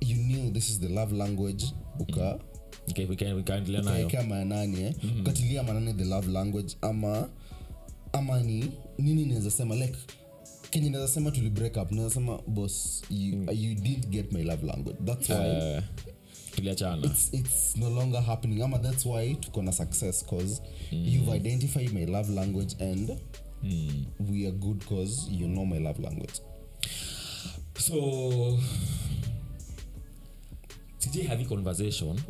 you 0.00 0.16
knew 0.16 0.50
this 0.52 0.68
is 0.70 0.80
the 0.80 0.88
love 0.88 1.16
language 1.16 1.64
uka 1.98 2.38
nayo. 3.82 4.06
ukaekea 4.06 4.22
maanani 4.22 4.80
eh? 4.82 4.94
ukatilia 5.20 5.62
maanani 5.62 5.94
the 5.94 6.04
love 6.04 6.28
language 6.32 6.76
ama 6.80 7.28
ama 8.12 8.40
ni 8.40 8.64
nini 8.98 9.24
naweza 9.26 9.50
sema? 9.50 9.74
Like 9.74 9.96
kenye 10.70 10.90
naweza 10.90 11.12
sema 11.12 11.30
tuli 11.30 11.50
break 11.50 11.76
up 11.76 11.92
naweza 11.92 12.14
sema 12.14 12.38
boss 12.46 13.02
you, 13.10 13.52
you 13.52 13.74
didn't 13.74 14.06
get 14.08 14.32
my 14.32 14.42
love 14.42 14.66
language. 14.66 14.98
That's 15.04 15.30
why 15.30 15.36
Eh, 15.36 15.82
tuliachana. 16.56 17.06
it's, 17.06 17.34
it's 17.34 17.76
no 17.76 17.90
longer 17.90 18.22
happening 18.22 18.62
ama 18.62 18.78
that's 18.78 19.06
why 19.06 19.34
tuko 19.34 19.62
na 19.62 19.72
success 19.72 20.26
cause 20.26 20.62
you've 20.90 21.36
identified 21.36 21.92
my 21.92 22.06
love 22.06 22.32
language 22.32 22.76
and 22.84 23.10
we 23.62 24.46
are 24.46 24.52
good 24.52 24.78
because 24.78 25.28
you 25.30 25.46
know 25.48 25.64
my 25.66 25.78
love 25.78 25.98
language. 26.02 26.40
So 27.78 28.58
sijai 30.98 31.26
have 31.26 31.38
hii 31.42 31.48
conversation 31.48 32.20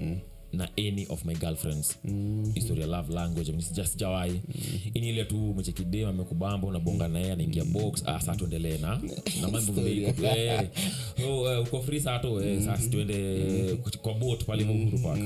na 0.53 0.69
any 0.79 1.07
of 1.11 1.25
my 1.25 1.35
girlfriends. 1.35 1.97
Mm-hmm. 2.05 2.53
historia 2.55 2.87
love 2.87 3.13
language 3.15 3.49
I 3.49 3.53
mean, 3.53 3.63
sija- 3.63 3.87
sijawai 3.87 4.31
mm-hmm. 4.31 4.91
ini 4.95 5.09
ile 5.09 5.25
tu 5.25 5.55
mechekidem 5.57 6.09
amekubamba 6.09 6.67
unabonga 6.69 7.09
naye 7.09 7.33
anaingia 7.33 7.65
box. 7.65 8.03
Ah, 8.07 8.21
saa 8.21 8.37
tuendelee 8.37 8.79
na? 8.79 9.01
Na 9.41 9.49
mambo 9.49 9.73
vile. 9.73 10.15
Eh, 10.39 10.69
so, 11.17 11.53
eh, 11.53 11.63
uko 11.63 11.83
free 11.83 12.01
saa 12.01 12.19
tu 12.19 12.41
eh, 12.41 12.65
sasa 12.65 12.89
tuende 12.91 13.77
kwa 14.03 14.15
boat 14.15 14.45
pale 14.45 14.65
Uhuru 14.65 14.99
Park 14.99 15.21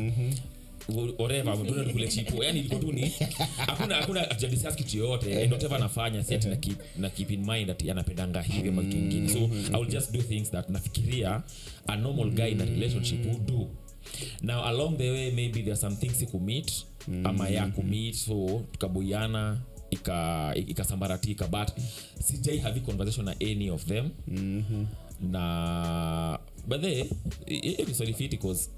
whatever 1.18 1.57
tuende 1.66 1.85
tukule 1.85 2.09
chipo 2.09 2.45
yani 2.45 2.59
ilikuwa 2.61 2.81
tu 2.81 2.92
ni 2.92 3.12
hakuna 3.57 3.95
hakuna 3.95 4.21
hatujadiscuss 4.21 4.75
kitu 4.75 4.99
yoyote. 4.99 5.42
And 5.42 5.53
whatever 5.53 5.77
anafanya 5.77 6.25
si 6.25 6.37
na 6.38 6.57
keep 6.57 6.79
na 6.99 7.11
keep 7.11 7.31
in 7.31 7.51
mind 7.51 7.71
ati 7.71 7.90
anapendanga 7.90 8.42
hivi 8.42 8.68
ama 8.68 8.83
kitu 8.83 8.97
kingine. 8.97 9.29
So 9.29 9.38
i 9.73 9.81
will 9.81 9.88
just 9.90 10.12
do 10.12 10.23
things 10.23 10.51
that 10.51 10.68
nafikiria 10.68 11.42
a 11.87 11.97
normal 11.97 12.31
guy 12.31 12.49
in 12.49 12.61
a 12.61 12.64
relationship 12.64 13.27
would 13.27 13.47
do. 13.47 13.68
Now 14.42 14.64
along 14.64 14.97
the 14.99 15.11
way 15.11 15.31
maybe 15.31 15.61
there 15.62 15.73
are 15.73 15.81
some 15.81 15.97
things 15.97 16.18
siku 16.18 16.40
ama 17.25 17.49
ya 17.49 17.66
kumeet 17.66 18.14
so 18.14 18.62
tukaboiana 18.73 19.61
ika- 19.90 20.55
ikasambaratika 20.57 21.47
but 21.49 21.68
sijai 22.21 22.59
have 22.59 22.81
conversation 22.81 23.25
na 23.27 23.35
any 23.40 23.71
of 23.71 23.85
them. 23.87 24.11
Na 25.21 26.38
but 26.66 26.81
the 26.81 27.07
hiyo 27.47 27.85
ni 27.88 27.95
swali 27.95 28.14
fiti 28.14 28.37
cause 28.37 28.71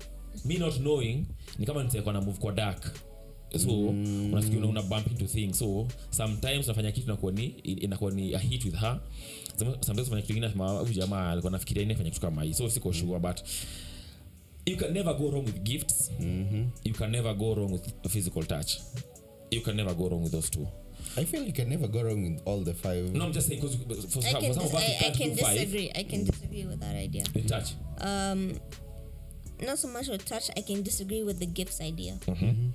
me 0.45 0.59
not 0.59 0.75
knowing 0.79 1.27
ni 1.59 1.67
kama 1.67 1.83
nitakuwa 1.85 2.13
na 2.15 2.21
move 2.21 2.39
kwa 2.39 2.53
dark. 2.53 2.93
So 3.59 3.71
mm. 3.71 4.33
unasikia 4.33 4.59
una, 4.59 4.69
una 4.69 4.83
bump 4.83 5.07
into 5.07 5.27
things. 5.27 5.59
So 5.59 5.87
sometimes 6.11 6.67
unafanya 6.67 6.93
kitu 6.93 7.07
inakuwa 7.07 7.33
ni 7.33 7.47
inakuwa 7.47 8.11
ni 8.11 8.35
a 8.35 8.39
hit 8.39 8.65
with 8.65 8.77
her. 8.77 9.01
Sometimes 9.59 9.89
unafanya 9.89 10.23
kitu 10.23 10.35
kingine 10.35 10.65
huyu 10.79 10.93
jamaa 10.93 11.31
alikuwa 11.31 11.51
nafikiria 11.53 11.83
nini 11.83 11.95
fanya 11.95 12.11
kitu 12.11 12.21
kama 12.23 12.43
hii. 12.43 12.55
So 12.55 12.71
siko 12.71 12.93
sure 12.93 13.19
but 13.19 13.41
you 14.67 14.77
can 14.77 14.93
never 14.93 15.15
go 15.15 15.31
wrong 15.31 15.45
with 15.47 15.63
gifts. 15.63 16.11
You 16.85 16.95
can 16.95 17.11
never 17.11 17.35
go 17.35 17.55
wrong 17.55 17.73
with 17.73 18.09
physical 18.09 18.45
touch. 18.45 18.79
You 19.51 19.63
can 19.63 19.77
never 19.77 19.95
go 19.95 20.09
wrong 20.09 20.23
with 20.23 20.33
those 20.33 20.51
two. 20.51 20.67
I 21.17 21.25
feel 21.25 21.45
you 21.45 21.53
can 21.53 21.69
never 21.69 21.87
go 21.89 22.03
wrong 22.03 22.23
with 22.23 22.43
all 22.45 22.61
the 22.65 22.75
five. 22.75 23.13
No 23.13 23.27
i'm 23.27 23.33
just 23.33 23.49
saying 23.49 23.61
because 23.61 23.77
for, 23.77 24.21
for 24.21 24.23
some 24.23 24.45
of 24.45 24.59
us 24.59 24.75
I, 24.75 25.07
I 25.07 25.11
can 25.11 25.35
disagree. 25.35 25.89
five. 25.89 26.01
I 26.01 26.03
can 26.09 26.25
disagree 26.25 26.65
with 26.65 26.81
that 26.81 26.97
idea. 26.97 27.25
with 27.35 27.49
touch. 27.49 27.75
Um, 28.01 28.59
not 29.61 29.79
so 29.79 29.89
much 29.89 30.09
with 30.09 30.25
touch. 30.25 30.51
I 30.57 30.61
can 30.61 30.83
disagree 30.83 31.23
with 31.23 31.39
the 31.39 31.47
gifts 31.47 31.81
idea. 31.81 32.19
Mm-hmm. 32.27 32.71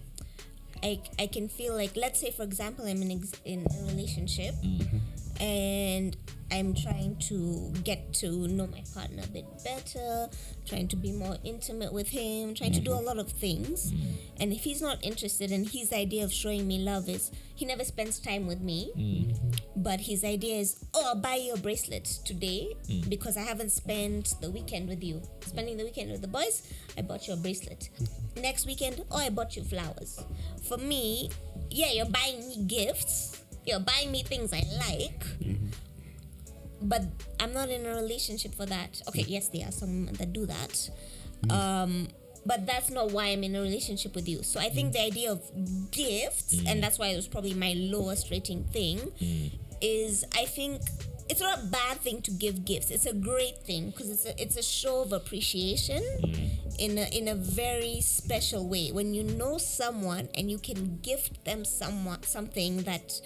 I, 0.84 1.00
I 1.18 1.28
can 1.28 1.50
feel 1.50 1.76
like 1.76 1.96
let's 1.96 2.20
say 2.20 2.32
for 2.32 2.44
example 2.44 2.86
I'm 2.86 3.02
in 3.02 3.12
ex- 3.12 3.42
in 3.44 3.65
a 3.70 3.86
relationship 3.86 4.56
mm-hmm. 4.63 4.98
And 5.39 6.15
I'm 6.52 6.73
trying 6.73 7.15
to 7.28 7.71
get 7.84 8.13
to 8.15 8.47
know 8.47 8.67
my 8.67 8.84
partner 8.93 9.23
a 9.23 9.28
bit 9.28 9.45
better, 9.63 10.28
trying 10.65 10.88
to 10.88 10.95
be 10.95 11.12
more 11.12 11.38
intimate 11.43 11.93
with 11.93 12.10
him, 12.10 12.56
trying 12.56 12.73
to 12.73 12.80
do 12.80 12.91
a 12.91 12.95
mm-hmm. 12.95 13.06
lot 13.06 13.19
of 13.19 13.32
things. 13.32 13.91
Mm-hmm. 13.91 14.41
And 14.41 14.54
if 14.54 14.62
he's 14.63 14.82
not 14.82 15.04
interested, 15.04 15.52
and 15.52 15.67
his 15.67 15.94
idea 15.94 16.23
of 16.23 16.33
showing 16.33 16.67
me 16.67 16.79
love 16.79 17.08
is 17.08 17.31
he 17.56 17.65
never 17.65 17.83
spends 17.83 18.19
time 18.19 18.48
with 18.48 18.62
me, 18.62 18.92
mm-hmm. 18.98 19.52
but 19.75 20.02
his 20.02 20.23
idea 20.23 20.56
is, 20.56 20.83
oh, 20.94 21.10
I'll 21.10 21.15
buy 21.15 21.35
you 21.35 21.54
a 21.54 21.58
bracelet 21.58 22.06
today 22.25 22.73
mm. 22.87 23.08
because 23.10 23.37
I 23.37 23.42
haven't 23.42 23.71
spent 23.71 24.33
the 24.42 24.50
weekend 24.50 24.90
with 24.90 25.04
you. 25.04 25.21
Spending 25.46 25.77
the 25.77 25.83
weekend 25.83 26.12
with 26.12 26.21
the 26.21 26.27
boys, 26.27 26.63
I 26.98 27.02
bought 27.02 27.27
you 27.27 27.33
a 27.33 27.37
bracelet. 27.37 27.90
Next 28.37 28.65
weekend, 28.65 29.04
oh, 29.12 29.17
I 29.17 29.29
bought 29.29 29.56
you 29.56 29.63
flowers. 29.63 30.23
For 30.67 30.77
me, 30.77 31.29
yeah, 31.69 31.92
you're 31.92 32.06
buying 32.06 32.48
me 32.48 32.63
gifts, 32.65 33.29
you're 33.70 33.80
buying 33.80 34.12
me 34.12 34.24
things 34.24 34.52
I 34.54 34.63
like, 34.78 35.24
mm-hmm. 35.40 35.67
but 36.82 37.04
I'm 37.40 37.54
not 37.54 37.70
in 37.70 37.86
a 37.86 37.96
relationship 37.96 38.54
for 38.56 38.65
that. 38.65 39.02
Okay, 39.08 39.22
mm-hmm. 39.22 39.32
yes, 39.32 39.50
there 39.50 39.67
are 39.67 39.72
some 39.72 40.08
that 40.08 40.34
do 40.34 40.46
that. 40.46 40.90
Mm-hmm. 41.46 41.52
Um, 41.52 42.08
but 42.46 42.65
that's 42.65 42.90
not 42.90 43.12
why 43.12 43.28
I'm 43.28 43.44
in 43.44 43.56
a 43.56 43.62
relationship 43.62 44.15
with 44.15 44.28
you. 44.28 44.44
So 44.44 44.60
I 44.60 44.70
think 44.70 44.90
mm. 44.90 44.94
the 44.94 45.02
idea 45.02 45.32
of 45.32 45.42
gifts, 45.92 46.56
mm. 46.56 46.67
and 46.67 46.82
that's 46.82 46.98
why 46.98 47.08
it 47.08 47.15
was 47.15 47.28
probably 47.28 47.54
my 47.54 47.74
lowest 47.78 48.32
rating 48.32 48.63
thing, 48.63 48.98
mm. 49.22 49.52
is 49.82 50.24
I 50.36 50.46
think 50.46 50.82
it's 51.30 51.42
not 51.42 51.60
a 51.60 51.65
bad 51.67 52.00
thing 52.00 52.22
to 52.24 52.32
give 52.32 52.65
gifts. 52.65 52.90
It's 52.90 53.06
a 53.06 53.13
great 53.13 53.60
thing 53.63 53.92
because 53.92 54.10
it's 54.10 54.26
a, 54.26 54.42
it's 54.42 54.58
a 54.58 54.63
show 54.63 55.02
of 55.02 55.13
appreciation 55.13 56.02
in 56.80 56.98
a, 56.98 57.15
in 57.15 57.28
a 57.28 57.36
very 57.36 58.02
special 58.02 58.67
way. 58.67 58.92
When 58.92 59.13
you 59.13 59.24
know 59.24 59.58
someone 59.60 60.30
and 60.34 60.50
you 60.50 60.58
can 60.58 61.00
gift 61.04 61.46
them 61.46 61.65
someone 61.65 62.24
something 62.24 62.78
that 62.84 63.22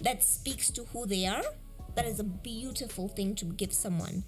that 0.00 0.22
speaks 0.22 0.70
to 0.70 0.84
who 0.92 1.06
they 1.06 1.26
are, 1.26 1.44
that 1.94 2.06
is 2.06 2.20
a 2.20 2.24
beautiful 2.24 3.08
thing 3.08 3.34
to 3.36 3.44
give 3.44 3.72
someone. 3.72 4.24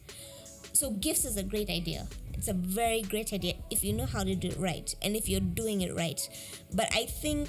So 0.72 0.90
gifts 0.90 1.24
is 1.24 1.36
a 1.36 1.42
great 1.42 1.70
idea. 1.70 2.06
It's 2.34 2.48
a 2.48 2.52
very 2.52 3.02
great 3.02 3.32
idea 3.32 3.54
if 3.70 3.82
you 3.82 3.92
know 3.92 4.06
how 4.06 4.22
to 4.22 4.34
do 4.34 4.48
it 4.48 4.58
right 4.58 4.94
and 5.02 5.16
if 5.16 5.28
you're 5.28 5.40
doing 5.40 5.80
it 5.80 5.94
right. 5.94 6.28
But 6.74 6.94
I 6.94 7.06
think 7.06 7.48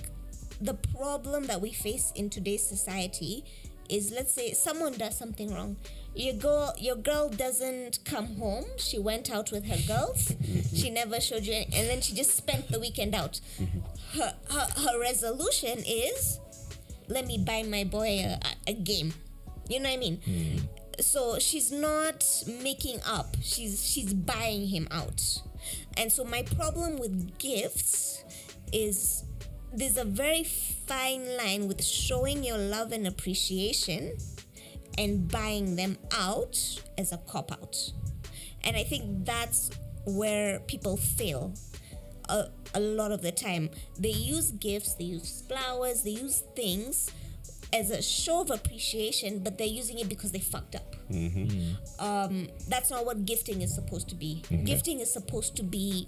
the 0.62 0.76
problem 0.76 1.46
that 1.48 1.62
we 1.62 1.72
face 1.72 2.12
in 2.16 2.30
today's 2.30 2.66
society 2.66 3.44
is 3.90 4.12
let's 4.12 4.34
say 4.34 4.54
someone 4.54 4.94
does 4.94 5.18
something 5.18 5.54
wrong. 5.54 5.78
Your 6.16 6.34
girl 6.34 6.74
your 6.78 6.96
girl 6.96 7.30
doesn't 7.30 8.00
come 8.06 8.36
home. 8.38 8.66
She 8.78 8.98
went 8.98 9.30
out 9.30 9.52
with 9.52 9.66
her 9.66 9.78
girls. 9.88 10.34
she 10.74 10.90
never 10.90 11.20
showed 11.20 11.44
you 11.44 11.54
any, 11.54 11.66
and 11.66 11.90
then 11.90 12.02
she 12.02 12.16
just 12.16 12.36
spent 12.36 12.70
the 12.70 12.80
weekend 12.80 13.14
out. 13.14 13.40
Mm-hmm. 13.60 14.20
Her 14.20 14.36
her, 14.50 14.68
her 14.82 15.00
resolution 15.00 15.84
is 15.86 16.40
let 17.08 17.26
me 17.26 17.38
buy 17.38 17.64
my 17.64 17.84
boy 17.84 18.20
a, 18.20 18.40
a 18.68 18.74
game. 18.74 19.14
You 19.70 19.80
know 19.80 19.90
what 19.90 19.96
I 19.96 20.00
mean? 20.00 20.22
Hmm. 20.24 20.66
So 21.00 21.40
she's 21.40 21.72
not 21.72 22.26
making 22.64 23.00
up. 23.06 23.36
She's 23.42 23.86
she's 23.86 24.14
buying 24.14 24.68
him 24.68 24.88
out. 24.92 25.22
And 25.96 26.12
so 26.12 26.24
my 26.24 26.44
problem 26.44 26.98
with 26.98 27.38
gifts 27.38 28.24
is 28.74 29.24
there's 29.74 29.98
a 29.98 30.06
very 30.06 30.44
fine 30.44 31.38
line 31.38 31.68
with 31.68 31.84
showing 31.84 32.44
your 32.44 32.58
love 32.58 32.92
and 32.92 33.06
appreciation 33.08 34.18
and 34.98 35.30
buying 35.30 35.76
them 35.76 35.98
out 36.16 36.58
as 36.98 37.12
a 37.12 37.18
cop 37.18 37.52
out. 37.52 37.78
And 38.64 38.76
I 38.76 38.84
think 38.84 39.26
that's 39.26 39.70
where 40.06 40.60
people 40.62 40.98
fail 40.98 41.54
a, 42.30 42.46
a 42.74 42.80
lot 42.80 43.12
of 43.12 43.22
the 43.22 43.32
time. 43.32 43.70
They 43.98 44.10
use 44.10 44.52
gifts, 44.52 44.96
they 44.96 45.06
use 45.06 45.44
flowers, 45.48 46.04
they 46.04 46.12
use 46.12 46.44
things 46.56 47.12
as 47.74 47.92
a 47.92 48.02
show 48.02 48.42
of 48.42 48.52
appreciation, 48.52 49.40
but 49.40 49.58
they're 49.58 49.68
using 49.68 50.00
it 50.00 50.10
because 50.10 50.32
they 50.32 50.40
fucked 50.40 50.76
up. 50.76 50.96
Mm-hmm. 51.12 52.04
Um, 52.04 52.48
that's 52.68 52.90
not 52.90 53.06
what 53.06 53.26
gifting 53.26 53.62
is 53.62 53.74
supposed 53.74 54.10
to 54.10 54.16
be. 54.16 54.44
Mm-hmm. 54.50 54.66
Gifting 54.66 55.00
is 55.00 55.12
supposed 55.12 55.56
to 55.58 55.64
be 55.64 56.08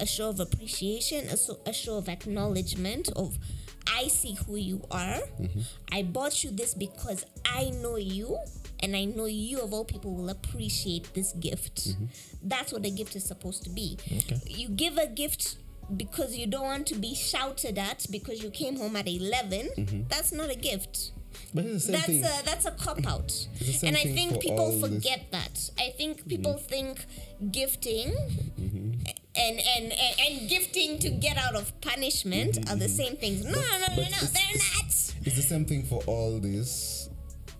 a 0.00 0.06
show 0.06 0.28
of 0.28 0.40
appreciation, 0.40 1.26
a, 1.28 1.36
so, 1.36 1.58
a 1.66 1.72
show 1.72 1.96
of 1.96 2.08
acknowledgement 2.08 3.08
of 3.16 3.38
I 3.86 4.08
see 4.08 4.36
who 4.46 4.56
you 4.56 4.82
are. 4.90 5.20
Mm-hmm. 5.40 5.60
I 5.90 6.02
bought 6.02 6.44
you 6.44 6.50
this 6.50 6.74
because 6.74 7.24
I 7.44 7.70
know 7.70 7.96
you 7.96 8.38
and 8.80 8.96
I 8.96 9.04
know 9.04 9.26
you 9.26 9.60
of 9.60 9.72
all 9.72 9.84
people 9.84 10.14
will 10.14 10.28
appreciate 10.28 11.12
this 11.14 11.32
gift. 11.32 11.94
That's 12.42 12.72
what 12.72 12.84
a 12.84 12.90
gift 12.90 13.16
is 13.16 13.24
supposed 13.24 13.64
to 13.64 13.70
be. 13.70 13.98
You 14.46 14.68
give 14.68 14.98
a 14.98 15.06
gift 15.06 15.56
because 15.96 16.36
you 16.36 16.46
don't 16.46 16.64
want 16.64 16.86
to 16.88 16.94
be 16.94 17.14
shouted 17.14 17.78
at 17.78 18.06
because 18.10 18.42
you 18.42 18.50
came 18.50 18.76
home 18.76 18.96
at 18.96 19.06
11. 19.06 19.68
Mm-hmm. 19.76 20.02
That's 20.08 20.32
not 20.32 20.50
a 20.50 20.54
gift. 20.56 21.12
But 21.54 21.64
it's 21.64 21.86
the 21.86 21.92
same 21.92 21.92
that's 21.92 22.06
thing. 22.06 22.24
a 22.24 22.44
that's 22.44 22.66
a 22.66 22.70
cop 22.72 23.06
out 23.06 23.48
and 23.82 23.96
i 23.96 24.02
think 24.02 24.32
for 24.32 24.38
people 24.38 24.60
all 24.60 24.78
this- 24.78 24.80
forget 24.80 25.30
that. 25.32 25.70
I 25.78 25.90
think 25.96 26.18
mm-hmm. 26.18 26.28
people 26.28 26.54
think 26.54 27.04
gifting 27.50 28.08
mm-hmm. 28.08 28.92
and, 29.36 29.60
and 29.76 29.92
and 29.92 29.92
and 30.20 30.48
gifting 30.48 30.98
to 31.00 31.10
get 31.10 31.36
out 31.36 31.54
of 31.54 31.78
punishment 31.80 32.58
are 32.70 32.76
the 32.76 32.88
same 32.88 33.16
things. 33.16 33.44
No 33.44 33.52
no 33.52 33.60
no 33.60 33.78
no 33.78 33.86
but 33.88 33.96
no 33.96 34.02
it's- 34.02 34.32
they're 34.32 34.58
not. 34.58 34.86
it's 35.26 35.36
the 35.36 35.42
same 35.42 35.64
thing 35.64 35.84
for 35.84 36.02
all 36.06 36.38
these 36.38 37.08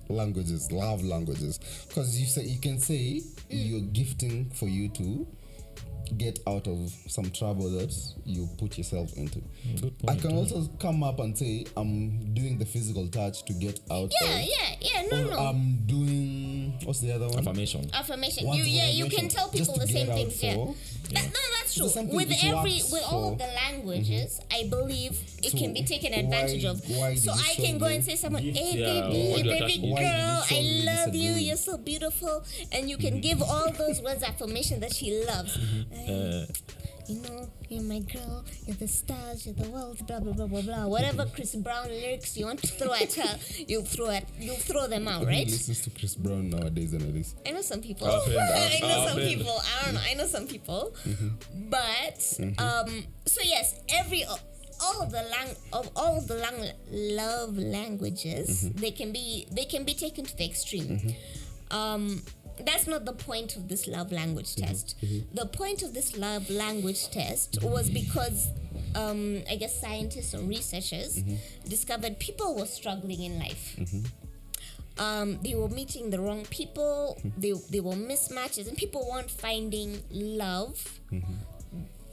languages 0.08 0.70
love 0.70 1.02
languages. 1.02 1.58
Because 1.88 2.18
you 2.20 2.26
say 2.26 2.44
you 2.44 2.60
can 2.60 2.78
say 2.78 3.20
mm. 3.22 3.44
you're 3.48 3.80
gifting 3.80 4.50
for 4.50 4.68
you 4.68 4.88
to 4.90 5.26
get 6.18 6.38
out 6.46 6.66
of 6.66 6.90
some 7.08 7.30
trouble 7.30 7.70
that 7.70 7.94
you 8.24 8.48
put 8.58 8.76
yourself 8.78 9.12
into. 9.14 9.40
Good 9.80 9.94
i 10.08 10.16
can 10.16 10.30
yeah. 10.30 10.36
also 10.36 10.68
come 10.80 11.02
up 11.02 11.18
and 11.20 11.36
say 11.36 11.64
i'm 11.76 12.34
doing 12.34 12.58
the 12.58 12.64
physical 12.64 13.06
touch 13.08 13.44
to 13.44 13.52
get 13.54 13.80
out 13.90 14.10
yeah 14.20 14.28
of 14.28 14.40
yeah 14.40 14.74
yeah 14.80 15.02
yeah, 15.02 15.02
no 15.10 15.26
or 15.26 15.30
no. 15.30 15.38
I'm 15.38 15.86
doing 15.86 16.78
what's 16.84 17.00
the 17.00 17.12
other 17.12 17.28
one? 17.28 17.38
Affirmation. 17.38 17.90
Affirmation. 17.92 18.52
You 18.52 18.64
yeah 18.64 18.90
you 18.90 19.08
can 19.08 19.28
tell 19.28 19.48
people 19.48 19.76
the 19.78 19.86
same 19.86 20.10
out 20.10 20.16
things 20.16 20.42
yeah. 20.42 20.54
for- 20.54 20.74
That, 21.12 21.24
no, 21.24 21.40
that's 21.80 21.94
the 21.94 22.02
true. 22.02 22.16
With 22.16 22.32
every, 22.42 22.72
works 22.72 22.92
with 22.92 23.04
all 23.04 23.32
of 23.32 23.38
the 23.38 23.46
languages, 23.46 24.40
I 24.50 24.64
believe 24.68 25.18
it 25.42 25.52
So 25.52 25.58
can 25.58 25.72
be 25.72 25.82
taken 25.84 26.12
why- 26.12 26.18
advantage 26.20 26.64
of. 26.64 26.80
why 26.90 27.14
So 27.14 27.32
I 27.32 27.54
can 27.54 27.78
go 27.78 27.86
and 27.86 28.04
say, 28.04 28.16
"Someone, 28.16 28.42
gifts, 28.42 28.58
hey 28.58 28.78
yeah, 28.78 29.08
baby, 29.08 29.30
why 29.32 29.42
do 29.42 29.48
baby 29.48 29.56
attach 29.58 29.78
me? 29.80 29.92
Why 29.92 30.00
did 30.00 30.06
you 30.06 30.12
girl, 30.12 30.44
I 30.50 30.60
love 31.04 31.14
you. 31.14 31.30
You're 31.32 31.56
so 31.56 31.78
beautiful," 31.78 32.44
and 32.72 32.90
you 32.90 32.96
can 32.96 33.20
give 33.20 33.42
all 33.42 33.70
those 33.72 34.00
words 34.02 34.22
affirmation 34.22 34.80
that 34.80 34.94
she 34.94 35.24
loves. 35.24 35.56
Uh, 35.56 36.46
you 37.08 37.20
know, 37.22 37.48
you're 37.68 37.82
my 37.82 37.98
girl, 38.00 38.44
you're 38.66 38.76
the 38.76 38.88
stars, 38.88 39.44
you're 39.46 39.54
the 39.54 39.68
world, 39.70 39.98
blah 40.06 40.20
blah 40.20 40.32
blah 40.32 40.46
blah 40.46 40.62
blah. 40.62 40.86
Whatever 40.86 41.26
Chris 41.26 41.54
Brown 41.54 41.88
lyrics 41.88 42.36
you 42.36 42.46
want 42.46 42.60
to 42.62 42.68
throw 42.68 42.92
at 42.94 43.12
her, 43.14 43.38
you'll 43.66 43.82
throw 43.84 44.10
at 44.10 44.24
you'll 44.38 44.56
throw 44.56 44.86
them 44.86 45.08
out, 45.08 45.22
Who 45.22 45.26
right? 45.28 45.46
listens 45.46 45.80
to 45.82 45.90
chris 45.90 46.14
brown 46.14 46.50
nowadays 46.50 46.92
and 46.92 47.14
this 47.14 47.34
I 47.46 47.50
know 47.52 47.62
some 47.62 47.80
people. 47.82 48.06
Our 48.08 48.20
friend, 48.20 48.38
our- 48.38 48.46
I 48.46 48.78
know 48.80 49.06
some 49.08 49.14
friend. 49.16 49.28
people. 49.38 49.56
I 49.60 49.84
don't 49.84 49.94
know. 49.94 50.00
I 50.10 50.14
know 50.14 50.26
some 50.26 50.46
people. 50.46 50.94
But 51.70 52.20
um, 52.58 53.04
so 53.26 53.40
yes, 53.44 53.80
every 53.88 54.24
all 54.84 55.02
of 55.02 55.10
the 55.12 55.22
lang 55.22 55.54
of 55.72 55.90
all 55.94 56.20
the 56.20 56.34
lang- 56.34 56.72
love 56.90 57.56
languages 57.56 58.68
they 58.70 58.90
can 58.90 59.12
be 59.12 59.46
they 59.52 59.64
can 59.64 59.84
be 59.84 59.94
taken 59.94 60.24
to 60.24 60.36
the 60.36 60.44
extreme. 60.44 61.00
Um, 61.70 62.22
that's 62.60 62.86
not 62.86 63.04
the 63.04 63.12
point 63.12 63.56
of 63.56 63.68
this 63.68 63.86
love 63.86 64.12
language 64.12 64.54
mm-hmm. 64.54 64.66
test. 64.66 64.96
Mm-hmm. 65.02 65.34
The 65.34 65.46
point 65.46 65.82
of 65.82 65.94
this 65.94 66.16
love 66.16 66.50
language 66.50 67.10
test 67.10 67.62
was 67.62 67.90
mm-hmm. 67.90 67.94
because 67.94 68.48
um, 68.94 69.42
I 69.50 69.56
guess 69.56 69.80
scientists 69.80 70.34
or 70.34 70.40
researchers 70.40 71.22
discovered 71.68 72.18
people 72.18 72.54
were 72.54 72.66
struggling 72.66 73.22
in 73.22 73.38
life. 73.38 73.78
Um, 74.98 75.38
they 75.42 75.54
were 75.54 75.68
meeting 75.68 76.10
the 76.10 76.20
wrong 76.20 76.44
people. 76.50 77.18
They, 77.38 77.52
they 77.70 77.80
were 77.80 77.94
mismatches, 77.94 78.68
and 78.68 78.76
people 78.76 79.08
weren't 79.10 79.30
finding 79.30 80.02
love 80.10 81.00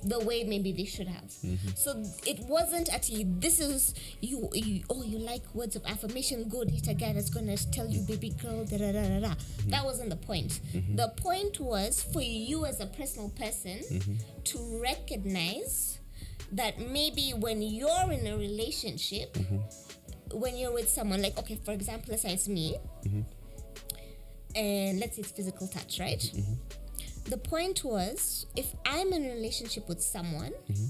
the 0.04 0.20
way 0.20 0.44
maybe 0.44 0.72
they 0.72 0.86
should 0.86 1.08
have. 1.08 1.26
Mm-hmm. 1.26 1.70
So 1.76 2.04
it 2.26 2.40
wasn't 2.48 2.94
actually 2.94 3.26
this 3.26 3.60
is 3.60 3.94
you, 4.22 4.50
you. 4.54 4.84
Oh, 4.90 5.04
you 5.04 5.20
like 5.20 5.44
words 5.54 5.76
of 5.76 5.86
affirmation? 5.86 6.48
Good. 6.50 6.70
Hit 6.70 6.88
a 6.88 6.94
guy 6.94 7.14
that's 7.14 7.30
gonna 7.30 7.58
tell 7.58 7.88
you, 7.88 8.02
baby 8.02 8.32
girl. 8.42 8.66
Da 8.66 8.78
da 8.78 8.92
da 8.92 9.02
da 9.02 9.20
da. 9.20 9.28
Mm-hmm. 9.28 9.70
That 9.72 9.86
wasn't 9.86 10.10
the 10.10 10.18
point. 10.18 10.60
Mm-hmm. 10.74 10.96
The 10.96 11.14
point 11.18 11.60
was 11.60 12.02
for 12.02 12.22
you 12.22 12.66
as 12.66 12.80
a 12.80 12.86
personal 12.86 13.30
person 13.30 13.82
to 14.46 14.82
recognize 14.82 16.00
that 16.52 16.80
maybe 16.80 17.34
when 17.36 17.62
you're 17.62 18.12
in 18.12 18.26
a 18.26 18.36
relationship 18.38 19.38
when 20.34 20.58
you're 20.58 20.74
with 20.74 20.90
someone, 20.90 21.22
like 21.22 21.38
okay, 21.38 21.60
for 21.64 21.72
example, 21.72 22.08
let's 22.12 22.24
say 22.24 22.34
it's 22.34 22.48
me, 22.48 22.76
and 24.56 25.00
let's 25.00 25.16
say 25.16 25.22
it's 25.22 25.32
physical 25.32 25.68
touch, 25.68 26.00
right? 26.00 26.24
The 27.30 27.38
point 27.38 27.84
was, 27.84 28.48
if 28.56 28.74
I'm 28.88 29.14
in 29.14 29.24
a 29.24 29.30
relationship 29.30 29.88
with 29.88 30.02
someone, 30.02 30.52
mm-hmm. 30.68 30.88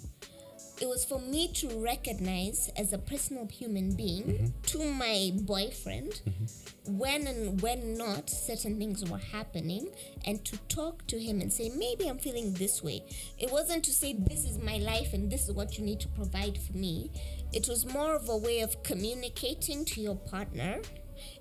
it 0.79 0.87
was 0.87 1.03
for 1.03 1.19
me 1.19 1.51
to 1.55 1.67
recognize 1.83 2.69
as 2.77 2.93
a 2.93 2.97
personal 2.97 3.45
human 3.47 3.93
being 3.93 4.23
mm-hmm. 4.23 4.45
to 4.67 4.85
my 4.93 5.31
boyfriend 5.41 6.21
mm-hmm. 6.25 6.97
when 6.97 7.27
and 7.27 7.61
when 7.61 7.97
not 7.97 8.29
certain 8.29 8.79
things 8.79 9.03
were 9.09 9.17
happening 9.17 9.89
and 10.23 10.45
to 10.45 10.55
talk 10.69 11.05
to 11.07 11.19
him 11.19 11.41
and 11.41 11.51
say 11.51 11.71
maybe 11.75 12.07
i'm 12.07 12.17
feeling 12.17 12.53
this 12.53 12.81
way. 12.81 13.03
It 13.37 13.51
wasn't 13.51 13.83
to 13.83 13.91
say 13.91 14.13
this 14.13 14.45
is 14.45 14.59
my 14.59 14.77
life 14.77 15.11
and 15.11 15.29
this 15.29 15.49
is 15.49 15.51
what 15.51 15.77
you 15.77 15.83
need 15.83 15.99
to 15.99 16.07
provide 16.07 16.57
for 16.57 16.71
me. 16.71 17.11
It 17.51 17.67
was 17.67 17.85
more 17.85 18.15
of 18.15 18.29
a 18.29 18.37
way 18.37 18.61
of 18.61 18.81
communicating 18.83 19.83
to 19.83 19.99
your 19.99 20.15
partner 20.15 20.79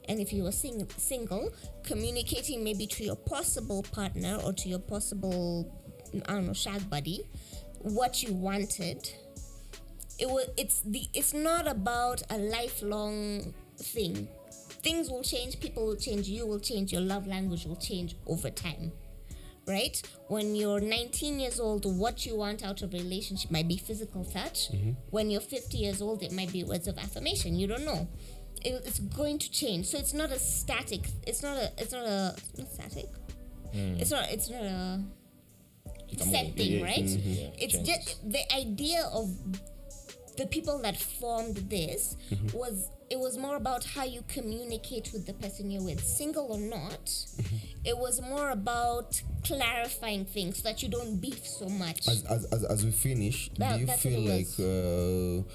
and 0.08 0.18
if 0.18 0.32
you 0.32 0.42
were 0.42 0.52
sing- 0.52 0.88
single, 0.96 1.52
communicating 1.82 2.64
maybe 2.64 2.86
to 2.86 3.04
your 3.04 3.16
possible 3.16 3.82
partner 3.92 4.40
or 4.44 4.52
to 4.54 4.68
your 4.68 4.78
possible, 4.78 5.70
I 6.26 6.32
don't 6.32 6.46
know, 6.46 6.52
shag 6.52 6.88
buddy, 6.88 7.28
what 7.80 8.22
you 8.22 8.32
wanted. 8.32 9.10
It 10.18 10.28
was. 10.28 10.48
It's 10.56 10.80
the. 10.80 11.06
It's 11.14 11.32
not 11.32 11.68
about 11.68 12.22
a 12.30 12.38
lifelong 12.38 13.54
thing. 13.76 14.28
Things 14.82 15.10
will 15.10 15.22
change. 15.22 15.60
People 15.60 15.86
will 15.86 15.96
change. 15.96 16.26
You 16.28 16.44
will 16.46 16.58
change. 16.58 16.92
Your 16.92 17.02
love 17.02 17.26
language 17.28 17.66
will 17.66 17.76
change 17.76 18.16
over 18.26 18.50
time 18.50 18.90
right? 19.68 20.00
When 20.28 20.56
you're 20.56 20.80
19 20.80 21.38
years 21.38 21.60
old, 21.60 21.84
what 21.84 22.24
you 22.26 22.36
want 22.36 22.64
out 22.64 22.82
of 22.82 22.94
a 22.94 22.96
relationship 22.96 23.50
might 23.50 23.68
be 23.68 23.76
physical 23.76 24.24
touch. 24.24 24.72
Mm-hmm. 24.72 24.92
When 25.10 25.30
you're 25.30 25.40
50 25.42 25.76
years 25.76 26.00
old, 26.00 26.22
it 26.22 26.32
might 26.32 26.50
be 26.52 26.64
words 26.64 26.88
of 26.88 26.98
affirmation. 26.98 27.54
You 27.54 27.66
don't 27.66 27.84
know. 27.84 28.08
It, 28.64 28.82
it's 28.86 28.98
going 28.98 29.38
to 29.38 29.50
change. 29.50 29.86
So 29.86 29.98
it's 29.98 30.14
not 30.14 30.30
a 30.30 30.38
static. 30.38 31.08
It's 31.26 31.42
not 31.42 31.56
a. 31.56 31.72
It's 31.78 31.92
not 31.92 32.06
a. 32.06 32.34
Not 32.56 32.72
static. 32.72 33.06
Hmm. 33.72 33.96
It's 33.98 34.10
not. 34.10 34.30
It's 34.30 34.50
not 34.50 34.62
a 34.62 35.00
set 36.16 36.56
thing, 36.56 36.82
right? 36.82 37.04
Mm-hmm, 37.04 37.30
yeah, 37.30 37.48
It's 37.58 37.74
changes. 37.74 37.88
just 37.88 38.30
the 38.30 38.54
idea 38.54 39.04
of 39.12 39.30
the 40.36 40.46
people 40.46 40.80
that 40.82 40.96
formed 40.96 41.56
this 41.68 42.16
mm-hmm. 42.30 42.56
was 42.56 42.90
it 43.10 43.18
was 43.18 43.38
more 43.38 43.56
about 43.56 43.84
how 43.84 44.04
you 44.04 44.22
communicate 44.28 45.10
with 45.14 45.26
the 45.26 45.32
person 45.32 45.70
you're 45.70 45.82
with, 45.82 46.04
single 46.04 46.46
or 46.52 46.58
not. 46.58 47.06
Mm-hmm. 47.06 47.56
It 47.84 47.96
was 47.96 48.20
more 48.20 48.50
about 48.50 49.20
clarifying 49.44 50.26
things 50.26 50.58
so 50.58 50.68
that 50.68 50.82
you 50.82 50.90
don't 50.90 51.18
beef 51.18 51.46
so 51.46 51.68
much. 51.68 52.06
as, 52.06 52.22
as, 52.24 52.44
as, 52.46 52.64
as 52.64 52.84
we 52.84 52.90
finish 52.90 53.48
That- 53.56 53.78
do 53.78 53.80
you 53.80 53.86
feel 53.86 54.20
like 54.20 54.48
uh, 54.60 55.48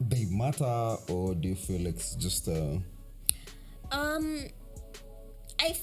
they 0.00 0.24
matter 0.26 0.96
or 1.08 1.34
do 1.34 1.48
you 1.48 1.54
feel 1.54 1.86
it's 1.86 2.14
just 2.16 2.48
uh, 2.48 2.78
Um, 3.92 4.44
I, 5.60 5.68
f- 5.68 5.80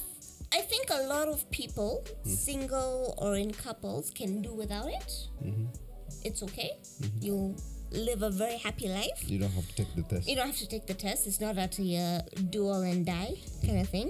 I 0.53 0.61
think 0.61 0.89
a 0.89 1.03
lot 1.07 1.27
of 1.27 1.49
people, 1.51 2.03
single 2.25 3.13
or 3.17 3.35
in 3.35 3.51
couples, 3.51 4.09
can 4.11 4.41
do 4.41 4.53
without 4.53 4.87
it. 4.89 5.11
It's 6.23 6.41
okay. 6.43 6.71
You 7.21 7.55
live 7.91 8.21
a 8.23 8.29
very 8.29 8.57
happy 8.57 8.87
life. 8.89 9.23
you 9.29 9.39
don't 9.39 9.51
have 9.51 9.67
to 9.67 9.75
take 9.75 9.95
the 9.95 10.01
test 10.03 10.27
You 10.27 10.35
don't 10.35 10.47
have 10.47 10.57
to 10.57 10.67
take 10.67 10.87
the 10.87 10.93
test. 10.93 11.27
It's 11.27 11.39
not 11.39 11.57
at 11.57 11.77
a 11.79 11.97
uh, 11.97 12.21
do 12.49 12.67
all 12.67 12.81
and 12.81 13.05
die 13.05 13.35
kind 13.65 13.79
of 13.79 13.87
thing. 13.89 14.09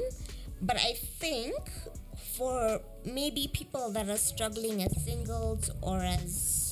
But 0.62 0.78
I 0.78 0.94
think 0.94 1.58
for 2.36 2.80
maybe 3.06 3.50
people 3.54 3.92
that 3.92 4.10
are 4.10 4.18
struggling 4.18 4.82
as 4.84 4.94
singles 5.04 5.70
or 5.82 6.00
as 6.02 6.67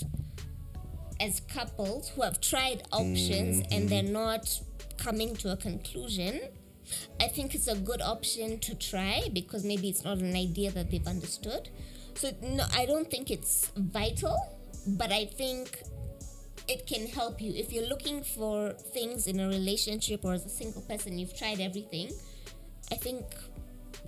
as 1.20 1.41
couples 1.41 2.09
who 2.09 2.22
have 2.22 2.41
tried 2.41 2.84
options 2.91 3.59
and 3.59 3.72
mm-hmm. 3.72 3.88
they're 3.88 4.03
not 4.03 4.59
coming 4.97 5.36
to 5.38 5.51
a 5.51 5.57
conclusion, 5.57 6.41
I 7.20 7.28
think 7.28 7.55
it's 7.55 7.68
a 7.68 7.76
good 7.76 8.01
option 8.01 8.59
to 8.59 8.76
try 8.76 9.30
because 9.34 9.63
maybe 9.63 9.89
it's 9.89 10.03
not 10.03 10.20
an 10.20 10.36
idea 10.36 10.72
that 10.72 10.91
they've 10.91 11.07
understood. 11.07 11.70
So 12.16 12.32
no, 12.41 12.66
I 12.76 12.86
don't 12.86 13.09
think 13.09 13.32
it's 13.32 13.72
vital, 13.76 14.38
but 14.88 15.11
I 15.11 15.26
think 15.26 15.82
it 16.68 16.88
can 16.88 17.07
help 17.07 17.41
you 17.41 17.53
if 17.53 17.72
you're 17.72 17.88
looking 17.88 18.24
for 18.24 18.72
things 18.74 19.28
in 19.28 19.39
a 19.39 19.47
relationship 19.47 20.24
or 20.24 20.34
as 20.34 20.45
a 20.45 20.49
single 20.49 20.82
person. 20.82 21.18
You've 21.18 21.38
tried 21.38 21.59
everything. 21.59 22.11
I 22.91 22.95
think 22.95 23.26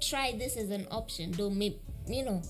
try 0.02 0.34
this 0.38 0.56
as 0.58 0.70
an 0.70 0.88
option. 0.92 1.32
Don't 1.32 1.58
make 1.58 1.80
you 2.08 2.24
know. 2.24 2.42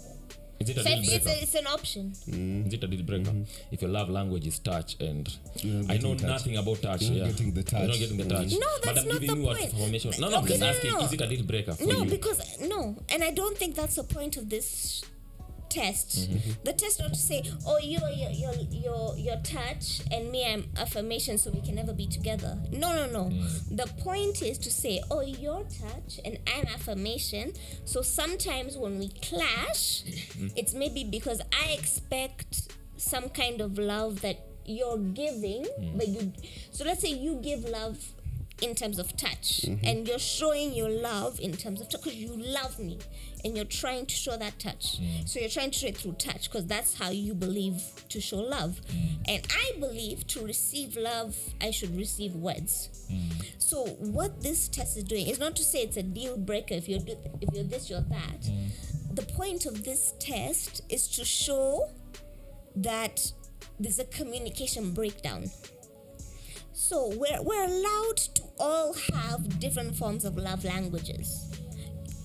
Is 0.59 0.69
it 0.69 0.77
a 0.77 0.83
deal 0.83 0.95
breaker? 0.97 1.11
it's, 1.15 1.27
a, 1.27 1.41
it's 1.43 1.55
an 1.55 1.67
option. 1.67 2.11
Is 2.11 2.73
it 2.73 2.83
a 2.83 2.87
deal 2.87 3.03
breaker? 3.03 3.31
If 3.71 3.81
your 3.81 3.91
love 3.91 4.09
language 4.09 4.47
is 4.47 4.59
touch 4.59 4.95
and 4.99 5.27
I 5.89 5.97
know 5.97 6.15
touch. 6.15 6.23
nothing 6.27 6.57
about 6.57 6.81
touch. 6.81 7.03
You're 7.03 7.11
not 7.11 7.25
yeah. 7.27 7.31
getting 7.31 7.53
the 7.53 7.63
You're 7.71 7.87
not 7.87 7.97
getting 7.97 8.17
the 8.17 8.23
Mm. 8.23 8.29
touch. 8.29 8.51
No, 8.59 8.67
but 8.83 8.97
I'm 8.97 9.07
not 9.07 9.21
giving 9.21 9.27
the 9.27 9.41
you 9.43 9.49
a 9.49 9.55
point. 9.55 9.73
information. 9.73 10.11
No, 10.19 10.29
no, 10.29 10.37
I'm 10.37 10.43
Okay, 10.43 10.57
just 10.57 10.59
no, 10.61 10.67
no, 10.67 10.73
asking, 10.73 10.91
no. 10.93 10.99
is 11.05 11.13
it 11.13 11.21
a 11.21 11.27
deal 11.27 11.43
breaker 11.45 11.73
for 11.73 11.83
No, 11.85 12.03
you? 12.03 12.09
because 12.09 12.59
no, 12.61 12.97
and 13.09 13.23
I 13.23 13.31
don't 13.31 13.57
think 13.57 13.75
that's 13.75 13.95
the 13.95 14.03
point 14.03 14.37
of 14.37 14.49
this 14.49 15.03
test. 15.69 16.29
Mm-hmm. 16.29 16.51
The 16.63 16.73
test 16.73 16.99
not 16.99 17.13
to 17.13 17.19
say, 17.19 17.43
oh, 17.65 17.77
you're 17.79 18.09
your 18.09 18.31
your 18.31 18.53
your 18.71 19.17
your 19.17 19.35
touch 19.37 20.01
and 20.11 20.31
me, 20.31 20.45
I'm 20.45 20.65
affirmation, 20.77 21.37
so 21.37 21.51
we 21.51 21.61
can 21.61 21.75
never 21.75 21.93
be 21.93 22.07
together. 22.07 22.57
No, 22.71 22.95
no, 22.95 23.05
no. 23.07 23.25
Mm. 23.29 23.77
The 23.77 23.87
point 24.01 24.41
is 24.41 24.57
to 24.59 24.71
say, 24.71 25.01
oh, 25.11 25.21
your 25.21 25.63
touch 25.63 26.19
and 26.25 26.37
I'm 26.47 26.65
affirmation. 26.67 27.53
So 27.85 28.01
sometimes 28.01 28.77
when 28.77 28.99
we 28.99 29.09
clash, 29.09 30.03
Mm-hmm. 30.07 30.47
it's 30.55 30.73
maybe 30.73 31.03
because 31.03 31.41
I 31.51 31.71
expect 31.71 32.71
some 32.97 33.29
kind 33.29 33.61
of 33.61 33.77
love 33.77 34.21
that 34.21 34.37
you're 34.65 34.97
giving, 34.97 35.65
Mm. 35.79 35.97
but 35.97 36.07
you. 36.07 36.33
So 36.71 36.83
let's 36.85 37.01
say 37.01 37.09
you 37.11 37.39
give 37.41 37.63
love 37.65 37.97
in 38.61 38.73
terms 38.73 38.97
of 38.97 39.15
touch 39.15 39.61
Mm-hmm. 39.67 39.85
and 39.85 40.07
you're 40.07 40.17
showing 40.19 40.73
your 40.73 40.89
love 40.89 41.39
in 41.39 41.53
terms 41.53 41.79
of 41.79 41.89
touch 41.89 42.01
because 42.03 42.17
you 42.17 42.33
love 42.35 42.79
me 42.79 42.97
and 43.43 43.55
you're 43.55 43.65
trying 43.65 44.05
to 44.05 44.15
show 44.15 44.35
that 44.37 44.59
touch. 44.59 44.99
Mm. 44.99 45.27
so 45.27 45.39
you're 45.39 45.49
trying 45.49 45.71
to 45.71 45.77
show 45.77 45.87
it 45.87 45.97
through 45.97 46.13
touch 46.13 46.49
because 46.49 46.65
that's 46.65 46.97
how 46.97 47.09
you 47.09 47.33
believe 47.33 47.81
to 48.09 48.19
show 48.21 48.37
love. 48.37 48.81
Mm. 48.91 49.17
and 49.27 49.47
i 49.51 49.79
believe 49.79 50.25
to 50.27 50.43
receive 50.45 50.95
love 50.95 51.35
i 51.61 51.71
should 51.71 51.95
receive 51.95 52.33
words. 52.35 52.89
So 53.57 53.85
what 53.99 54.41
this 54.41 54.67
test 54.69 54.95
is 54.97 55.03
doing 55.03 55.27
is 55.27 55.39
not 55.39 55.55
to 55.57 55.63
say 55.63 55.79
it's 55.81 55.97
a 55.97 56.03
deal 56.03 56.37
breaker 56.37 56.73
if 56.75 56.87
you're 56.87 56.99
do- 56.99 57.17
if 57.41 57.53
you're 57.53 57.63
this 57.63 57.89
you're 57.89 58.01
that. 58.01 58.49
The 59.13 59.23
point 59.23 59.65
of 59.65 59.83
this 59.83 60.13
test 60.19 60.81
is 60.89 61.07
to 61.09 61.25
show 61.25 61.89
that 62.75 63.31
there's 63.79 63.99
a 63.99 64.05
communication 64.05 64.93
breakdown. 64.93 65.51
So 66.73 67.09
we're, 67.17 67.41
we're 67.41 67.65
allowed 67.65 68.17
to 68.35 68.43
all 68.59 68.93
have 68.93 69.59
different 69.59 69.95
forms 69.95 70.23
of 70.25 70.37
love 70.37 70.63
languages. 70.63 71.49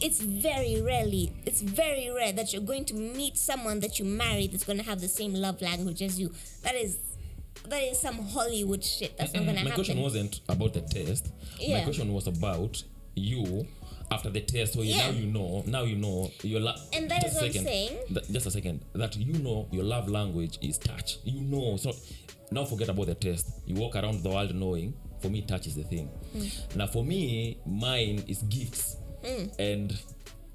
It's 0.02 0.20
very 0.20 0.80
rarely, 0.82 1.32
it's 1.46 1.60
very 1.62 2.10
rare 2.10 2.32
that 2.32 2.52
you're 2.52 2.62
going 2.62 2.84
to 2.86 2.94
meet 2.94 3.36
someone 3.36 3.80
that 3.80 3.98
you 3.98 4.04
marry 4.04 4.46
that's 4.48 4.64
going 4.64 4.78
to 4.78 4.84
have 4.84 5.00
the 5.00 5.08
same 5.08 5.34
love 5.34 5.60
language 5.62 6.02
as 6.02 6.18
you. 6.18 6.32
That 6.62 6.74
is, 6.74 6.98
that 7.68 7.82
is 7.82 8.00
some 8.00 8.18
Hollywood 8.18 8.82
shit. 8.84 9.16
That's 9.16 9.32
not 9.32 9.44
going 9.44 9.56
to 9.56 9.64
My 9.64 9.70
question 9.70 10.00
wasn't 10.00 10.40
about 10.48 10.72
the 10.74 10.80
test. 10.82 11.32
My 11.68 11.82
question 11.84 12.12
was 12.12 12.26
about 12.26 12.82
you 13.14 13.66
after 14.10 14.30
the 14.30 14.40
test. 14.40 14.74
So 14.74 14.82
yeah. 14.82 15.06
now 15.06 15.10
you 15.10 15.26
know. 15.26 15.62
Now 15.66 15.82
you 15.84 15.96
know 15.96 16.30
your 16.42 16.60
love. 16.60 16.80
And 16.92 17.10
that 17.10 17.24
is 17.24 17.34
what 17.34 17.44
second, 17.44 17.60
I'm 17.60 17.66
saying. 17.66 17.98
th- 18.08 18.30
just 18.30 18.46
a 18.46 18.50
second. 18.50 18.84
That 18.94 19.16
you 19.16 19.34
know 19.34 19.68
your 19.70 19.84
love 19.84 20.08
language 20.08 20.58
is 20.60 20.78
touch. 20.78 21.18
You 21.24 21.40
know. 21.40 21.76
So 21.76 21.92
now 22.50 22.64
forget 22.64 22.88
about 22.88 23.06
the 23.06 23.14
test. 23.14 23.48
You 23.66 23.76
walk 23.76 23.96
around 23.96 24.22
the 24.22 24.30
world 24.30 24.54
knowing. 24.54 24.94
For 25.20 25.28
me, 25.28 25.42
touch 25.42 25.68
is 25.68 25.76
the 25.76 25.84
thing. 25.84 26.10
mm. 26.36 26.76
Now 26.76 26.88
for 26.88 27.04
me, 27.04 27.56
mine 27.64 28.24
is 28.26 28.42
gifts, 28.42 28.96
and 29.58 29.98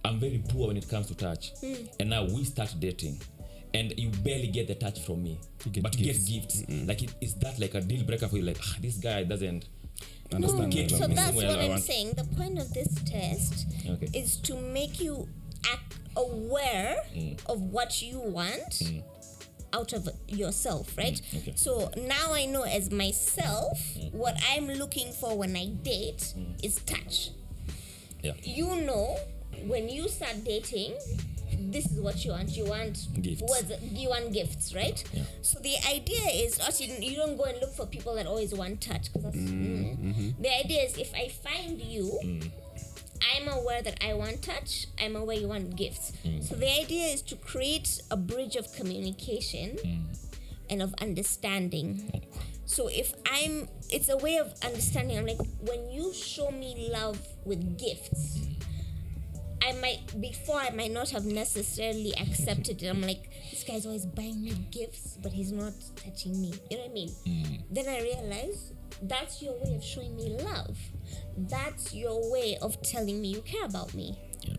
I'm 0.06 0.20
very 0.20 0.42
poor 0.50 0.68
when 0.68 0.78
it 0.78 0.88
comes 0.90 1.08
to 1.08 1.16
touch. 1.16 1.52
Hmm. 1.60 1.74
And 2.00 2.10
now 2.10 2.24
we 2.26 2.44
start 2.44 2.74
dating. 2.80 3.22
And 3.74 3.94
you 3.98 4.10
barely 4.10 4.48
get 4.48 4.68
the 4.68 4.76
touch 4.76 5.02
from 5.02 5.24
me, 5.24 5.40
get 5.72 5.84
but 5.84 5.98
you 6.00 6.06
gifts. 6.06 6.30
get 6.30 6.42
gifts. 6.42 6.64
Like, 6.88 7.04
it, 7.04 7.14
is 7.22 7.36
that 7.36 7.60
like 7.60 7.76
a 7.76 7.82
deal 7.82 8.04
breaker 8.06 8.28
for 8.28 8.38
you? 8.38 8.44
Like, 8.44 8.58
ah, 8.64 8.76
this 8.82 8.96
guy 8.96 9.24
doesn't 9.24 9.66
understand 10.34 10.74
Okay, 10.74 10.88
so 10.88 11.06
that's 11.08 11.36
Well, 11.36 11.48
what 11.48 11.60
I 11.60 11.64
I'm 11.64 11.70
want- 11.72 11.84
saying. 11.84 12.14
The 12.16 12.24
point 12.24 12.58
of 12.60 12.74
this 12.74 12.88
test 13.06 13.68
Okay. 13.88 14.08
is 14.14 14.38
to 14.38 14.56
make 14.56 15.00
you 15.02 15.28
act 15.72 15.96
aware 16.16 16.96
Mm. 17.14 17.38
of 17.46 17.62
what 17.62 18.02
you 18.02 18.20
want 18.20 18.82
out 19.74 19.92
of 19.94 20.08
yourself, 20.30 20.98
right? 20.98 21.22
Mm, 21.34 21.38
okay. 21.40 21.54
So 21.56 21.92
now 22.08 22.32
I 22.34 22.46
know 22.46 22.64
as 22.64 22.90
myself 22.90 23.80
Mm. 23.96 24.14
what 24.14 24.36
I'm 24.50 24.68
looking 24.70 25.12
for 25.12 25.38
when 25.38 25.56
I 25.58 25.66
date 25.68 26.34
is 26.64 26.80
touch. 26.86 27.32
Yeah. 28.24 28.34
You 28.44 28.76
know 28.82 29.18
when 29.66 29.90
you 29.90 30.08
start 30.08 30.44
dating. 30.44 30.94
This 31.60 31.88
is 31.92 32.00
what 32.00 32.24
you 32.24 32.32
want. 32.32 32.56
You 32.56 32.66
want 32.66 33.08
Gifts. 33.20 33.42
words- 33.42 33.82
You 33.92 34.10
want 34.10 34.32
gifts, 34.32 34.76
right? 34.76 35.04
Yeah. 35.12 35.24
So 35.42 35.60
the 35.60 35.76
idea 35.90 36.22
is, 36.46 36.60
also, 36.60 36.84
you 36.84 37.16
don't 37.16 37.36
go 37.36 37.46
and 37.46 37.60
look 37.60 37.74
for 37.74 37.88
people 37.88 38.14
that 38.16 38.28
always 38.28 38.54
want 38.54 38.80
touch, 38.80 39.12
because 39.12 39.24
that's. 39.24 39.36
mm. 39.36 39.98
mm. 39.98 39.98
Mm-hmm. 40.14 40.42
The 40.44 40.56
idea 40.64 40.84
is, 40.84 40.98
if 40.98 41.12
I 41.16 41.28
find 41.30 41.82
you, 41.82 42.20
mm. 42.24 42.52
I'm 43.36 43.48
aware 43.48 43.82
that 43.82 43.98
I 44.06 44.14
want 44.14 44.44
touch. 44.44 44.86
I'm 45.02 45.16
aware 45.16 45.36
you 45.36 45.48
want 45.48 45.76
gifts. 45.76 46.14
Mm. 46.24 46.44
So 46.48 46.56
the 46.56 46.70
idea 46.72 47.06
is 47.08 47.22
to 47.24 47.36
create 47.36 48.02
a 48.12 48.18
bridge 48.18 48.56
of 48.56 48.72
communication 48.74 49.78
and 50.70 50.82
of 50.82 50.94
understanding. 51.02 52.12
Oh. 52.14 52.20
So 52.68 52.90
if 52.90 53.14
I'm, 53.26 53.70
it's 53.90 54.10
a 54.10 54.18
way 54.18 54.38
of 54.38 54.54
understanding. 54.64 55.18
I'm 55.18 55.26
like, 55.26 55.40
when 55.62 55.90
you 55.90 56.14
show 56.14 56.52
me 56.52 56.90
love 56.92 57.18
with 57.46 57.80
gifts, 57.80 58.40
I 59.66 59.72
might 59.74 60.22
before 60.22 60.58
I 60.58 60.70
might 60.70 60.92
not 60.92 61.10
have 61.12 61.26
necessarily 61.26 62.14
accepted 62.18 62.84
it. 62.84 62.88
I'm 62.88 63.02
like, 63.02 63.30
this 63.50 63.64
guy's 63.64 63.86
always 63.86 64.06
buying 64.06 64.44
me 64.44 64.52
gifts, 64.70 65.18
but 65.24 65.32
he's 65.32 65.52
not 65.52 65.74
touching 65.96 66.40
me. 66.42 66.54
You 66.70 66.78
know 66.78 66.84
what 66.84 66.92
I 66.92 66.94
mean? 66.94 67.10
Mm. 67.26 67.64
Then 67.72 67.88
I 67.88 68.02
realize 68.02 68.74
that's 69.02 69.42
your 69.42 69.54
way 69.64 69.76
of 69.76 69.84
showing 69.84 70.16
me 70.18 70.38
love. 70.42 70.78
That's 71.38 71.94
your 71.94 72.32
way 72.32 72.58
of 72.62 72.82
telling 72.82 73.22
me 73.22 73.30
you 73.30 73.42
care 73.42 73.66
about 73.66 73.94
me. 73.94 74.20
Yeah. 74.42 74.56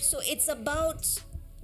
So 0.00 0.20
it's 0.22 0.48
about 0.48 1.06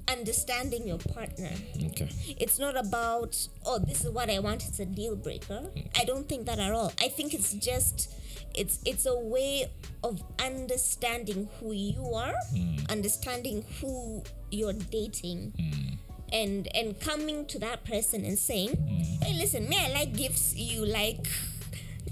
understanding 0.08 0.86
your 0.86 0.98
partner. 0.98 1.50
Okay. 1.76 2.08
It's 2.38 2.58
not 2.58 2.76
about, 2.76 3.36
oh, 3.64 3.78
this 3.78 4.04
is 4.04 4.10
what 4.10 4.30
I 4.30 4.38
want, 4.38 4.66
it's 4.68 4.80
a 4.80 4.86
deal 4.86 5.16
breaker. 5.16 5.68
Mm. 5.74 6.00
I 6.00 6.04
don't 6.04 6.28
think 6.28 6.46
that 6.46 6.58
at 6.58 6.72
all. 6.72 6.92
I 7.00 7.08
think 7.08 7.34
it's 7.34 7.52
just 7.54 8.12
it's 8.54 8.80
it's 8.84 9.06
a 9.06 9.18
way 9.18 9.70
of 10.04 10.22
understanding 10.38 11.48
who 11.58 11.72
you 11.72 12.14
are 12.14 12.34
mm. 12.54 12.90
understanding 12.90 13.64
who 13.80 14.22
you're 14.50 14.72
dating 14.72 15.52
mm. 15.58 15.98
and 16.32 16.68
and 16.74 16.98
coming 17.00 17.46
to 17.46 17.58
that 17.58 17.84
person 17.84 18.24
and 18.24 18.38
saying 18.38 18.76
hey 19.22 19.34
listen 19.34 19.68
me 19.68 19.76
i 19.78 19.90
like 19.92 20.14
gifts 20.14 20.54
you 20.54 20.84
like 20.84 21.26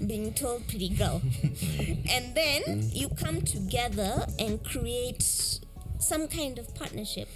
being 0.07 0.33
told 0.33 0.67
pretty 0.67 0.89
girl 0.89 1.21
and 2.09 2.33
then 2.33 2.89
you 2.91 3.07
come 3.09 3.41
together 3.41 4.25
and 4.39 4.63
create 4.63 5.59
some 6.01 6.27
kind 6.27 6.57
of 6.59 6.73
partnership 6.75 7.27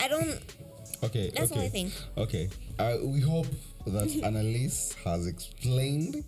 i 0.00 0.08
don't 0.08 0.40
Okay. 1.02 1.30
That's 1.34 1.50
okay. 1.52 1.60
what 1.60 1.66
I 1.66 1.68
think. 1.68 1.92
Okay. 2.16 2.48
Uh, 2.78 2.96
we 3.04 3.20
hope 3.20 3.46
that 3.86 4.08
Annalise 4.24 4.94
has 5.04 5.26
explained 5.26 6.24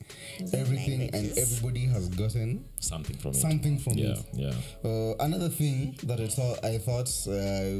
everything 0.53 1.09
and 1.14 1.32
everybody 1.39 1.86
has 1.86 2.11
gotten 2.11 2.66
something 2.78 3.16
from 3.16 3.30
it 3.30 3.36
something 3.36 3.78
from 3.78 3.95
yeah 3.95 4.11
it. 4.12 4.24
yeah 4.34 4.53
Uh, 4.84 5.14
another 5.20 5.49
thing 5.49 5.97
that 6.05 6.20
I 6.20 6.28
thought 6.28 6.62
I 6.62 6.76
thought 6.78 7.09
uh, 7.26 7.32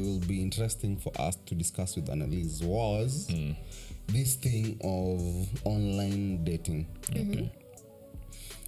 will 0.03 0.19
be 0.27 0.41
interesting 0.41 0.97
for 0.97 1.11
us 1.21 1.35
to 1.45 1.53
discuss 1.53 1.95
with 1.95 2.09
Annalise 2.09 2.59
was 2.63 3.27
Hmm. 3.29 3.51
this 4.07 4.35
thing 4.35 4.65
of 4.83 5.21
online 5.65 6.43
dating. 6.43 6.87
okay 7.11 7.51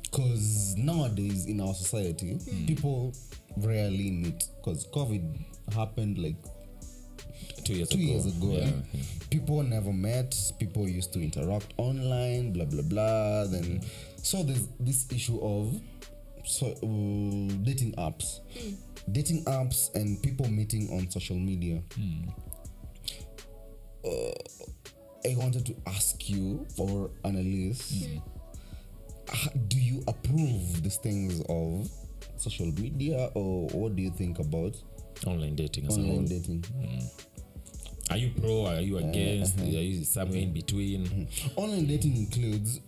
Because 0.04 0.76
nowadays 0.78 1.46
in 1.48 1.60
our 1.60 1.74
society, 1.74 2.34
Hmm. 2.38 2.66
people 2.68 3.14
rarely 3.58 4.12
meet. 4.12 4.44
Because 4.58 4.88
COVID 4.88 5.24
happened 5.74 6.18
like 6.18 6.36
two 7.64 7.74
years 7.74 7.90
two 7.90 7.98
ago 7.98 8.06
years 8.06 8.26
ago. 8.26 8.52
yeah, 8.52 8.66
eh? 8.66 9.00
People 9.30 9.64
never 9.64 9.94
met. 9.94 10.36
People 10.60 10.88
used 10.88 11.14
to 11.14 11.22
interact 11.22 11.74
online. 11.78 12.52
Blah 12.54 12.66
blah 12.66 12.84
blah. 12.84 13.46
Then 13.46 13.82
so 14.22 14.44
there's 14.44 14.68
this 14.80 15.08
issue 15.12 15.40
of 15.42 15.80
so 16.46 16.68
uh, 16.68 17.54
dating 17.64 17.94
apps, 17.98 18.40
dating 19.12 19.46
apps, 19.46 19.94
and 19.96 20.22
people 20.24 20.50
meeting 20.50 20.90
on 20.92 21.10
social 21.10 21.38
media. 21.38 21.82
Uh, 24.04 24.32
I 25.24 25.36
wanted 25.36 25.66
to 25.68 25.76
ask 25.86 26.28
you 26.28 26.66
or 26.80 27.12
Annalise, 27.24 28.08
h- 29.32 29.50
do 29.68 29.78
you 29.78 30.04
approve 30.08 30.82
these 30.82 30.98
things 30.98 31.42
of 31.48 31.88
social 32.42 32.68
media, 32.68 33.30
or 33.36 33.68
what 33.70 33.96
do 33.96 34.02
you 34.02 34.12
think 34.12 34.40
about 34.40 34.76
online 35.28 35.56
dating 35.56 35.86
as 35.88 35.98
online 35.98 36.16
whole 36.16 36.24
dating? 36.26 36.66
are 38.10 38.18
you 38.18 38.30
pro 38.42 38.66
are 38.66 38.82
you 38.82 38.98
against 38.98 39.58
Uh-huh. 39.60 39.68
are 39.68 39.82
you 39.82 40.04
somewhere 40.04 40.40
in 40.42 40.52
between 40.52 41.06
Mm-hmm. 41.06 41.48
online 41.60 41.86
dating 41.88 42.18
includes 42.18 42.82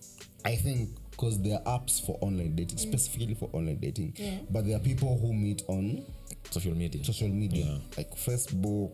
i 0.44 0.54
think 0.56 0.90
because 1.10 1.40
there 1.40 1.58
are 1.64 1.78
apps 1.78 2.04
for 2.04 2.18
online 2.20 2.54
dating 2.56 2.76
specifically 2.78 3.34
for 3.34 3.48
online 3.52 3.78
dating 3.80 4.12
Yeah. 4.16 4.38
but 4.50 4.66
there 4.66 4.76
are 4.76 4.80
people 4.84 5.16
who 5.16 5.32
meet 5.32 5.62
on 5.68 6.04
social 6.50 6.74
media 6.74 7.02
social 7.04 7.28
media 7.28 7.64
Yeah. 7.64 7.78
like 7.96 8.10
facebook 8.16 8.90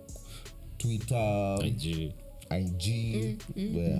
twitter 0.78 1.56
IG 1.64 2.14
ig 2.50 2.86
where 3.74 3.98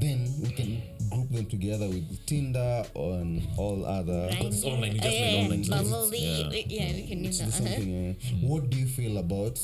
then 0.00 0.28
we 0.42 0.48
can 0.50 0.82
group 1.12 1.30
them 1.30 1.46
together 1.46 1.86
with 1.88 2.24
tinder 2.26 2.84
and 2.94 3.46
all 3.56 3.84
other 3.86 4.28
Grindr. 4.30 4.46
it's 4.46 4.64
online, 4.64 4.92
you 4.96 5.00
just 5.00 5.10
made 5.10 5.34
yeah, 5.34 5.42
online 5.44 5.62
yeah. 5.62 5.78
dating. 6.10 6.22
Yeah. 6.22 6.48
we- 6.50 6.66
yeah, 6.68 6.92
we 6.94 7.06
can 7.08 7.24
use 7.24 7.38
So 7.38 7.44
that. 7.44 7.54
uh-huh. 7.54 7.68
something, 7.74 8.16
uh, 8.20 8.46
what 8.48 8.70
do 8.70 8.78
you 8.78 8.86
feel 8.86 9.18
about 9.18 9.60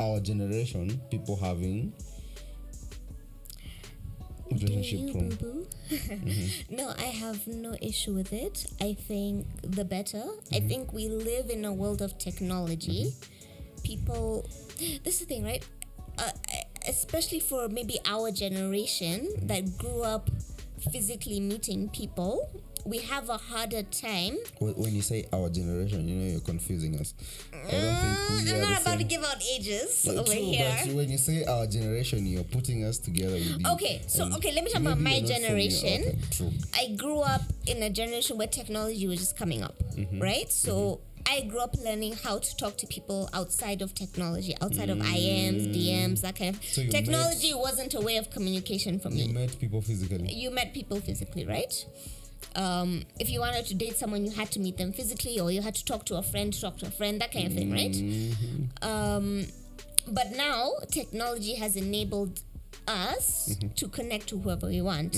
our 0.00 0.20
generation 0.20 1.00
people 1.10 1.36
having 1.36 1.92
relationship 4.50 5.00
you, 5.00 5.12
from? 5.12 5.30
Mm-hmm. 5.30 6.74
no, 6.76 6.90
I 6.98 7.04
have 7.22 7.46
no 7.46 7.74
issue 7.80 8.14
with 8.14 8.32
it. 8.32 8.66
I 8.80 8.94
think 8.94 9.46
the 9.62 9.84
better. 9.84 10.22
I 10.52 10.56
Mm-hmm. 10.56 10.68
think 10.68 10.92
we 10.92 11.08
live 11.08 11.50
in 11.50 11.64
a 11.64 11.72
world 11.72 12.02
of 12.02 12.18
technology. 12.18 13.12
People, 13.82 14.48
this 15.04 15.14
is 15.14 15.20
the 15.20 15.26
thing, 15.26 15.44
right? 15.44 15.64
Uh, 16.18 16.30
especially 16.88 17.40
for 17.40 17.68
maybe 17.68 17.98
our 18.06 18.30
generation 18.30 19.28
that 19.46 19.76
grew 19.78 20.02
up 20.02 20.30
physically 20.92 21.40
meeting 21.40 21.88
people, 21.88 22.48
we 22.84 22.98
have 22.98 23.30
a 23.30 23.38
harder 23.38 23.82
time. 23.84 24.36
When 24.60 24.94
you 24.94 25.00
say 25.00 25.24
our 25.32 25.48
generation, 25.48 26.06
you 26.06 26.16
know 26.16 26.30
you're 26.32 26.40
confusing 26.40 27.00
us. 27.00 27.14
I 27.52 27.56
don't 27.56 27.70
think 27.70 27.72
we 27.72 27.80
Mm, 27.80 28.48
I'm 28.52 28.54
are 28.56 28.60
not 28.70 28.82
about 28.82 28.98
to 28.98 29.04
give 29.04 29.24
out 29.24 29.42
ages 29.56 30.06
Like, 30.06 30.18
over 30.18 30.32
true, 30.32 30.42
here. 30.42 30.76
but 30.84 30.94
when 30.94 31.10
you 31.10 31.16
say 31.16 31.44
our 31.44 31.66
generation, 31.66 32.26
you're 32.26 32.44
putting 32.44 32.84
us 32.84 32.98
together 32.98 33.32
with 33.34 33.58
you. 33.60 33.66
Okay, 33.72 34.02
so 34.06 34.24
And 34.24 34.34
okay, 34.34 34.52
let 34.52 34.64
me 34.64 34.70
talk 34.70 34.82
about 34.82 35.00
my 35.00 35.14
you're 35.14 35.22
not 35.22 35.28
from 35.28 35.40
your- 35.40 35.48
generation. 35.48 36.02
okay, 36.08 36.18
true. 36.30 36.52
I 36.74 36.88
grew 36.94 37.20
up 37.20 37.40
in 37.66 37.82
a 37.82 37.88
generation 37.88 38.36
where 38.36 38.48
technology 38.48 39.06
was 39.06 39.18
just 39.18 39.36
coming 39.38 39.62
up, 39.62 39.74
Mm-hmm. 39.96 40.20
right? 40.20 40.52
So 40.52 41.00
I 41.28 41.42
grew 41.42 41.60
up 41.60 41.74
learning 41.82 42.14
how 42.22 42.38
to 42.38 42.56
talk 42.56 42.76
to 42.78 42.86
people 42.86 43.28
outside 43.32 43.82
of 43.82 43.94
technology, 43.94 44.54
outside 44.60 44.90
of 44.90 44.98
IMs, 44.98 45.74
DMs, 45.74 46.20
that 46.20 46.36
kind 46.36 46.54
of. 46.54 46.60
Mm. 46.60 46.64
So 46.74 46.86
technology 46.90 47.52
wasn't 47.54 47.94
a 47.94 48.00
way 48.00 48.16
of 48.18 48.30
communication 48.30 49.00
for 49.00 49.10
me. 49.10 49.22
You 49.24 49.34
met 49.34 49.58
people 49.58 49.80
physically. 49.80 50.32
You 50.32 50.50
met 50.50 50.74
people 50.74 51.00
physically, 51.00 51.46
right? 51.46 51.72
Um, 52.56 53.04
if 53.18 53.30
you 53.30 53.40
wanted 53.40 53.66
to 53.66 53.74
date 53.74 53.96
someone, 53.96 54.24
you 54.24 54.30
had 54.30 54.50
to 54.52 54.60
meet 54.60 54.76
them 54.76 54.92
physically, 54.92 55.40
or 55.40 55.50
you 55.50 55.62
had 55.62 55.74
to 55.74 55.84
talk 55.84 56.04
to 56.06 56.16
a 56.16 56.22
friend, 56.22 56.52
talk 56.58 56.76
to 56.78 56.86
a 56.86 56.90
friend, 56.90 57.20
that 57.20 57.32
kind 57.32 57.46
of 57.46 57.54
thing, 57.54 57.72
right? 57.72 57.90
Mm-hmm. 57.90 58.88
Um, 58.88 59.46
but 60.06 60.32
now 60.36 60.72
technology 60.90 61.54
has 61.54 61.74
enabled 61.76 62.40
us 62.86 63.48
Mm-hmm. 63.48 63.74
to 63.76 63.88
connect 63.88 64.26
to 64.28 64.38
whoever 64.38 64.66
we 64.66 64.82
want. 64.82 65.16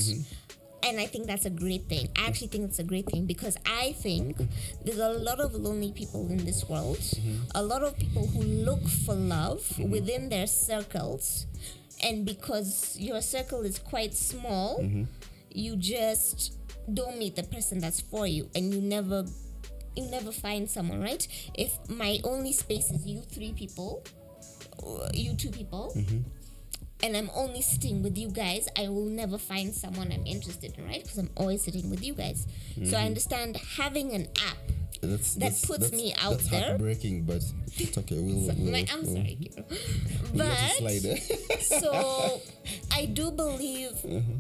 And 0.87 1.01
I 1.01 1.07
think 1.07 1.27
that's 1.27 1.47
a 1.47 1.51
great 1.51 1.89
thing. 1.89 2.09
I 2.17 2.27
actually 2.27 2.47
think 2.47 2.65
it's 2.65 2.79
a 2.79 2.85
great 2.85 3.07
thing 3.07 3.27
because 3.27 3.57
I 3.67 3.93
think 3.93 4.37
there's 4.85 5.01
a 5.01 5.09
lot 5.09 5.41
of 5.41 5.53
lonely 5.55 5.91
people 5.91 6.29
in 6.31 6.45
this 6.45 6.69
world, 6.69 6.99
mm-hmm. 6.99 7.43
a 7.57 7.63
lot 7.63 7.83
of 7.83 7.99
people 7.99 8.25
who 8.29 8.43
look 8.43 8.87
for 9.05 9.15
love 9.17 9.63
mm-hmm. 9.63 9.91
within 9.91 10.29
their 10.29 10.47
circles. 10.47 11.47
And 12.05 12.25
because 12.25 12.97
your 13.01 13.21
circle 13.21 13.63
is 13.63 13.81
quite 13.81 14.15
small, 14.15 14.79
mm-hmm. 14.79 15.05
you 15.51 15.75
just 15.75 16.57
don't 16.95 17.19
meet 17.19 17.35
the 17.35 17.43
person 17.43 17.81
that's 17.81 18.01
for 18.01 18.29
you 18.29 18.49
and 18.55 18.73
you 18.73 18.81
never 18.81 19.25
you 19.97 20.09
never 20.09 20.31
find 20.31 20.71
someone 20.71 21.01
right? 21.01 21.27
If 21.55 21.73
my 21.89 22.21
only 22.23 22.53
space 22.53 22.93
is 22.93 23.05
you 23.07 23.23
three 23.23 23.53
people 23.55 24.05
you 25.15 25.35
two 25.35 25.51
people 25.51 25.93
and 27.03 27.17
i'm 27.17 27.31
only 27.35 27.61
sitting 27.63 28.03
with 28.03 28.17
you 28.17 28.29
guys 28.29 28.69
i 28.79 28.89
will 28.89 29.05
never 29.07 29.39
find 29.39 29.75
someone 29.75 30.11
i'm 30.13 30.27
interested 30.27 30.77
in 30.79 30.85
right 30.87 31.03
because 31.03 31.19
i'm 31.19 31.31
always 31.37 31.63
sitting 31.63 31.91
with 31.91 32.03
you 32.05 32.15
guys 32.15 32.47
so 32.85 32.97
i 32.97 33.05
understand 33.05 33.57
having 33.79 34.13
an 34.13 34.27
app 34.49 34.57
That's, 35.03 35.35
That 35.35 35.41
that's- 35.41 35.65
puts 35.67 35.91
that's- 35.91 36.01
me 36.01 36.15
out 36.25 36.31
that's 36.39 36.49
there. 36.51 36.65
heartbreaking, 36.69 37.25
but 37.25 37.43
it's 37.77 37.99
okay. 37.99 38.17
We'll. 38.19 38.49
we'll, 38.49 38.73
My- 38.73 38.87
i'm 38.93 39.03
we'll, 39.05 39.15
sorry 39.15 39.37
Kiro. 39.39 39.65
but 40.35 41.61
so 41.61 42.41
I 42.93 43.05
do 43.07 43.31
believe 43.31 43.93
Mm-hmm. 44.03 44.39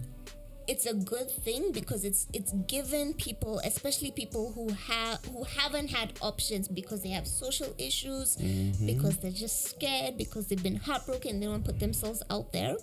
It's 0.68 0.86
a 0.86 0.94
good 0.94 1.30
thing 1.30 1.70
because 1.72 2.04
it's 2.04 2.26
it's 2.32 2.52
given 2.66 3.14
people, 3.14 3.60
especially 3.64 4.10
people 4.10 4.52
who 4.54 4.72
have 4.72 5.24
who 5.26 5.44
haven't 5.44 5.88
had 5.90 6.12
options 6.20 6.66
because 6.68 7.02
they 7.02 7.10
have 7.10 7.26
social 7.26 7.74
issues, 7.78 8.36
Mm-hmm. 8.36 8.86
because 8.86 9.16
they're 9.18 9.30
just 9.46 9.64
scared, 9.70 10.16
because 10.16 10.46
they've 10.48 10.62
been 10.62 10.76
heartbroken, 10.76 11.40
they 11.40 11.46
don't 11.46 11.64
put 11.64 11.78
themselves 11.80 12.22
out 12.30 12.52
there. 12.52 12.76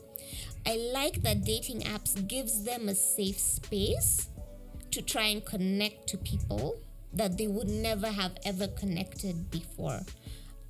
I 0.66 0.78
like 0.94 1.22
that 1.24 1.44
dating 1.44 1.82
apps 1.82 2.16
gives 2.28 2.64
them 2.64 2.88
a 2.90 2.96
safe 2.96 3.38
space 3.40 4.30
to 4.92 5.02
try 5.02 5.26
and 5.34 5.44
connect 5.44 6.08
to 6.10 6.18
people 6.18 6.80
that 7.14 7.38
they 7.38 7.48
would 7.48 7.68
never 7.70 8.08
have 8.08 8.32
ever 8.46 8.68
connected 8.68 9.52
before. 9.52 10.00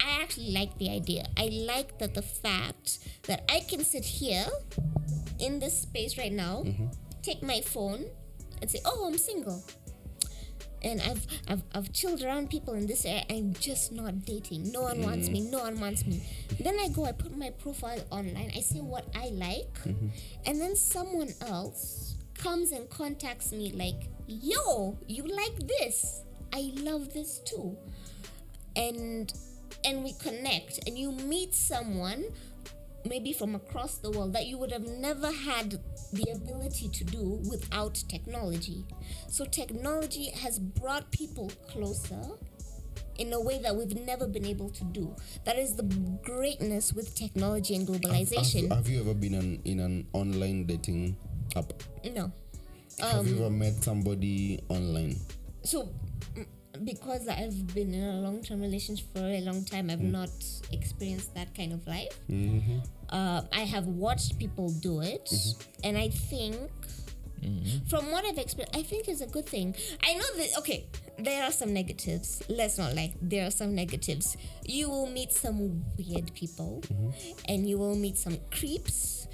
I 0.02 0.22
actually 0.22 0.52
like 0.52 0.78
the 0.80 0.90
idea. 0.90 1.28
I 1.38 1.48
like 1.66 2.00
that 2.00 2.14
the 2.16 2.22
fact 2.22 3.00
that 3.28 3.44
I 3.50 3.62
can 3.62 3.84
sit 3.86 4.04
here 4.04 4.46
in 5.40 5.60
this 5.60 5.82
space 5.84 6.18
right 6.18 6.32
now, 6.32 6.66
take 7.24 7.42
my 7.42 7.62
phone, 7.62 8.06
and 8.62 8.70
say, 8.70 8.80
"Oh, 8.86 9.08
I'm 9.08 9.18
single." 9.18 9.64
And 10.84 11.02
I've, 11.02 11.26
I've 11.48 11.64
I've 11.74 11.94
chilled 11.94 12.24
around 12.24 12.50
people 12.50 12.74
in 12.74 12.88
this 12.88 13.06
area. 13.06 13.24
I'm 13.30 13.54
just 13.54 13.94
not 13.94 14.26
dating. 14.26 14.72
No 14.72 14.82
one 14.82 15.02
wants 15.02 15.30
me. 15.30 15.40
Mm-hmm. 15.42 15.52
No 15.52 15.60
one 15.60 15.80
wants 15.80 16.06
me. 16.06 16.22
Then 16.60 16.78
I 16.80 16.90
go. 16.90 17.06
I 17.06 17.14
put 17.14 17.38
my 17.38 17.52
profile 17.52 18.04
online. 18.12 18.52
I 18.56 18.60
say 18.60 18.82
what 18.82 19.08
I 19.16 19.30
like, 19.30 19.74
mm-hmm. 19.86 20.08
and 20.46 20.60
then 20.60 20.76
someone 20.76 21.34
else 21.48 22.18
comes 22.38 22.72
and 22.74 22.90
contacts 22.90 23.54
me 23.54 23.72
like, 23.72 24.10
"Yo, 24.28 24.98
you 25.08 25.24
like 25.24 25.58
this? 25.80 26.24
I 26.52 26.74
love 26.76 27.14
this 27.14 27.40
too." 27.40 27.78
and 28.76 29.34
and 29.86 30.04
we 30.04 30.14
connect 30.14 30.88
and 30.88 30.98
you 30.98 31.12
meet 31.12 31.54
someone 31.54 32.26
maybe 33.06 33.34
from 33.34 33.54
across 33.56 33.98
the 33.98 34.10
world 34.12 34.34
that 34.34 34.48
you 34.48 34.58
would 34.58 34.72
have 34.72 34.88
never 34.88 35.32
had 35.32 35.80
the 36.14 36.32
ability 36.32 36.90
to 36.90 37.04
do 37.04 37.42
without 37.50 37.96
technology. 38.08 38.86
So 39.28 39.46
technology 39.46 40.30
has 40.32 40.60
brought 40.60 41.12
people 41.12 41.52
closer 41.70 42.22
in 43.18 43.34
a 43.34 43.40
way 43.40 43.60
that 43.60 43.76
we've 43.76 43.96
never 44.06 44.28
been 44.28 44.46
able 44.46 44.70
to 44.70 44.84
do. 44.86 45.16
That 45.46 45.58
is 45.58 45.76
the 45.76 45.84
greatness 46.24 46.94
with 46.94 47.16
technology 47.16 47.76
and 47.76 47.88
globalization. 47.88 48.70
Have, 48.70 48.86
have 48.86 48.90
you 48.90 49.00
ever 49.02 49.14
been 49.14 49.34
an, 49.34 49.62
in 49.66 49.80
an 49.80 50.08
online 50.14 50.66
dating 50.66 51.18
app? 51.56 51.74
no. 52.14 52.32
Have 53.00 53.28
you 53.28 53.34
um, 53.38 53.42
ever 53.42 53.50
met 53.50 53.84
somebody 53.84 54.60
online? 54.70 55.16
So 55.64 55.90
because 56.84 57.28
I've 57.28 57.74
been 57.74 57.94
in 57.94 58.04
a 58.04 58.22
long-term 58.22 58.62
relationship 58.62 59.06
for 59.14 59.24
a 59.24 59.42
long 59.42 59.64
time, 59.64 59.90
I've 59.90 60.00
mm. 60.00 60.12
not 60.12 60.32
experienced 60.72 61.34
that 61.36 61.56
kind 61.56 61.74
of 61.74 61.86
life. 61.88 62.20
Mm-hmm. 62.30 62.80
Uh, 63.10 63.42
I 63.52 63.62
have 63.62 63.86
watched 63.86 64.40
people 64.40 64.70
do 64.70 65.02
it, 65.02 65.26
mm-hmm. 65.26 65.88
and 65.88 65.98
I 65.98 66.10
think, 66.10 66.72
mm-hmm. 67.42 67.88
from 67.88 68.12
what 68.12 68.26
I've 68.26 68.40
experienced, 68.40 68.76
I 68.76 68.82
think 68.82 69.08
it's 69.08 69.22
a 69.22 69.28
good 69.28 69.46
thing. 69.46 69.76
I 70.04 70.14
know 70.16 70.38
that 70.38 70.58
okay, 70.60 70.88
there 71.20 71.44
are 71.44 71.52
some 71.52 71.74
negatives. 71.74 72.42
Let's 72.50 72.78
not 72.78 72.96
lie, 72.96 73.14
there 73.22 73.46
are 73.46 73.52
some 73.52 73.76
negatives. 73.76 74.36
You 74.66 74.90
will 74.90 75.10
meet 75.10 75.32
some 75.32 75.84
weird 75.98 76.34
people, 76.34 76.84
and 77.48 77.70
you 77.70 77.78
will 77.78 77.96
meet 77.96 78.18
some 78.18 78.38
creeps 78.52 79.28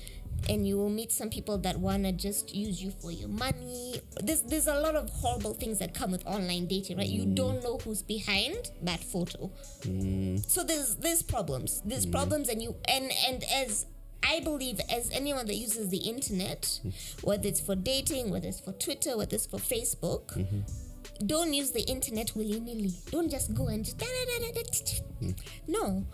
and 0.47 0.67
you 0.67 0.77
will 0.77 0.89
meet 0.89 1.11
some 1.11 1.29
people 1.29 1.57
that 1.59 1.77
wanna 1.77 2.11
just 2.11 2.53
use 2.53 2.81
you 2.81 2.91
for 2.91 3.11
your 3.11 3.29
money. 3.29 4.01
There's 4.21 4.41
there's 4.43 4.67
a 4.67 4.79
lot 4.79 4.95
of 4.95 5.09
horrible 5.09 5.53
things 5.53 5.79
that 5.79 5.93
come 5.93 6.11
with 6.11 6.25
online 6.25 6.67
dating, 6.67 6.97
right? 6.97 7.07
You 7.07 7.23
mm. 7.23 7.35
don't 7.35 7.63
know 7.63 7.77
who's 7.83 8.01
behind 8.01 8.71
that 8.83 9.03
photo. 9.03 9.51
Mm. 9.81 10.45
So 10.49 10.63
there's 10.63 10.95
there's 10.95 11.21
problems. 11.21 11.81
There's 11.85 12.05
mm. 12.05 12.11
problems 12.11 12.49
and 12.49 12.61
you 12.61 12.75
and 12.87 13.11
and 13.27 13.43
as 13.53 13.85
I 14.23 14.39
believe 14.41 14.79
as 14.89 15.09
anyone 15.11 15.45
that 15.47 15.55
uses 15.55 15.89
the 15.89 15.97
internet, 15.97 16.79
whether 17.21 17.47
it's 17.47 17.61
for 17.61 17.75
dating, 17.75 18.29
whether 18.29 18.47
it's 18.47 18.59
for 18.59 18.73
Twitter, 18.73 19.17
whether 19.17 19.35
it's 19.35 19.45
for 19.45 19.57
Facebook, 19.57 20.35
mm-hmm. 20.37 21.25
don't 21.25 21.53
use 21.53 21.71
the 21.71 21.81
internet 21.81 22.35
willy 22.35 22.59
nilly. 22.59 22.93
Don't 23.11 23.29
just 23.29 23.53
go 23.53 23.67
and 23.67 23.85
no. 25.67 26.05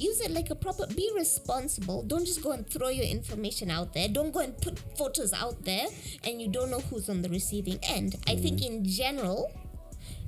Use 0.00 0.22
it 0.22 0.30
like 0.30 0.48
a 0.48 0.54
proper. 0.54 0.86
Be 0.86 1.10
responsible. 1.14 2.02
Don't 2.02 2.24
just 2.24 2.42
go 2.42 2.52
and 2.52 2.66
throw 2.66 2.88
your 2.88 3.04
information 3.04 3.70
out 3.70 3.92
there. 3.92 4.08
Don't 4.08 4.32
go 4.32 4.40
and 4.40 4.56
put 4.56 4.78
photos 4.96 5.34
out 5.34 5.62
there, 5.62 5.86
and 6.24 6.40
you 6.40 6.48
don't 6.48 6.70
know 6.70 6.80
who's 6.80 7.10
on 7.10 7.20
the 7.20 7.28
receiving 7.28 7.78
end. 7.82 8.16
I 8.26 8.34
think 8.34 8.60
mm. 8.60 8.66
in 8.66 8.84
general, 8.86 9.52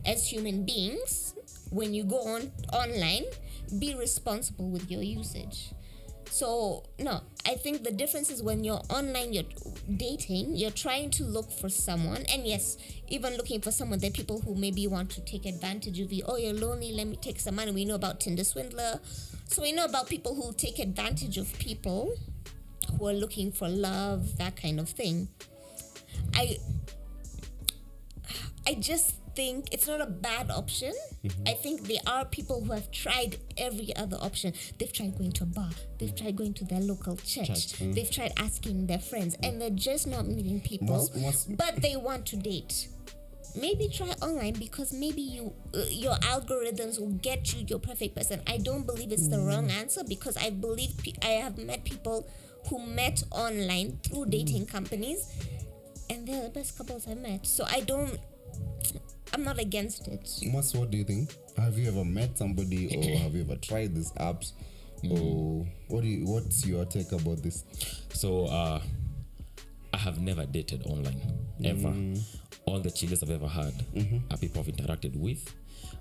as 0.04 0.26
human 0.26 0.66
beings, 0.66 1.34
when 1.70 1.94
you 1.94 2.04
go 2.04 2.18
on 2.18 2.52
online, 2.70 3.24
be 3.78 3.94
responsible 3.94 4.68
with 4.68 4.90
your 4.90 5.02
usage. 5.02 5.72
So 6.32 6.84
no, 6.98 7.20
I 7.46 7.54
think 7.54 7.84
the 7.84 7.92
difference 7.92 8.30
is 8.30 8.42
when 8.42 8.64
you're 8.64 8.80
online, 8.88 9.32
you're 9.32 9.44
dating, 9.96 10.56
you're 10.56 10.70
trying 10.70 11.10
to 11.12 11.24
look 11.24 11.50
for 11.50 11.68
someone, 11.68 12.24
and 12.32 12.46
yes, 12.46 12.78
even 13.08 13.36
looking 13.36 13.60
for 13.60 13.70
someone, 13.70 13.98
there 13.98 14.08
are 14.08 14.12
people 14.12 14.40
who 14.40 14.54
maybe 14.54 14.86
want 14.86 15.10
to 15.10 15.20
take 15.22 15.44
advantage 15.44 16.00
of 16.00 16.12
you. 16.12 16.24
Oh, 16.26 16.36
you're 16.36 16.54
lonely, 16.54 16.92
let 16.92 17.06
me 17.06 17.16
take 17.16 17.38
some 17.40 17.56
money. 17.56 17.70
We 17.72 17.84
know 17.84 17.96
about 17.96 18.20
Tinder 18.20 18.44
swindler, 18.44 19.00
so 19.48 19.62
we 19.62 19.72
know 19.72 19.84
about 19.84 20.08
people 20.08 20.34
who 20.34 20.52
take 20.52 20.78
advantage 20.78 21.36
of 21.38 21.52
people 21.58 22.14
who 22.98 23.08
are 23.08 23.12
looking 23.14 23.52
for 23.52 23.68
love, 23.68 24.36
that 24.38 24.56
kind 24.56 24.80
of 24.80 24.88
thing. 24.88 25.28
I 26.34 26.58
I 28.66 28.74
just 28.74 29.14
think 29.34 29.68
it's 29.72 29.86
not 29.86 30.00
a 30.00 30.06
bad 30.06 30.50
option. 30.50 30.92
I 31.46 31.54
think 31.54 31.82
there 31.88 32.00
are 32.06 32.24
people 32.24 32.62
who 32.62 32.72
have 32.72 32.90
tried 32.90 33.38
every 33.56 33.94
other 33.96 34.16
option. 34.20 34.52
They've 34.78 34.92
tried 34.92 35.16
going 35.16 35.32
to 35.32 35.44
a 35.44 35.46
bar, 35.46 35.70
they've 35.98 36.14
tried 36.14 36.36
going 36.36 36.54
to 36.54 36.64
their 36.64 36.80
local 36.80 37.16
church, 37.16 37.46
Church, 37.48 37.80
mm. 37.80 37.94
they've 37.94 38.10
tried 38.10 38.32
asking 38.36 38.86
their 38.86 38.98
friends, 38.98 39.36
and 39.42 39.60
they're 39.60 39.70
just 39.70 40.06
not 40.06 40.26
meeting 40.26 40.60
people. 40.60 40.86
What's- 40.88 41.10
what's- 41.16 41.44
but 41.44 41.80
they 41.82 41.96
want 41.96 42.26
to 42.26 42.36
date. 42.36 42.88
Maybe 43.54 43.88
try 43.88 44.08
online 44.22 44.54
because 44.54 44.92
maybe 44.92 45.20
you 45.20 45.52
uh, 45.74 45.84
your 45.90 46.14
algorithms 46.16 46.98
will 46.98 47.12
get 47.22 47.52
you 47.54 47.64
your 47.66 47.78
perfect 47.78 48.16
person. 48.16 48.40
I 48.46 48.58
don't 48.58 48.86
believe 48.86 49.12
it's 49.12 49.28
the 49.28 49.38
wrong 49.40 49.70
answer 49.70 50.02
because 50.04 50.36
I 50.36 50.50
believe 50.50 50.96
pe- 50.98 51.12
I 51.22 51.32
have 51.42 51.58
met 51.58 51.84
people 51.84 52.26
who 52.68 52.78
met 52.86 53.22
online 53.30 53.98
through 54.04 54.26
dating 54.26 54.66
companies 54.66 55.28
and 56.08 56.26
they're 56.26 56.42
the 56.44 56.48
best 56.48 56.78
couples 56.78 57.06
I 57.08 57.14
met. 57.14 57.46
So 57.46 57.64
I 57.68 57.80
don't. 57.80 58.18
I'm 59.34 59.44
not 59.44 59.58
against 59.58 60.08
it. 60.08 60.24
Mwas, 60.44 60.76
what 60.78 60.90
do 60.90 60.98
you 60.98 61.04
think? 61.04 61.34
Have 61.56 61.78
you 61.78 61.88
ever 61.88 62.04
met 62.04 62.36
somebody 62.38 62.94
or 62.96 63.18
have 63.22 63.34
you 63.34 63.42
ever 63.42 63.56
tried 63.56 63.94
these 63.94 64.12
apps? 64.12 64.52
Or 65.10 65.66
what 65.88 66.02
do 66.02 66.08
you, 66.08 66.26
what's 66.26 66.64
your 66.64 66.84
take 66.84 67.10
about 67.12 67.42
this? 67.42 67.64
So 68.12 68.46
uh, 68.46 68.80
I 69.92 69.96
have 69.96 70.20
never 70.20 70.46
dated 70.46 70.86
online 70.86 71.20
ever. 71.64 71.92
All 72.64 72.78
the 72.80 72.90
chills 72.90 73.22
I've 73.22 73.30
ever 73.30 73.48
had 73.48 73.74
are 74.30 74.36
people 74.36 74.60
I've 74.60 74.74
interacted 74.74 75.16
with. 75.16 75.52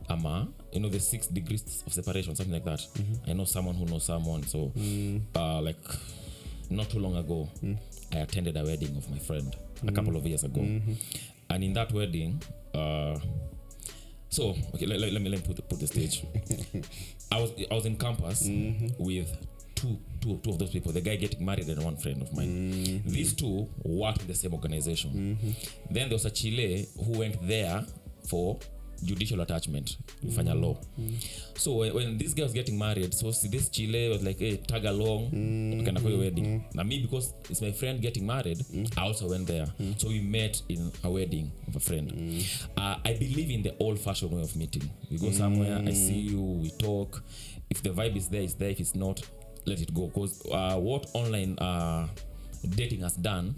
Ama, 0.09 0.47
you 0.73 0.79
know, 0.79 0.89
the 0.89 0.99
six 0.99 1.27
degrees 1.27 1.83
of 1.85 1.93
separation, 1.93 2.35
something 2.35 2.53
like 2.53 2.65
that. 2.65 2.79
Mm-hmm. 2.79 3.29
I 3.29 3.33
know 3.33 3.45
someone 3.45 3.75
who 3.75 3.85
knows 3.85 4.03
someone. 4.05 4.43
So, 4.43 4.71
mm. 4.75 5.21
uh, 5.35 5.61
like, 5.61 5.77
not 6.69 6.89
too 6.89 6.99
long 6.99 7.15
ago, 7.15 7.49
mm. 7.63 7.77
I 8.13 8.17
attended 8.17 8.57
a 8.57 8.63
wedding 8.63 8.95
of 8.97 9.09
my 9.09 9.19
friend 9.19 9.53
a 9.53 9.85
mm-hmm. 9.85 9.95
couple 9.95 10.15
of 10.15 10.25
years 10.25 10.43
ago. 10.43 10.61
Mm-hmm. 10.61 10.93
And 11.49 11.63
in 11.63 11.73
that 11.73 11.91
wedding, 11.91 12.41
uh, 12.73 13.17
so 14.29 14.55
okay, 14.75 14.85
let, 14.85 14.99
let, 14.99 15.11
let 15.11 15.21
me 15.21 15.29
let 15.29 15.41
me 15.41 15.45
put 15.45 15.57
the, 15.57 15.61
put 15.61 15.79
the 15.79 15.87
stage. 15.87 16.23
I 17.31 17.39
was 17.39 17.51
I 17.69 17.73
was 17.73 17.85
in 17.85 17.97
campus 17.97 18.47
with 18.97 19.29
two, 19.81 19.97
two 20.21 20.37
two 20.43 20.49
of 20.51 20.57
those 20.59 20.69
people. 20.71 20.91
The 20.91 21.01
guy 21.01 21.15
getting 21.15 21.45
married 21.45 21.67
and 21.67 21.83
one 21.83 21.97
friend 21.97 22.21
of 22.21 22.33
mine. 22.33 23.01
These 23.05 23.33
two 23.33 23.67
worked 23.83 24.21
in 24.21 24.27
the 24.27 24.35
same 24.35 24.53
organization. 24.53 25.37
Then 25.89 26.09
there 26.09 26.15
was 26.15 26.25
a 26.25 26.31
Chile 26.31 26.87
who 27.05 27.19
went 27.19 27.35
there 27.47 27.83
for 28.29 28.59
judicial 29.03 29.41
attachment 29.41 29.97
fanya 30.29 30.53
law. 30.53 30.77
So 31.55 31.73
when, 31.77 31.93
when 31.95 32.17
this 32.19 32.33
guy 32.35 32.43
was 32.43 32.53
getting 32.53 32.77
married 32.77 33.13
so 33.15 33.31
see 33.31 33.47
this 33.47 33.69
chile 33.69 34.09
was 34.09 34.21
like 34.23 34.37
hey 34.39 34.57
tag 34.57 34.85
along. 34.85 35.31
Tukaenda 35.31 36.01
kwa 36.01 36.09
hiyo 36.09 36.19
wedding. 36.21 36.61
Na 36.73 36.83
me 36.83 36.99
because 36.99 37.33
it's 37.49 37.61
my 37.61 37.71
friend 37.71 37.99
getting 38.01 38.25
married 38.25 38.63
i 38.97 39.01
also 39.01 39.27
went 39.29 39.47
there. 39.47 39.67
So 39.97 40.07
we 40.07 40.19
met 40.21 40.63
in 40.69 40.91
a 41.03 41.09
wedding 41.09 41.51
of 41.67 41.75
a 41.75 41.79
friend. 41.79 42.13
Uh, 42.77 42.95
i 43.03 43.13
believe 43.13 43.49
in 43.53 43.63
the 43.63 43.73
old 43.79 43.99
fashioned 43.99 44.33
way 44.33 44.43
of 44.43 44.55
meeting. 44.55 44.83
We 45.11 45.17
go 45.17 45.31
somewhere 45.31 45.77
i 45.87 45.93
see 45.93 46.19
you 46.31 46.41
we 46.61 46.69
talk. 46.69 47.23
If 47.69 47.81
the 47.81 47.89
vibe 47.89 48.17
is 48.17 48.29
there 48.29 48.43
it's 48.43 48.53
there. 48.55 48.69
If 48.69 48.79
it's 48.79 48.95
not 48.95 49.21
let 49.65 49.81
it 49.81 49.93
go. 49.93 50.07
Because 50.07 50.41
uh, 50.51 50.75
what 50.77 51.07
online 51.13 51.57
uh, 51.59 52.07
dating 52.75 53.01
has 53.01 53.15
done 53.15 53.55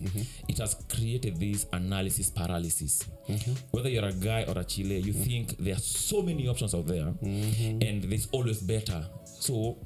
it 0.48 0.58
has 0.58 0.76
created 0.88 1.38
this 1.40 1.66
analysis 1.74 2.30
paralysis. 2.30 3.04
Whether 3.72 3.90
you're 3.90 4.06
a 4.06 4.14
guy 4.14 4.46
or 4.48 4.58
a 4.58 4.64
chile 4.64 5.00
you 5.00 5.12
think 5.14 5.58
there 5.58 5.76
are 5.76 5.80
so 5.80 6.22
many 6.22 6.48
options 6.48 6.74
out 6.74 6.88
there 6.88 7.14
and 7.22 8.04
there's 8.04 8.28
always 8.32 8.62
better. 8.62 9.06
So 9.26 9.78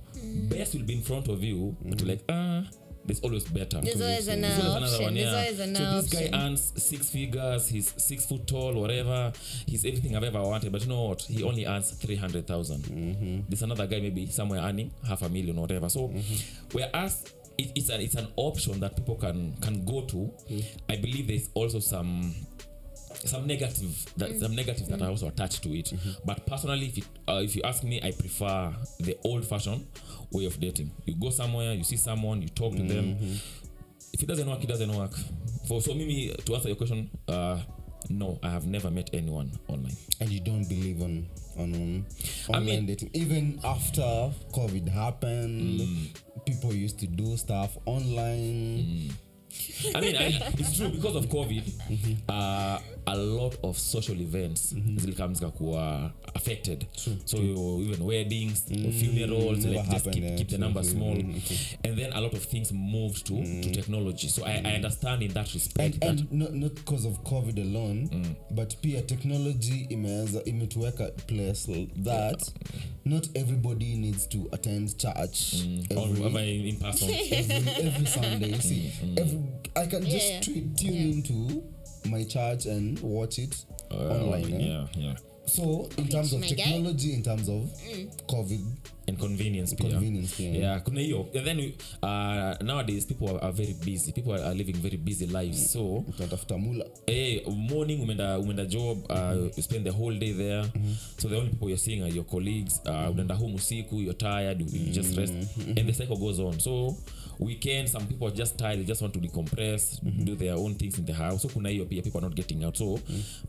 best 0.49 0.75
will 0.75 0.83
be 0.83 0.95
in 0.95 1.01
front 1.01 1.27
of 1.29 1.43
you 1.43 1.75
but 1.83 1.99
you're 1.99 2.09
like 2.09 2.23
ah 2.29 2.63
there's 3.07 3.19
always 3.21 3.45
better 3.45 3.79
There's 3.81 4.01
always 4.01 4.25
There's 4.25 4.37
another 4.37 4.69
always 4.69 4.93
option. 4.93 5.13
There's 5.13 5.25
yeah. 5.25 5.39
always 5.39 5.57
so 5.57 5.63
another 5.63 6.01
this 6.01 6.13
guy 6.13 6.25
option. 6.25 6.35
earns 6.35 6.83
six 6.83 7.09
figures. 7.09 7.69
He's 7.69 7.93
six 8.03 8.25
foot 8.25 8.45
tall 8.45 8.73
whatever. 8.73 9.31
He's 9.65 9.85
everything 9.85 10.15
i've 10.15 10.23
ever 10.23 10.41
wanted 10.41 10.71
but 10.71 10.81
you 10.81 10.87
know 10.89 11.03
what? 11.03 11.21
He 11.23 11.43
only 11.43 11.65
earns 11.65 11.91
300000 11.91 13.45
there's 13.49 13.61
another 13.63 13.87
guy 13.87 13.99
maybe 13.99 14.27
somewhere 14.27 14.61
earning 14.61 14.91
half 15.07 15.21
a 15.21 15.29
million 15.29 15.57
or 15.57 15.61
whatever. 15.61 15.89
So 15.89 16.13
whereas 16.71 17.33
it, 17.57 17.71
it's, 17.75 17.89
an, 17.89 18.01
it's 18.01 18.15
an 18.15 18.27
option 18.35 18.79
that 18.81 18.95
people 18.95 19.15
can 19.15 19.55
can 19.61 19.83
go 19.85 20.01
to. 20.01 20.31
I 20.89 20.97
believe 20.97 21.27
there's 21.27 21.49
also 21.53 21.79
some 21.79 22.35
some 23.27 23.45
negative 23.47 24.05
that 24.17 24.35
some 24.39 24.55
negative 24.55 24.87
that 24.87 25.01
are 25.01 25.09
also 25.09 25.27
attached 25.27 25.63
to 25.63 25.69
it. 25.77 25.93
But 26.25 26.45
personally 26.45 26.87
if, 26.87 26.97
it, 26.97 27.03
uh, 27.27 27.41
if 27.43 27.55
you 27.55 27.61
ask 27.63 27.83
me 27.83 27.99
i 28.03 28.11
prefer 28.11 28.73
the 28.99 29.17
old 29.23 29.45
fashioned 29.45 29.85
way 30.31 30.45
of 30.45 30.59
dating. 30.59 30.91
You 31.05 31.15
go 31.19 31.29
somewhere 31.29 31.73
you 31.73 31.83
see 31.83 31.97
someone 31.97 32.41
you 32.41 32.49
talk 32.49 32.75
to 32.75 32.83
them. 32.83 33.17
If 34.13 34.23
it 34.23 34.27
doesn't 34.27 34.47
work 34.49 34.63
it 34.63 34.67
doesn't 34.67 34.95
work. 34.95 35.11
For 35.67 35.81
so 35.81 35.93
mimi 35.93 36.33
to 36.45 36.55
answer 36.55 36.69
your 36.69 36.77
question 36.77 37.09
uh 37.27 37.59
no 38.09 38.39
i 38.41 38.49
have 38.49 38.65
never 38.65 38.89
met 38.89 39.09
anyone 39.13 39.51
online. 39.67 39.95
And 40.21 40.29
you 40.29 40.39
don't 40.39 40.67
believe 40.67 41.01
on 41.01 41.27
on, 41.57 42.05
on 42.49 42.55
I 42.55 42.59
mean- 42.59 42.85
dating. 42.85 43.09
Even 43.13 43.59
after 43.63 44.01
COVID 44.53 44.87
happened, 44.89 46.11
people 46.45 46.73
used 46.73 46.99
to 46.99 47.07
do 47.07 47.35
stuff 47.37 47.77
online. 47.85 49.11
I 49.95 50.01
mean, 50.01 50.15
I, 50.15 50.51
it's 50.57 50.77
true 50.77 50.89
because 50.89 51.15
of 51.15 51.25
COVID. 51.27 51.63
Uh, 52.29 52.79
a 53.07 53.15
lot 53.15 53.57
of 53.63 53.77
social 53.79 54.21
events 54.21 54.75
zilikam 54.95 55.33
zikakuwa 55.35 56.11
affected. 56.33 56.85
So 56.95 57.11
True. 57.25 57.81
even 57.83 58.01
weddings, 58.05 58.63
funerals, 58.99 59.65
never 59.65 59.77
like 59.77 59.89
just 59.89 60.09
keep, 60.11 60.23
yeah. 60.23 60.37
keep 60.37 60.49
the 60.49 60.57
number 60.57 60.81
True, 60.81 60.91
small, 60.91 61.15
true, 61.15 61.57
and 61.83 61.97
then 61.97 62.13
a 62.13 62.21
lot 62.21 62.33
of 62.37 62.45
things 62.45 62.71
moved 62.71 63.25
to, 63.27 63.61
to 63.61 63.71
technology. 63.71 64.27
So 64.27 64.43
I, 64.45 64.61
I 64.65 64.75
understand 64.75 65.23
in 65.23 65.33
that 65.33 65.53
respect 65.53 65.97
and, 66.01 66.19
that 66.19 66.29
and 66.29 66.31
not, 66.31 66.53
not 66.53 66.75
because 66.75 67.05
of 67.05 67.23
covid 67.23 67.57
alone 67.59 68.09
but 68.51 68.75
pia 68.81 69.01
technology 69.01 69.87
imeanza 69.89 70.43
imetuweka 70.45 71.11
place 71.27 71.67
that 71.67 72.03
that 72.03 72.51
not 73.05 73.27
everybody 73.35 73.95
needs 73.95 74.27
to 74.29 74.47
attend 74.51 74.97
church 74.97 75.53
mm. 75.55 75.85
every, 75.91 76.21
whether 76.23 76.39
in 76.39 76.75
person. 76.77 77.09
every, 77.09 77.87
every 77.87 78.05
sunday 78.05 78.53
see 78.59 78.91
every, 79.17 79.39
i 79.75 79.87
can 79.87 80.03
just 80.05 80.27
Yeah. 80.27 80.39
tu- 80.41 80.61
tune 80.75 80.95
into 81.11 81.63
my 82.09 82.23
church 82.23 82.65
and 82.65 82.99
watch 82.99 83.39
it 83.39 83.65
Uh, 83.91 83.95
online 83.95 84.53
eh? 84.53 84.57
yeah, 84.59 84.85
yeah. 84.95 85.15
So 85.47 85.89
in 85.97 86.07
terms 86.07 86.33
of 86.33 86.41
technology 86.41 87.13
in 87.13 87.23
terms 87.23 87.49
of 87.49 87.69
covid. 88.27 88.61
And 89.09 89.17
convenience 89.17 89.73
pia. 89.73 89.89
Convenience 89.89 90.39
yeah 90.39 90.83
kuna 90.83 91.01
hiyo. 91.01 91.27
And 91.35 91.45
then 91.45 91.73
uh, 92.03 92.55
nowadays 92.61 93.05
people 93.05 93.29
are, 93.29 93.39
are 93.39 93.53
very 93.53 93.73
busy. 93.85 94.11
People 94.11 94.33
are, 94.33 94.43
are 94.43 94.53
living 94.53 94.75
very 94.75 94.97
busy 94.97 95.25
lives. 95.27 95.71
So 95.71 96.03
utatafuta 96.07 96.57
mula. 96.57 96.85
hey, 97.05 97.41
morning 97.45 98.01
umeenda 98.01 98.39
umeenda 98.39 98.65
job 98.65 98.97
uh, 99.09 99.49
you 99.57 99.63
spend 99.63 99.85
the 99.85 99.91
whole 99.91 100.19
day 100.19 100.33
there. 100.33 100.65
So 101.17 101.29
the 101.29 101.37
only 101.37 101.49
people 101.49 101.69
you're 101.69 101.77
seeing 101.77 102.03
are 102.03 102.15
your 102.15 102.25
colleagues. 102.25 102.81
Uh, 102.85 103.11
unaenda 103.11 103.35
home 103.35 103.55
usiku 103.55 104.01
you're 104.01 104.17
tired 104.17 104.61
you, 104.61 104.79
you 104.79 104.91
just 104.91 105.17
rest. 105.17 105.33
And 105.57 105.87
the 105.87 105.93
cycle 105.93 106.17
goes 106.17 106.39
on. 106.39 106.59
So 106.59 106.97
weekend 107.39 107.89
some 107.89 108.05
people 108.07 108.27
are 108.27 108.35
just 108.35 108.57
tired. 108.57 108.79
They 108.79 108.85
just 108.85 109.01
want 109.01 109.13
to 109.13 109.19
decompress 109.19 109.99
do 110.25 110.35
their 110.35 110.55
own 110.55 110.75
things 110.75 110.99
in 110.99 111.05
the 111.05 111.13
house. 111.13 111.41
So 111.41 111.49
kuna 111.49 111.69
hiyo 111.69 111.85
pia. 111.85 112.01
People 112.01 112.17
are 112.19 112.27
not 112.27 112.35
getting 112.35 112.63
out. 112.65 112.77
So 112.77 112.99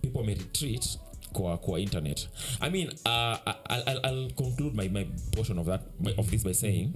people 0.03 0.23
may 0.25 0.35
retreat 0.35 0.99
kwa, 1.33 1.59
kwa 1.59 1.81
internet. 1.81 2.29
I 2.61 2.70
mean 2.70 2.89
uh, 2.89 3.37
I'll, 3.70 4.01
I'll 4.07 4.33
conclude 4.33 4.74
my, 4.76 4.89
my 4.89 5.05
portion 5.37 5.59
of 5.59 5.66
that 5.66 5.81
my, 6.01 6.14
of 6.18 6.31
this 6.31 6.45
by 6.45 6.53
saying 6.55 6.93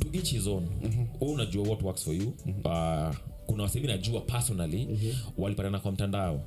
to 0.00 0.08
each 0.12 0.30
his 0.32 0.46
own. 0.46 0.68
Wewe 1.20 1.32
unajua 1.32 1.68
what 1.68 1.82
works 1.82 2.04
for 2.04 2.14
you 2.14 2.28
uh, 2.64 3.14
kuna 3.46 3.62
wasemi 3.62 3.86
najua 3.86 4.20
personally 4.20 5.14
walipatana 5.38 5.78
kwa 5.78 5.92
mtandao. 5.92 6.42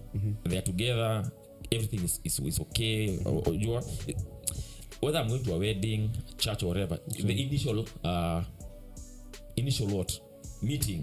They 0.49 0.57
are 0.57 0.65
together 0.65 1.31
everything 1.71 2.05
is, 2.05 2.21
is, 2.23 2.39
is 2.39 2.59
okay. 2.59 3.17
Unajua 3.17 3.83
whether 5.01 5.21
i'm 5.21 5.27
going 5.27 5.43
to 5.43 5.53
a 5.53 5.57
wedding 5.57 6.09
church 6.37 6.63
or 6.63 6.69
whatever 6.69 6.97
the 7.07 7.33
initial 7.33 7.79
uh, 8.03 8.41
initial 9.55 9.87
what 9.87 10.21
meeting 10.61 11.01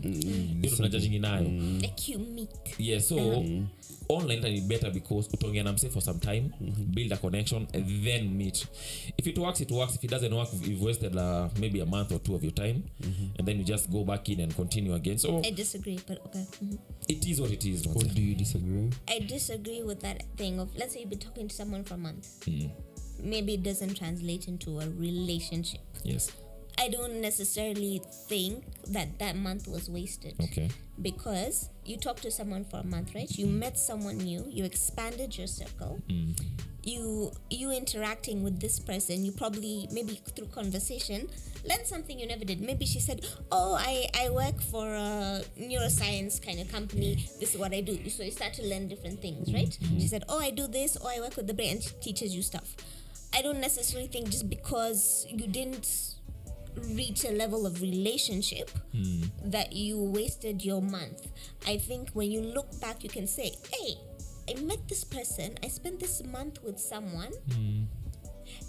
ndio 0.55 0.71
tunajajingi 0.77 1.19
nayo 1.19 1.49
mm-hmm. 1.49 2.35
meet. 2.35 2.51
Yeah 2.79 3.01
so 3.03 3.45
online 4.17 4.51
ni 4.51 4.61
better 4.61 4.91
because 4.91 5.29
utaongea 5.33 5.63
na 5.63 5.77
for 5.77 6.03
some 6.03 6.19
time 6.19 6.51
build 6.95 7.13
a 7.13 7.17
connection 7.17 7.67
and 7.73 8.05
then 8.05 8.37
meet. 8.37 8.67
If 9.19 9.27
it 9.27 9.39
works 9.39 9.61
it 9.61 9.71
works. 9.71 9.95
If 9.95 10.05
it 10.05 10.11
doesn't 10.11 10.33
work 10.35 10.49
you've 10.67 10.83
wasted 10.83 11.17
uh, 11.17 11.49
maybe 11.59 11.81
a 11.81 11.87
month 11.87 12.13
or 12.13 12.19
two 12.23 12.35
of 12.35 12.43
your 12.43 12.55
time 12.55 12.83
and 13.39 13.47
then 13.47 13.59
you 13.59 13.65
just 13.65 13.91
go 13.91 14.05
back 14.05 14.29
in 14.29 14.41
and 14.41 14.55
continue 14.55 14.95
again. 14.95 15.19
So 15.19 15.43
i 15.45 15.51
disagree 15.51 16.01
but 16.07 16.19
okay. 16.27 16.47
Mhm. 16.63 16.79
it 17.09 17.27
is 17.27 17.41
what 17.41 17.51
it 17.51 17.65
is 17.65 17.87
what 17.87 18.15
do 18.15 18.23
you 18.23 18.35
disagree? 18.35 18.91
I 19.09 19.19
disagree 19.21 19.83
with 19.83 20.01
that 20.01 20.23
thing 20.37 20.61
of 20.61 20.69
let's 20.77 20.93
say 20.95 21.01
you've 21.01 21.11
been 21.11 21.19
talking 21.19 21.49
to 21.49 21.55
someone 21.55 21.85
for 21.85 21.95
a 21.95 21.99
month 21.99 22.27
maybe 23.23 23.55
it 23.55 23.63
doesn't 23.63 23.95
translate 23.95 24.49
into 24.49 24.81
a 24.81 24.89
relationship. 24.89 25.81
Yes 26.05 26.33
i 26.81 26.89
don't 26.89 27.21
necessarily 27.21 28.01
think 28.27 28.65
that 28.89 29.19
that 29.19 29.37
month 29.37 29.69
was 29.69 29.89
wasted. 29.89 30.35
Okay. 30.43 30.69
Because 31.01 31.69
you 31.85 31.97
talked 31.97 32.23
to 32.23 32.31
someone 32.31 32.65
for 32.65 32.79
a 32.79 32.85
month 32.85 33.15
right? 33.15 33.31
You 33.31 33.47
met 33.47 33.79
someone 33.79 34.19
new 34.19 34.45
you 34.49 34.65
expanded 34.65 35.37
your 35.37 35.47
circle. 35.47 36.01
Mm-hmm. 36.09 36.33
You 36.83 37.33
you 37.51 37.71
interacting 37.71 38.43
with 38.43 38.59
this 38.61 38.81
person 38.81 39.25
you 39.25 39.33
probably 39.33 39.89
maybe 39.93 40.21
through 40.35 40.47
conversation 40.47 41.29
learned 41.69 41.87
something 41.87 42.19
you 42.19 42.27
never 42.27 42.45
did. 42.45 42.61
Maybe 42.61 42.87
she 42.87 43.01
said 43.01 43.25
oh 43.53 43.77
i 43.79 44.07
i 44.23 44.31
work 44.31 44.61
for 44.61 44.87
a 44.87 45.43
neuroscience 45.59 46.45
kind 46.45 46.61
of 46.61 46.73
company. 46.73 47.17
This 47.39 47.55
is 47.55 47.59
what 47.59 47.73
i 47.75 47.81
do. 47.81 48.09
So 48.09 48.23
you 48.23 48.31
start 48.31 48.55
to 48.55 48.65
learn 48.67 48.89
different 48.89 49.21
things 49.21 49.53
right? 49.53 49.69
Mm-hmm. 49.69 50.01
She 50.01 50.09
said 50.09 50.25
oh 50.29 50.41
i 50.41 50.51
do 50.51 50.67
this. 50.67 50.97
Or 50.97 51.11
i 51.11 51.21
work 51.21 51.37
with 51.37 51.47
the 51.47 51.55
brain 51.55 51.73
and 51.73 51.83
she 51.83 51.93
teaches 52.01 52.35
you 52.35 52.43
stuff. 52.43 52.75
I 53.33 53.43
don't 53.43 53.61
necessarily 53.61 54.09
think 54.09 54.31
just 54.31 54.49
because 54.51 55.27
you 55.31 55.47
didn't 55.47 56.17
reach 56.95 57.25
a 57.25 57.31
level 57.31 57.67
of 57.67 57.81
relationship 57.83 58.71
hmm. 58.93 59.23
that 59.45 59.73
you 59.73 59.99
wasted 60.03 60.65
your 60.65 60.83
month. 60.83 61.29
I 61.67 61.79
think 61.79 62.11
when 62.11 62.31
you 62.31 62.41
look 62.41 62.81
back, 62.81 63.03
you 63.03 63.11
can 63.11 63.27
say, 63.27 63.53
hey, 63.73 63.95
I 64.49 64.61
met 64.61 64.89
this 64.89 65.05
person, 65.05 65.57
I 65.63 65.69
spent 65.69 66.01
this 66.01 66.23
month 66.25 66.63
with 66.63 66.79
someone. 66.79 67.33
Hmm. 67.53 67.83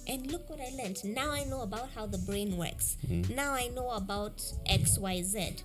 And 0.07 0.31
look 0.31 0.49
what 0.49 0.59
I 0.59 0.69
learned. 0.75 1.03
Now 1.03 1.31
I 1.31 1.43
know 1.43 1.61
about 1.61 1.89
how 1.95 2.05
the 2.05 2.17
brain 2.19 2.57
works. 2.57 2.97
Hmm. 3.07 3.21
Now 3.33 3.53
I 3.53 3.67
know 3.69 3.89
about 3.89 4.37
XYZ. 4.69 5.63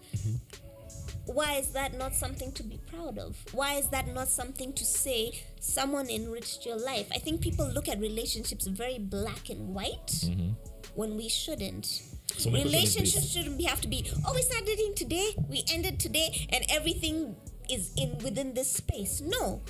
Why 1.26 1.54
is 1.54 1.68
that 1.70 1.94
not 1.98 2.14
something 2.14 2.52
to 2.52 2.62
be 2.62 2.78
proud 2.86 3.18
of? 3.18 3.36
Why 3.52 3.74
is 3.74 3.88
that 3.88 4.14
not 4.14 4.28
something 4.28 4.72
to 4.74 4.84
say 4.84 5.32
someone 5.60 6.08
enriched 6.08 6.64
your 6.64 6.76
life? 6.78 7.08
I 7.12 7.18
think 7.18 7.40
people 7.40 7.68
look 7.68 7.88
at 7.88 7.98
relationships 7.98 8.66
very 8.68 8.98
black 8.98 9.50
and 9.50 9.74
white 9.74 10.06
mm-hmm. 10.06 10.50
when 10.94 11.16
we 11.16 11.28
shouldn't. 11.28 12.02
So 12.32 12.50
my 12.50 12.60
question 12.60 12.66
is 12.66 12.72
this. 12.72 12.74
Relationships 12.74 13.32
shouldn't 13.32 13.58
be, 13.58 13.64
have 13.64 13.80
to 13.80 13.88
be, 13.88 14.10
oh, 14.26 14.32
we 14.34 14.42
started 14.42 14.66
dating 14.66 14.94
today, 14.94 15.34
we 15.48 15.64
ended 15.72 15.98
today, 16.00 16.46
and 16.50 16.64
everything 16.70 17.36
is 17.70 17.92
in 17.96 18.18
within 18.18 18.54
this 18.54 18.70
space. 18.70 19.20
No. 19.20 19.62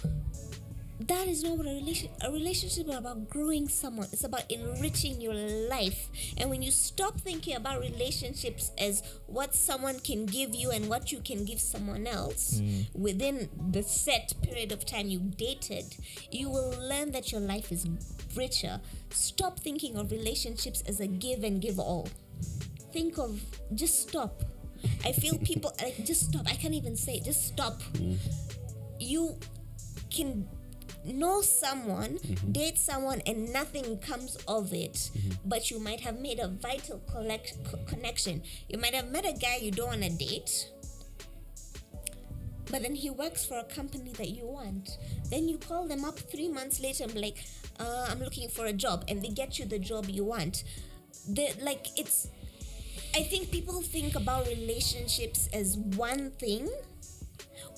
That 0.99 1.29
is 1.29 1.45
not 1.45 1.59
what 1.59 1.67
a 1.67 1.75
relation 1.75 2.09
a 2.25 2.33
relationship 2.33 2.89
is 2.89 2.97
about 2.97 3.29
growing 3.29 3.69
someone. 3.69 4.09
It's 4.13 4.25
about 4.25 4.51
enriching 4.51 5.21
your 5.21 5.35
life. 5.35 6.09
And 6.39 6.49
when 6.49 6.63
you 6.63 6.71
stop 6.71 7.21
thinking 7.21 7.55
about 7.55 7.81
relationships 7.81 8.73
as 8.79 9.03
what 9.27 9.55
someone 9.55 10.01
can 10.01 10.25
give 10.25 10.55
you 10.55 10.71
and 10.71 10.89
what 10.89 11.13
you 11.13 11.21
can 11.21 11.45
give 11.45 11.61
someone 11.61 12.07
else 12.07 12.63
within 12.95 13.51
the 13.71 13.83
set 13.83 14.33
period 14.43 14.73
of 14.73 14.87
time 14.87 15.09
you 15.09 15.21
dated, 15.21 15.97
you 16.33 16.49
will 16.49 16.75
learn 16.81 17.13
that 17.13 17.31
your 17.31 17.43
life 17.43 17.71
is 17.71 17.87
richer. 18.35 18.81
Stop 19.11 19.61
thinking 19.61 19.97
of 19.97 20.11
relationships 20.11 20.83
as 20.89 20.99
a 20.99 21.07
give 21.07 21.45
and 21.45 21.61
give 21.61 21.79
all 21.79 22.09
think 22.93 23.19
of 23.19 23.41
just 23.75 24.09
stop. 24.09 24.43
I 25.05 25.13
feel 25.13 25.39
people 25.39 25.73
like 25.83 26.05
just 26.05 26.31
stop. 26.31 26.47
I 26.47 26.55
can't 26.55 26.75
even 26.75 26.97
say 26.97 27.17
it, 27.17 27.25
just 27.25 27.47
stop. 27.47 27.83
Mm. 27.95 28.19
You 28.99 29.39
can 30.11 30.49
know 31.05 31.41
someone 31.41 32.19
mm-hmm. 32.19 32.51
date 32.51 32.77
someone 32.77 33.23
and 33.27 33.53
nothing 33.53 33.99
comes 33.99 34.37
of 34.49 34.73
it. 34.73 34.95
Mm-hmm. 34.95 35.49
But 35.49 35.71
you 35.71 35.79
might 35.79 36.01
have 36.01 36.19
made 36.19 36.39
a 36.41 36.49
vital 36.49 37.01
collect- 37.11 37.59
co- 37.65 37.79
connection. 37.87 38.43
You 38.69 38.79
might 38.79 38.95
have 38.95 39.11
met 39.11 39.25
a 39.25 39.33
guy 39.33 39.59
you 39.63 39.71
don't 39.71 39.89
want 39.89 40.03
to 40.03 40.11
date 40.11 40.71
but 42.71 42.83
then 42.83 42.95
he 42.95 43.11
works 43.11 43.45
for 43.45 43.59
a 43.59 43.65
company 43.65 44.13
that 44.19 44.31
you 44.31 44.47
want. 44.47 44.99
Then 45.31 45.49
you 45.49 45.59
call 45.59 45.87
them 45.87 46.05
up 46.05 46.19
three 46.19 46.49
months 46.49 46.81
later 46.81 47.05
and 47.05 47.15
be 47.15 47.21
like, 47.21 47.45
uh, 47.79 48.09
I'm 48.11 48.19
looking 48.19 48.49
for 48.49 48.67
a 48.67 48.73
job, 48.73 49.05
and 49.09 49.23
they 49.23 49.29
get 49.29 49.59
you 49.59 49.67
the 49.67 49.79
job 49.79 50.07
you 50.09 50.25
want. 50.25 50.65
The 51.29 51.55
like 51.63 51.89
it's. 51.97 52.29
I 53.15 53.23
think 53.23 53.51
people 53.51 53.81
think 53.83 54.15
about 54.15 54.47
relationships 54.47 55.49
as 55.53 55.79
one 55.97 56.31
thing 56.39 56.69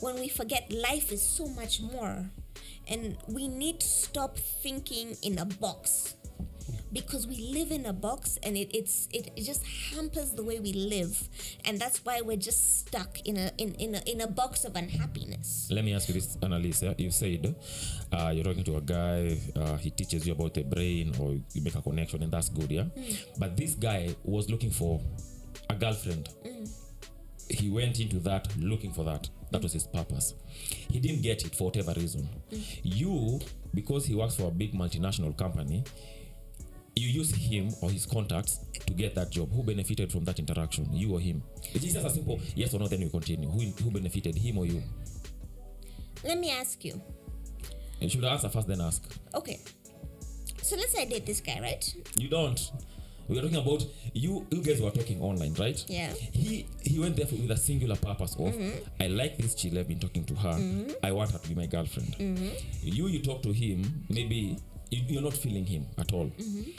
when 0.01 0.16
we 0.16 0.28
forget 0.28 0.70
life 0.72 1.12
is 1.12 1.22
so 1.22 1.46
much 1.46 1.80
more, 1.80 2.30
and 2.86 3.16
we 3.28 3.49
need 3.49 3.80
to 3.80 3.86
stop 3.86 4.38
thinking 4.38 5.16
in 5.22 5.38
a 5.38 5.44
box 5.44 6.14
because 6.93 7.26
we 7.26 7.36
live 7.53 7.70
in 7.70 7.86
a 7.86 7.93
box 7.93 8.39
and 8.43 8.57
it, 8.57 8.74
it's 8.76 9.09
it, 9.12 9.30
it 9.36 9.43
just 9.43 9.64
hampers 9.64 10.32
the 10.32 10.43
way 10.43 10.61
we 10.61 10.72
live. 10.72 11.28
And 11.64 11.78
that's 11.78 12.05
why 12.05 12.20
we're 12.20 12.36
just 12.36 12.80
stuck 12.80 13.20
in 13.24 13.36
a 13.36 13.51
in, 13.59 13.74
in 13.74 13.95
a 13.95 14.03
in 14.07 14.20
a 14.20 14.26
box 14.26 14.64
of 14.64 14.76
unhappiness. 14.76 15.68
Let 15.70 15.84
me 15.84 15.95
ask 15.95 16.09
you 16.09 16.14
this 16.14 16.36
Annalise 16.43 16.82
yeah? 16.82 16.95
you 16.97 17.11
said 17.11 17.55
uh, 18.12 18.32
you're 18.34 18.45
talking 18.45 18.64
to 18.64 18.76
a 18.76 18.80
guy 18.80 19.39
uh, 19.57 19.76
he 19.76 19.91
teaches 19.91 20.26
you 20.26 20.32
about 20.32 20.55
the 20.55 20.62
brain 20.62 21.14
or 21.20 21.32
you 21.53 21.62
make 21.62 21.74
a 21.74 21.82
connection 21.82 22.22
and 22.22 22.32
that's 22.32 22.49
good 22.49 22.70
yeah? 22.70 22.84
But 23.39 23.57
this 23.57 23.74
guy 23.74 24.14
was 24.24 24.51
looking 24.51 24.70
for 24.70 25.01
a 25.70 25.74
girlfriend. 25.74 26.28
He 27.51 27.70
went 27.70 27.99
into 27.99 28.18
that 28.20 28.47
looking 28.59 28.93
for 28.93 29.05
that. 29.05 29.28
That 29.51 29.62
was 29.62 29.72
his 29.72 29.86
purpose. 29.86 30.34
He 30.91 31.01
didn't 31.01 31.22
get 31.22 31.45
it 31.47 31.55
for 31.55 31.64
whatever 31.64 31.95
reason. 31.97 32.28
You 32.82 33.41
because 33.74 34.07
he 34.07 34.14
works 34.14 34.36
for 34.36 34.49
a 34.49 34.51
big 34.51 34.74
multinational 34.74 35.36
company 35.36 35.84
you 36.99 37.09
use 37.09 37.30
him 37.34 37.70
or 37.82 37.90
his 37.90 38.07
contacts 38.07 38.61
to 38.86 38.92
get 38.92 39.14
that 39.14 39.30
job. 39.30 39.53
Who 39.53 39.62
benefited 39.62 40.11
from 40.11 40.24
that 40.24 40.38
interaction? 40.38 40.92
You 40.92 41.14
or 41.14 41.20
him? 41.20 41.42
It's 41.74 41.84
just 41.84 41.96
a 41.96 42.11
simple 42.11 42.40
yes 42.55 42.74
or 42.74 42.80
no 42.80 42.88
then 42.88 43.01
we 43.01 43.09
continue. 43.11 43.49
Who, 43.49 43.61
who 43.82 43.90
benefited 43.90 44.36
him 44.36 44.59
or 44.59 44.66
you? 44.66 44.82
Let 46.24 46.38
me 46.38 46.51
ask 46.51 46.84
you. 46.84 47.01
You 48.01 48.09
should 48.09 48.24
answer 48.24 48.49
first 48.49 48.68
then 48.68 48.80
ask. 48.80 49.03
Okay. 49.34 49.61
So 50.62 50.76
let's 50.76 50.92
say 50.92 51.03
i 51.03 51.05
date 51.07 51.26
this 51.26 51.40
guy 51.40 51.59
right? 51.61 51.94
You 52.16 52.28
don't. 52.28 52.72
We 53.28 53.38
are 53.38 53.42
talking 53.42 53.57
about 53.57 53.84
you 54.14 54.46
you 54.51 54.62
guys 54.62 54.80
were 54.80 54.90
talking 54.90 55.20
online 55.20 55.53
right? 55.55 55.82
Yeah. 55.86 56.12
he 56.32 56.66
he 56.82 56.99
went 56.99 57.16
there 57.16 57.26
for, 57.26 57.34
with 57.34 57.51
a 57.51 57.57
singular 57.59 57.96
purpose 57.96 58.34
of 58.38 58.55
i 59.01 59.07
like 59.07 59.36
this 59.36 59.55
chill 59.55 59.78
i've 59.78 59.86
been 59.88 59.99
talking 59.99 60.24
to 60.24 60.34
her. 60.34 60.94
I 61.03 61.12
want 61.12 61.32
her 61.32 61.38
to 61.38 61.49
be 61.49 61.55
my 61.55 61.66
girlfriend. 61.66 62.16
You 62.82 63.07
you 63.09 63.22
talk 63.22 63.42
to 63.42 63.53
him 63.53 64.05
maybe 64.09 64.57
you're 64.91 65.22
not 65.22 65.34
feeling 65.34 65.66
him 65.66 65.86
at 65.99 66.12
all. 66.12 66.26
Mm-hmm. 66.26 66.70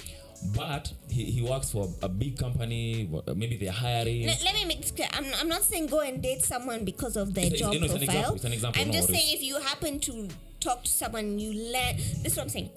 But 0.56 0.94
he, 1.10 1.26
he 1.26 1.42
works 1.42 1.72
for 1.72 1.90
a 2.02 2.08
big 2.08 2.38
company 2.38 3.10
maybe 3.36 3.58
they're 3.58 3.72
hiring. 3.72 4.26
Let, 4.26 4.42
let 4.44 4.54
me 4.54 4.66
make 4.66 4.82
this 4.82 4.92
clear. 4.92 5.10
I'm, 5.14 5.26
I'm 5.38 5.50
not 5.50 5.64
saying 5.64 5.88
go 5.88 6.00
and 6.00 6.22
date 6.22 6.44
someone 6.44 6.86
because 6.86 7.18
of 7.18 7.34
their 7.34 7.46
It's- 7.46 7.60
job 7.60 7.74
you 7.74 7.80
know, 7.80 7.86
it's 7.86 7.94
an 7.96 8.00
profile. 8.00 8.16
example, 8.16 8.36
it's 8.36 8.46
an 8.46 8.54
example, 8.54 8.82
i'm 8.82 8.88
no 8.88 8.94
just 8.94 9.10
saying 9.10 9.26
if 9.28 9.44
you 9.44 9.60
happen 9.60 10.00
to 10.00 10.30
talk 10.60 10.84
to 10.84 10.90
someone 10.90 11.40
you 11.40 11.54
learn 11.54 11.98
this 11.98 12.34
is 12.34 12.38
what 12.38 12.44
i'm 12.44 12.50
saying. 12.50 12.70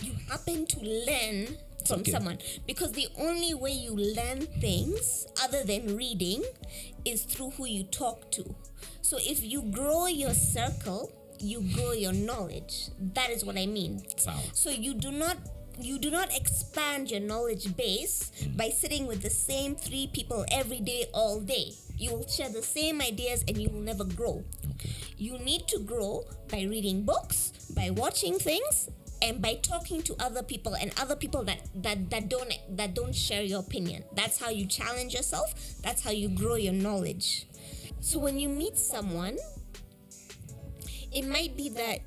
You 0.00 0.12
happen 0.28 0.66
to 0.66 0.80
learn 0.80 1.56
from 1.86 2.00
okay. 2.00 2.10
someone 2.10 2.38
because 2.66 2.92
the 2.92 3.06
only 3.18 3.54
way 3.54 3.70
you 3.70 3.94
learn 3.94 4.46
things 4.60 5.26
other 5.42 5.62
than 5.62 5.96
reading 5.96 6.42
is 7.04 7.22
through 7.22 7.50
who 7.50 7.66
you 7.66 7.84
talk 7.84 8.30
to. 8.32 8.54
So 9.02 9.18
if 9.20 9.44
you 9.44 9.62
grow 9.62 10.06
your 10.06 10.34
circle 10.34 11.12
you 11.40 11.62
grow 11.74 11.92
your 11.92 12.12
knowledge. 12.12 12.88
That 13.14 13.30
is 13.30 13.44
what 13.44 13.56
I 13.56 13.66
mean. 13.66 14.02
So 14.52 14.70
you 14.70 14.94
do 14.94 15.10
not 15.10 15.36
you 15.80 15.98
do 15.98 16.10
not 16.10 16.34
expand 16.36 17.10
your 17.10 17.20
knowledge 17.20 17.76
base 17.76 18.30
mm. 18.40 18.56
by 18.56 18.68
sitting 18.68 19.06
with 19.06 19.22
the 19.22 19.30
same 19.30 19.74
three 19.74 20.08
people 20.12 20.44
every 20.52 20.78
day 20.80 21.06
all 21.12 21.40
day. 21.40 21.72
You 21.96 22.12
will 22.12 22.28
share 22.28 22.48
the 22.48 22.62
same 22.62 23.00
ideas 23.00 23.44
and 23.48 23.58
you 23.58 23.68
will 23.70 23.80
never 23.80 24.04
grow. 24.04 24.44
Okay. 24.74 24.90
You 25.16 25.38
need 25.38 25.66
to 25.68 25.80
grow 25.80 26.24
by 26.50 26.62
reading 26.62 27.02
books, 27.04 27.50
by 27.74 27.90
watching 27.90 28.38
things, 28.38 28.88
and 29.22 29.40
by 29.40 29.54
talking 29.54 30.02
to 30.02 30.14
other 30.20 30.42
people 30.42 30.74
and 30.74 30.92
other 31.00 31.16
people 31.16 31.44
that, 31.44 31.60
that, 31.74 32.10
that 32.10 32.28
don't 32.28 32.52
that 32.70 32.94
don't 32.94 33.14
share 33.14 33.42
your 33.42 33.60
opinion. 33.60 34.04
That's 34.14 34.38
how 34.38 34.50
you 34.50 34.66
challenge 34.66 35.14
yourself. 35.14 35.54
That's 35.82 36.02
how 36.02 36.10
you 36.10 36.28
grow 36.28 36.56
your 36.56 36.72
knowledge. 36.74 37.46
So 38.00 38.18
when 38.18 38.38
you 38.38 38.48
meet 38.48 38.76
someone, 38.76 39.38
it 41.14 41.26
might 41.28 41.56
be 41.56 41.68
that 41.70 42.00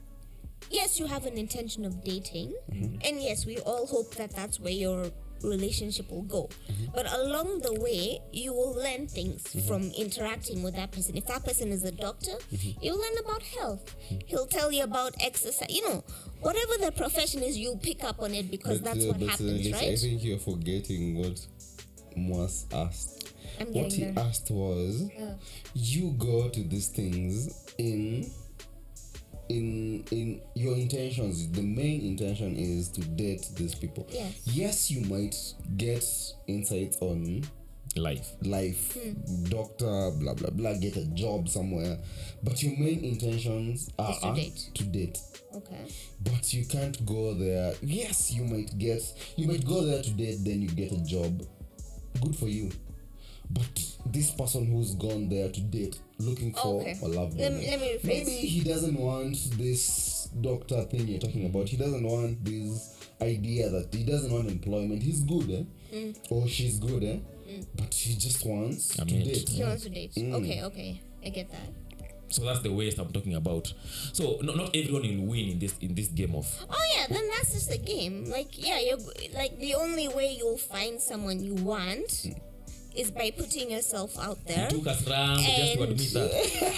yes, 0.70 1.00
you 1.00 1.06
have 1.06 1.26
an 1.26 1.38
intention 1.38 1.86
of 1.86 2.04
dating, 2.04 2.54
mm-hmm. 2.72 2.98
and 3.04 3.22
yes, 3.22 3.46
we 3.46 3.58
all 3.60 3.88
hope 3.88 4.16
that 4.16 4.32
that's 4.36 4.60
where 4.60 4.74
your 4.74 5.12
relationship 5.44 6.10
will 6.12 6.24
go. 6.24 6.50
Mm-hmm. 6.70 6.86
But 6.96 7.12
along 7.14 7.60
the 7.60 7.80
way, 7.80 8.20
you 8.32 8.54
will 8.54 8.74
learn 8.74 9.08
things 9.08 9.44
mm-hmm. 9.44 9.68
from 9.68 9.92
interacting 9.92 10.64
with 10.64 10.76
that 10.76 10.92
person. 10.92 11.16
If 11.16 11.28
that 11.28 11.44
person 11.46 11.70
is 11.70 11.84
a 11.84 11.92
doctor, 11.92 12.34
you'll 12.82 13.00
learn 13.00 13.18
about 13.24 13.44
health. 13.44 13.96
He'll 14.26 14.48
tell 14.48 14.72
you 14.72 14.84
about 14.84 15.14
exercise. 15.20 15.70
You 15.70 15.88
know, 15.88 16.04
whatever 16.42 16.74
the 16.80 16.92
profession 16.92 17.44
is, 17.44 17.58
you'll 17.58 17.78
pick 17.78 18.04
up 18.04 18.22
on 18.22 18.34
it 18.34 18.50
because 18.50 18.80
But, 18.80 18.94
that's 18.94 19.06
uh, 19.06 19.10
what 19.10 19.22
uh, 19.22 19.28
happens, 19.28 19.66
Lisa, 19.66 19.92
I 19.92 19.96
think 19.96 20.24
you're 20.24 20.40
forgetting 20.40 21.18
what 21.18 21.46
Mwas 22.18 22.66
asked. 22.74 23.34
What 23.70 23.92
he 23.92 24.04
there. 24.04 24.14
asked 24.24 24.52
was, 24.52 25.10
you 25.74 26.12
go 26.12 26.48
to 26.48 26.64
these 26.64 26.90
things 26.90 27.74
in 27.80 28.30
in 29.50 30.04
in 30.12 30.42
your 30.56 30.76
intentions 30.76 31.50
the 31.52 31.62
main 31.62 32.02
intention 32.02 32.56
is 32.56 32.90
to 32.90 33.02
date 33.02 33.48
these 33.56 33.76
people 33.76 34.08
Yes. 34.12 34.34
yes 34.46 34.92
you 34.92 35.02
might 35.08 35.36
get 35.78 36.04
insights 36.48 36.98
on 37.02 37.44
Life. 37.96 38.34
life 38.44 38.94
Hmm. 38.94 39.44
doctor 39.46 40.12
blah 40.20 40.34
blah 40.36 40.50
blah 40.52 40.74
get 40.74 40.98
a 40.98 41.06
job 41.16 41.50
somewhere 41.50 41.98
but 42.44 42.62
your 42.62 42.78
main 42.78 43.04
intentions 43.04 43.90
are 43.98 44.14
to 44.20 44.34
date. 44.36 44.70
to 44.76 44.84
date 44.84 45.20
Okay. 45.56 45.86
but 46.24 46.54
you 46.54 46.66
can't 46.66 47.04
go 47.06 47.34
there 47.34 47.74
yes 47.82 48.32
you 48.32 48.44
might 48.44 48.78
get 48.78 49.02
you 49.36 49.48
might 49.48 49.66
go 49.66 49.84
there 49.86 50.04
to 50.04 50.12
date 50.12 50.40
then 50.44 50.62
you 50.62 50.68
get 50.70 50.92
a 50.92 51.04
job 51.06 51.42
good 52.22 52.36
for 52.36 52.48
you 52.48 52.70
but 53.50 53.66
this 54.06 54.32
person 54.32 54.66
who's 54.66 54.96
gone 54.96 55.30
there 55.30 55.50
to 55.50 55.62
date 55.62 56.00
looking 56.20 56.54
for 56.54 56.82
Okay. 56.82 56.98
a 57.02 57.08
love 57.08 57.36
Let 57.38 57.54
me- 57.54 57.68
let 57.68 57.80
me 57.80 57.88
rephrase. 57.98 58.04
maybe 58.06 58.32
he 58.32 58.62
doesn't 58.62 58.98
want 59.00 59.36
this 59.58 60.30
doctor 60.42 60.84
thing 60.84 61.08
you're 61.08 61.20
talking 61.20 61.46
about 61.46 61.68
he 61.70 61.78
doesn't 61.78 62.04
want 62.06 62.44
this 62.44 62.96
idea 63.22 63.70
that 63.70 63.94
he 63.94 64.04
doesn't 64.04 64.32
want 64.32 64.50
employment 64.50 65.02
he's 65.04 65.22
good 65.22 65.50
eh? 65.52 65.64
Mm. 65.96 66.16
or 66.30 66.48
she's 66.48 66.80
good 66.80 67.04
eh? 67.04 67.18
but 67.76 67.94
he 67.94 68.16
just 68.16 68.46
wants 68.46 69.00
I 69.00 69.06
to 69.06 69.14
mean, 69.14 69.26
date 69.28 69.50
He 69.50 69.64
wants 69.64 69.84
to 69.84 69.90
date. 69.90 70.12
Mm. 70.16 70.34
Okay, 70.34 70.64
okay. 70.64 71.02
I 71.26 71.30
get 71.30 71.50
that. 71.52 71.70
So 72.30 72.44
that's 72.44 72.60
the 72.60 72.72
waste 72.74 73.00
I'm 73.00 73.12
talking 73.14 73.36
about. 73.36 73.74
So 74.12 74.38
no, 74.44 74.54
not 74.54 74.76
everyone 74.76 75.04
will 75.22 75.28
win 75.28 75.48
in 75.52 75.60
this 75.60 75.74
in 75.80 75.96
this 75.96 76.08
game 76.10 76.36
of 76.36 76.46
Oh 76.70 76.86
yeah, 76.98 77.08
then 77.08 77.24
that's 77.30 77.54
just 77.54 77.72
a 77.72 77.78
game. 77.78 78.26
Like 78.30 78.52
yeah, 78.62 78.80
you're 78.82 79.00
like 79.34 79.58
the 79.60 79.76
only 79.76 80.10
way 80.10 80.36
you'll 80.38 80.58
find 80.58 81.00
someone 81.02 81.42
you 81.42 81.54
want 81.56 82.28
is 82.98 83.12
by 83.12 83.32
putting 83.32 83.72
yourself 83.72 84.18
out 84.20 84.44
there. 84.46 84.68
You 84.72 84.78
took 84.80 84.88
us 84.88 85.08
round 85.08 85.40
just 85.40 85.74
to 85.74 85.84
admit 85.84 86.14
that. 86.14 86.32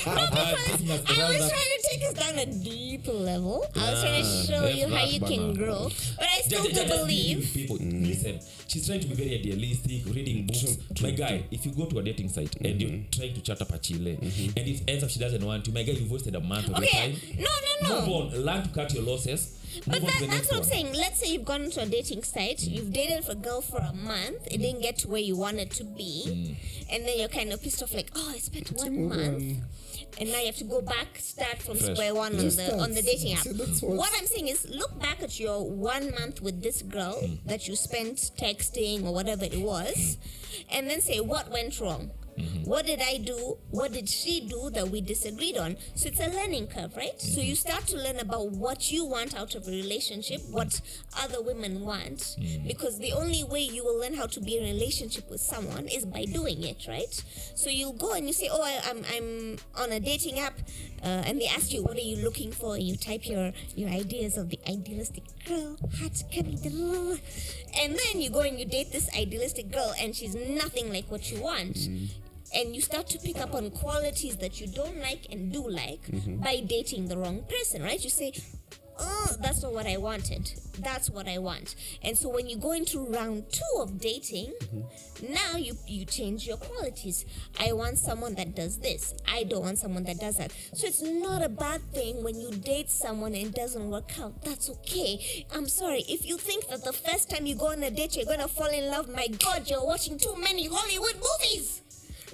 I 0.07 1.29
was 1.29 1.49
trying 1.49 1.73
to 1.75 1.87
take 1.89 2.03
us 2.09 2.13
down 2.13 2.37
a 2.39 2.45
deep 2.45 3.07
level. 3.07 3.65
I 3.75 3.91
was 3.91 4.01
trying 4.01 4.23
to 4.23 4.29
show 4.47 4.67
you 4.67 4.87
how 4.93 5.05
you 5.05 5.19
can 5.19 5.53
banner. 5.53 5.65
grow, 5.65 5.89
but 6.17 6.25
I 6.27 6.41
still 6.41 6.63
Just, 6.63 6.75
do 6.75 6.85
just, 6.85 6.97
believe. 7.01 7.51
People, 7.53 7.77
mm. 7.77 8.07
Listen, 8.07 8.39
she's 8.67 8.85
trying 8.85 8.99
to 8.99 9.07
be 9.07 9.15
very 9.15 9.35
idealistic, 9.39 10.05
reading 10.13 10.45
books. 10.47 10.77
my 11.01 11.11
guy, 11.11 11.43
if 11.51 11.65
you 11.65 11.71
go 11.71 11.85
to 11.85 11.99
a 11.99 12.03
dating 12.03 12.29
site 12.29 12.55
and 12.57 12.81
you're 12.81 13.01
trying 13.11 13.33
to 13.33 13.41
chat 13.41 13.61
up 13.61 13.71
a 13.73 13.77
chile, 13.79 14.17
and 14.21 14.57
it 14.67 14.81
ends 14.87 15.03
up 15.03 15.09
she 15.09 15.19
doesn't 15.19 15.45
want 15.45 15.65
you, 15.67 15.73
my 15.73 15.83
guy, 15.83 15.93
you've 15.93 16.11
wasted 16.11 16.35
a 16.35 16.39
month 16.41 16.67
of 16.69 16.75
Okay, 16.77 17.17
your 17.37 17.45
time. 17.45 17.45
no, 17.83 17.89
no, 17.89 17.99
Move 18.01 18.09
on. 18.33 18.41
Learn 18.45 18.63
to 18.63 18.69
cut 18.69 18.93
your 18.93 19.03
losses. 19.03 19.55
But 19.85 20.01
that, 20.01 20.07
that's 20.19 20.21
next 20.27 20.47
what 20.51 20.57
I'm 20.57 20.63
saying. 20.63 20.93
Let's 20.93 21.19
say 21.19 21.27
you've 21.31 21.45
gone 21.45 21.69
to 21.71 21.81
a 21.81 21.85
dating 21.85 22.23
site, 22.23 22.61
you've 22.63 22.91
dated 22.93 23.23
for 23.25 23.31
a 23.33 23.35
girl 23.35 23.61
for 23.61 23.77
a 23.77 23.93
month, 23.93 24.47
it 24.51 24.57
didn't 24.57 24.81
get 24.81 24.97
to 24.99 25.07
where 25.07 25.21
you 25.21 25.35
wanted 25.35 25.71
to 25.71 25.83
be, 25.83 26.57
and 26.91 27.05
then 27.05 27.17
you're 27.19 27.27
kind 27.29 27.51
of 27.53 27.61
pissed 27.61 27.81
off, 27.83 27.93
like, 27.93 28.09
oh, 28.15 28.31
I 28.33 28.37
spent 28.39 28.71
one 28.71 29.07
month, 29.09 29.57
and 30.19 30.31
now 30.31 30.39
you 30.39 30.47
have 30.47 30.57
to 30.57 30.63
go 30.63 30.81
back, 30.81 31.17
start 31.17 31.59
from 31.61 31.77
Fresh. 31.77 31.95
square 31.95 32.15
one 32.15 32.33
on 32.35 32.39
Just 32.41 32.57
the 32.57 32.77
on 32.77 32.93
the 32.93 33.01
dating 33.01 33.33
app. 33.33 33.43
See, 33.43 33.53
what- 33.85 33.97
What 33.97 34.11
I'm 34.17 34.25
saying 34.25 34.47
is, 34.47 34.67
look 34.69 34.99
back 34.99 35.21
at 35.21 35.39
your 35.39 35.63
one 35.69 36.11
month 36.11 36.41
with 36.41 36.61
this 36.63 36.81
girl 36.81 37.21
that 37.45 37.67
you 37.67 37.75
spent 37.75 38.17
texting 38.39 39.05
or 39.05 39.13
whatever 39.13 39.45
it 39.45 39.59
was, 39.61 40.17
and 40.71 40.89
then 40.89 41.01
say 41.01 41.19
what 41.19 41.51
went 41.51 41.79
wrong. 41.79 42.11
Mm-hmm. 42.37 42.69
What 42.69 42.85
did 42.85 43.01
I 43.01 43.17
do? 43.17 43.57
What 43.71 43.93
did 43.93 44.07
she 44.07 44.41
do 44.41 44.69
that 44.71 44.89
we 44.89 45.01
disagreed 45.01 45.57
on? 45.57 45.77
So 45.95 46.09
it's 46.09 46.19
a 46.19 46.29
learning 46.29 46.67
curve, 46.67 46.95
right? 46.95 47.19
So 47.19 47.39
mm-hmm. 47.39 47.49
you 47.49 47.55
start 47.55 47.87
to 47.87 47.97
learn 47.97 48.19
about 48.19 48.51
what 48.51 48.91
you 48.91 49.05
want 49.05 49.35
out 49.35 49.55
of 49.55 49.67
a 49.67 49.71
relationship, 49.71 50.41
what 50.49 50.81
other 51.19 51.41
women 51.41 51.81
want, 51.81 52.17
mm-hmm. 52.17 52.67
because 52.67 52.99
the 52.99 53.13
only 53.13 53.43
way 53.43 53.61
you 53.61 53.83
will 53.83 53.99
learn 53.99 54.13
how 54.13 54.27
to 54.27 54.39
be 54.39 54.57
in 54.57 54.63
a 54.63 54.73
relationship 54.73 55.29
with 55.29 55.41
someone 55.41 55.87
is 55.87 56.05
by 56.05 56.25
doing 56.25 56.63
it, 56.63 56.85
right? 56.87 57.13
So 57.55 57.69
you'll 57.69 57.93
go 57.93 58.13
and 58.13 58.27
you 58.27 58.33
say, 58.33 58.49
"Oh, 58.51 58.61
I, 58.61 58.79
I'm 58.89 59.03
I'm 59.15 59.57
on 59.75 59.91
a 59.91 59.99
dating 59.99 60.39
app," 60.39 60.59
uh, 61.03 61.23
and 61.25 61.41
they 61.41 61.47
ask 61.47 61.73
you, 61.73 61.83
"What 61.83 61.97
are 61.97 62.01
you 62.01 62.17
looking 62.23 62.51
for?" 62.51 62.75
And 62.75 62.83
you 62.83 62.95
type 62.95 63.27
your 63.27 63.51
your 63.75 63.89
ideas 63.89 64.37
of 64.37 64.49
the 64.49 64.59
idealistic 64.67 65.23
girl, 65.45 65.77
da. 65.77 67.17
and 67.81 67.97
then 67.97 68.21
you 68.21 68.29
go 68.29 68.41
and 68.41 68.59
you 68.59 68.65
date 68.65 68.91
this 68.91 69.09
idealistic 69.17 69.71
girl, 69.71 69.93
and 69.99 70.15
she's 70.15 70.35
nothing 70.35 70.91
like 70.91 71.09
what 71.11 71.31
you 71.31 71.41
want 71.41 71.77
and 72.55 72.75
you 72.75 72.81
start 72.81 73.07
to 73.07 73.19
pick 73.19 73.39
up 73.39 73.53
on 73.53 73.69
qualities 73.71 74.37
that 74.37 74.59
you 74.59 74.67
don't 74.67 74.97
like 74.99 75.27
and 75.31 75.51
do 75.51 75.67
like 75.67 76.01
mm-hmm. 76.07 76.37
by 76.37 76.61
dating 76.65 77.07
the 77.07 77.17
wrong 77.17 77.43
person, 77.49 77.83
right? 77.83 78.03
You 78.03 78.09
say, 78.09 78.33
Oh, 79.01 79.35
that's 79.39 79.63
not 79.63 79.73
what 79.73 79.87
I 79.87 79.95
wanted. 79.95 80.51
That's 80.79 81.09
what 81.09 81.27
I 81.27 81.37
want. 81.37 81.75
And 82.03 82.17
so 82.17 82.27
when 82.27 82.47
you 82.47 82.57
go 82.57 82.73
into 82.73 83.05
round 83.05 83.45
two 83.51 83.81
of 83.81 83.99
dating, 83.99 84.53
mm-hmm. 84.61 85.33
now 85.33 85.55
you 85.55 85.75
you 85.87 86.03
change 86.03 86.45
your 86.45 86.57
qualities. 86.57 87.25
I 87.59 87.71
want 87.71 87.97
someone 87.97 88.35
that 88.35 88.55
does 88.55 88.77
this. 88.79 89.13
I 89.25 89.43
don't 89.43 89.61
want 89.61 89.77
someone 89.77 90.03
that 90.03 90.19
does 90.19 90.37
that. 90.37 90.51
So 90.73 90.87
it's 90.87 91.01
not 91.01 91.41
a 91.41 91.49
bad 91.49 91.81
thing 91.93 92.23
when 92.23 92.39
you 92.39 92.51
date 92.51 92.89
someone 92.89 93.33
and 93.35 93.47
it 93.47 93.55
doesn't 93.55 93.89
work 93.89 94.11
out. 94.19 94.43
That's 94.43 94.69
okay. 94.69 95.45
I'm 95.53 95.69
sorry. 95.69 96.03
If 96.09 96.25
you 96.25 96.37
think 96.37 96.67
that 96.67 96.83
the 96.83 96.93
first 96.93 97.29
time 97.29 97.45
you 97.45 97.55
go 97.55 97.67
on 97.67 97.81
a 97.83 97.91
date 97.91 98.17
you're 98.17 98.25
gonna 98.25 98.49
fall 98.49 98.69
in 98.69 98.87
love, 98.87 99.07
my 99.07 99.27
god, 99.27 99.69
you're 99.69 99.85
watching 99.85 100.17
too 100.17 100.35
many 100.37 100.67
Hollywood 100.67 101.15
movies. 101.15 101.83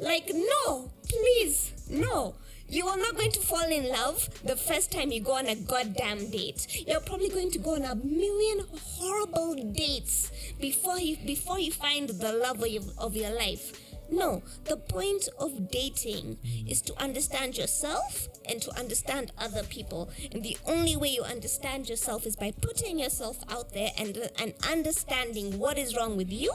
Like, 0.01 0.31
no, 0.33 0.91
please, 1.07 1.73
no. 1.89 2.35
You 2.67 2.87
are 2.87 2.97
not 2.97 3.15
going 3.15 3.31
to 3.31 3.39
fall 3.41 3.71
in 3.71 3.89
love 3.89 4.27
the 4.43 4.55
first 4.55 4.91
time 4.91 5.11
you 5.11 5.21
go 5.21 5.33
on 5.33 5.45
a 5.45 5.55
goddamn 5.55 6.31
date. 6.31 6.83
You're 6.87 6.99
probably 6.99 7.29
going 7.29 7.51
to 7.51 7.59
go 7.59 7.75
on 7.75 7.83
a 7.83 7.93
million 7.93 8.65
horrible 8.97 9.53
dates 9.71 10.31
before 10.59 10.97
you 10.97 11.15
before 11.17 11.59
you 11.59 11.71
find 11.71 12.09
the 12.09 12.33
love 12.33 12.63
of 12.63 12.67
your, 12.67 12.81
of 12.97 13.15
your 13.15 13.29
life. 13.35 13.84
No, 14.09 14.43
the 14.65 14.77
point 14.77 15.27
of 15.39 15.71
dating 15.71 16.37
is 16.67 16.81
to 16.83 17.01
understand 17.01 17.57
yourself 17.57 18.27
and 18.47 18.61
to 18.61 18.77
understand 18.77 19.31
other 19.37 19.63
people. 19.63 20.09
And 20.31 20.43
the 20.43 20.57
only 20.65 20.95
way 20.95 21.09
you 21.09 21.23
understand 21.23 21.89
yourself 21.89 22.25
is 22.25 22.35
by 22.35 22.51
putting 22.61 22.99
yourself 22.99 23.37
out 23.49 23.73
there 23.73 23.91
and 23.97 24.17
and 24.39 24.53
understanding 24.69 25.57
what 25.59 25.77
is 25.77 25.95
wrong 25.95 26.17
with 26.17 26.31
you 26.31 26.53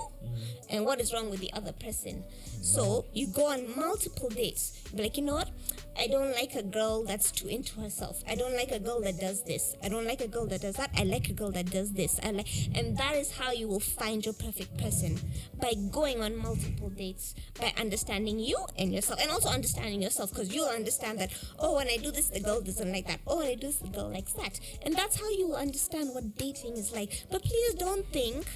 and 0.68 0.84
what 0.84 1.01
is 1.01 1.12
wrong 1.12 1.30
with 1.30 1.40
the 1.40 1.53
other 1.53 1.72
person. 1.72 2.24
So 2.62 3.05
you 3.12 3.26
go 3.26 3.46
on 3.46 3.76
multiple 3.76 4.28
dates. 4.28 4.78
Be 4.94 5.03
like, 5.03 5.16
you 5.16 5.24
know 5.24 5.34
what? 5.34 5.51
I 5.99 6.07
don't 6.07 6.32
like 6.32 6.55
a 6.55 6.62
girl 6.62 7.05
that's 7.05 7.30
too 7.30 7.49
into 7.49 7.80
herself. 7.80 8.22
I 8.28 8.34
don't 8.34 8.55
like 8.55 8.70
a 8.70 8.78
girl 8.78 9.01
that 9.03 9.18
does 9.18 9.43
this. 9.45 9.74
I 9.82 9.88
don't 9.88 10.07
like 10.07 10.20
a 10.20 10.28
girl 10.28 10.47
that 10.47 10.62
does 10.62 10.76
that. 10.76 10.91
I 10.97 11.05
like 11.05 11.28
a 11.28 11.32
girl 11.32 11.51
that 11.53 11.70
does 11.70 11.93
this. 11.93 12.18
I 12.22 12.30
like, 12.30 12.49
and 12.74 12.97
that 12.97 13.16
is 13.16 13.32
how 13.32 13.53
you 13.53 13.68
will 13.68 13.80
find 13.80 14.24
your 14.24 14.34
perfect 14.34 14.76
person 14.78 15.18
by 15.61 15.72
going 15.91 16.22
on 16.22 16.36
multiple 16.36 16.91
dates, 16.91 17.34
by 17.61 17.72
understanding 17.78 18.38
you 18.38 18.59
and 18.78 18.93
yourself, 18.93 19.20
and 19.20 19.30
also 19.30 19.49
understanding 19.49 20.03
yourself 20.03 20.30
because 20.30 20.55
you'll 20.55 20.66
understand 20.66 21.18
that. 21.18 21.30
Oh, 21.59 21.76
when 21.76 21.88
I 21.88 21.97
do 21.97 22.11
this, 22.11 22.28
the 22.28 22.41
girl 22.41 22.61
doesn't 22.61 22.93
like 22.93 23.07
that. 23.07 23.20
Oh, 23.26 23.38
when 23.38 23.49
I 23.49 23.55
do 23.55 23.66
this, 23.66 23.78
the 23.78 23.88
girl 23.88 24.11
likes 24.11 24.32
that, 24.34 24.59
and 24.82 24.95
that's 24.95 25.20
how 25.20 25.28
you 25.30 25.49
will 25.49 25.57
understand 25.57 26.11
what 26.14 26.36
dating 26.36 26.76
is 26.76 26.93
like. 26.93 27.24
But 27.30 27.43
please 27.43 27.74
don't 27.74 28.07
think 28.12 28.47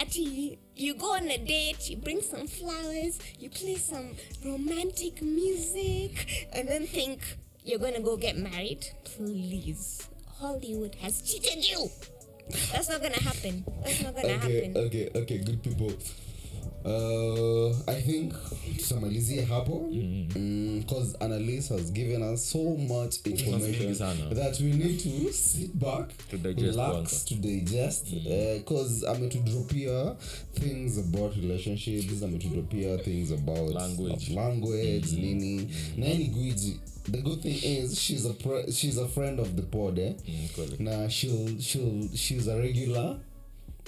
Ati, 0.00 0.58
you 0.76 0.94
go 0.94 1.14
on 1.14 1.28
a 1.30 1.38
date, 1.38 1.88
you 1.90 1.96
bring 1.96 2.20
some 2.20 2.46
flowers, 2.46 3.18
you 3.38 3.50
play 3.50 3.76
some 3.76 4.10
romantic 4.44 5.22
music, 5.22 6.48
and 6.52 6.68
then 6.68 6.86
think 6.86 7.20
you're 7.64 7.78
gonna 7.78 8.00
go 8.00 8.16
get 8.16 8.36
married. 8.36 8.86
Please. 9.04 10.08
Hollywood 10.38 10.94
has 10.96 11.22
cheated 11.22 11.64
you. 11.68 11.88
That's 12.72 12.88
not 12.88 13.00
gonna 13.00 13.20
happen. 13.22 13.64
That's 13.84 14.02
not 14.02 14.14
gonna 14.16 14.28
okay 14.34 14.66
happen. 14.66 14.76
okay 14.76 15.10
okay 15.14 15.38
good 15.38 15.62
people 15.62 15.92
uh 16.84 17.88
i 17.88 18.02
think 18.02 18.32
tutamalizia 18.78 19.46
hapo. 19.46 19.88
Because 20.78 21.16
analyst 21.20 21.68
has 21.68 21.92
given 21.92 22.22
us 22.22 22.50
so 22.50 22.58
much 22.76 23.14
information 23.26 23.94
that 24.34 24.60
we 24.60 24.72
need 24.72 24.98
to 25.02 25.32
sit 25.32 25.70
back 25.74 26.08
To 26.30 26.36
digest 26.36 26.66
relax 26.70 26.92
kwanza. 26.92 27.24
to 27.28 27.34
digest 27.34 28.06
because 28.58 29.06
ametudropia 29.08 30.16
things 30.60 30.98
about 30.98 31.36
relationships 31.36 32.22
ametudropia 32.22 32.98
things 32.98 33.30
about 33.30 33.74
Language. 33.74 34.30
language 34.34 35.12
nini. 35.16 35.68
Na 35.96 36.06
yeye 36.06 36.18
ni 36.18 36.24
gwiji. 36.24 36.76
The 37.12 37.18
good 37.22 37.40
thing 37.42 37.58
is 37.64 37.98
she's 38.00 38.26
a 38.26 38.72
she's 38.72 38.98
a 38.98 39.08
friend 39.08 39.40
of 39.40 39.48
the 39.56 39.62
pod 39.62 39.98
eh? 39.98 40.12
Mm, 40.28 40.80
na 40.80 41.08
she'll, 41.10 41.60
she'll, 41.60 42.08
she's 42.14 42.48
a 42.48 42.56
regular 42.56 43.16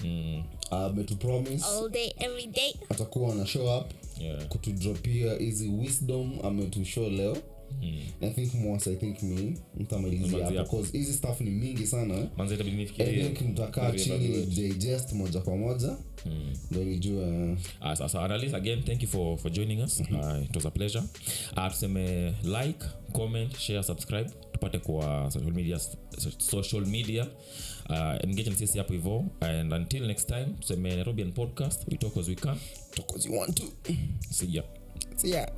Mm, 0.05 0.43
ametupromise. 0.71 1.65
All 1.65 1.89
day, 1.91 2.13
every 2.19 2.47
day. 2.47 2.75
atakuwa 2.89 3.35
na 3.35 3.47
show 3.47 3.79
up 3.79 3.91
yeah. 4.21 4.49
kutudropia 4.49 5.35
hizi 5.35 5.69
wisdom 5.69 6.39
ametushow 6.45 7.11
leo. 7.11 7.37
I 8.21 8.31
think 8.31 8.55
mwas 8.55 8.87
i 8.87 8.97
think 8.97 9.23
me 9.23 9.55
mtamalizia 9.77 10.27
Mtamalizia 10.27 10.45
hapo 10.47 10.59
hapo. 10.59 10.77
cause 10.77 10.99
hizi 10.99 11.13
stuff 11.13 11.41
ni 11.41 11.51
mingi 11.51 11.87
sana. 11.87 12.27
Manze 12.37 12.55
itabidi 12.55 12.77
I 12.77 12.81
nifikirie 12.81 13.25
think 13.25 13.41
mtakaa 13.51 13.93
chini 13.93 14.47
digest 14.47 15.13
moja 15.13 15.41
kwa 15.41 15.57
moja. 15.57 15.97
Ndo 16.71 16.85
nijue. 16.85 17.57
Ah, 17.81 17.97
sasa 17.97 18.23
analyst 18.23 18.55
again 18.55 18.83
thank 18.83 19.03
you 19.03 19.09
for, 19.09 19.39
for 19.39 19.53
joining 19.53 19.83
us. 19.83 20.01
Uh, 20.01 20.45
it 20.45 20.57
was 20.57 20.67
a 20.67 20.71
pleasure. 20.71 21.05
Uh, 21.57 21.69
tuseme 21.69 22.35
like 22.43 22.85
comment 23.13 23.59
share 23.59 23.83
subscribe. 23.83 24.31
Tupate 24.53 24.79
kwa 24.79 25.31
social 25.31 25.53
media, 25.53 25.81
social 26.39 26.87
media 26.87 27.27
uh, 27.89 28.25
engage 28.25 28.51
na 28.51 28.57
sisi 28.57 28.79
hapo 28.79 28.93
hivo 28.93 29.25
and 29.41 29.73
until 29.73 30.07
next 30.07 30.29
time 30.29 30.47
tuseme 30.61 30.97
nairobian 30.97 31.33
podcast 31.33 31.89
we 31.89 31.97
talk 31.97 32.17
as 32.17 32.29
we 32.29 32.35
can. 32.35 32.57
Talk 32.95 33.17
as 33.17 33.27
you 33.27 33.39
want 33.39 33.57
to. 33.57 33.65
See 34.31 34.57
ya. 34.57 34.63
See 35.17 35.31
ya. 35.31 35.49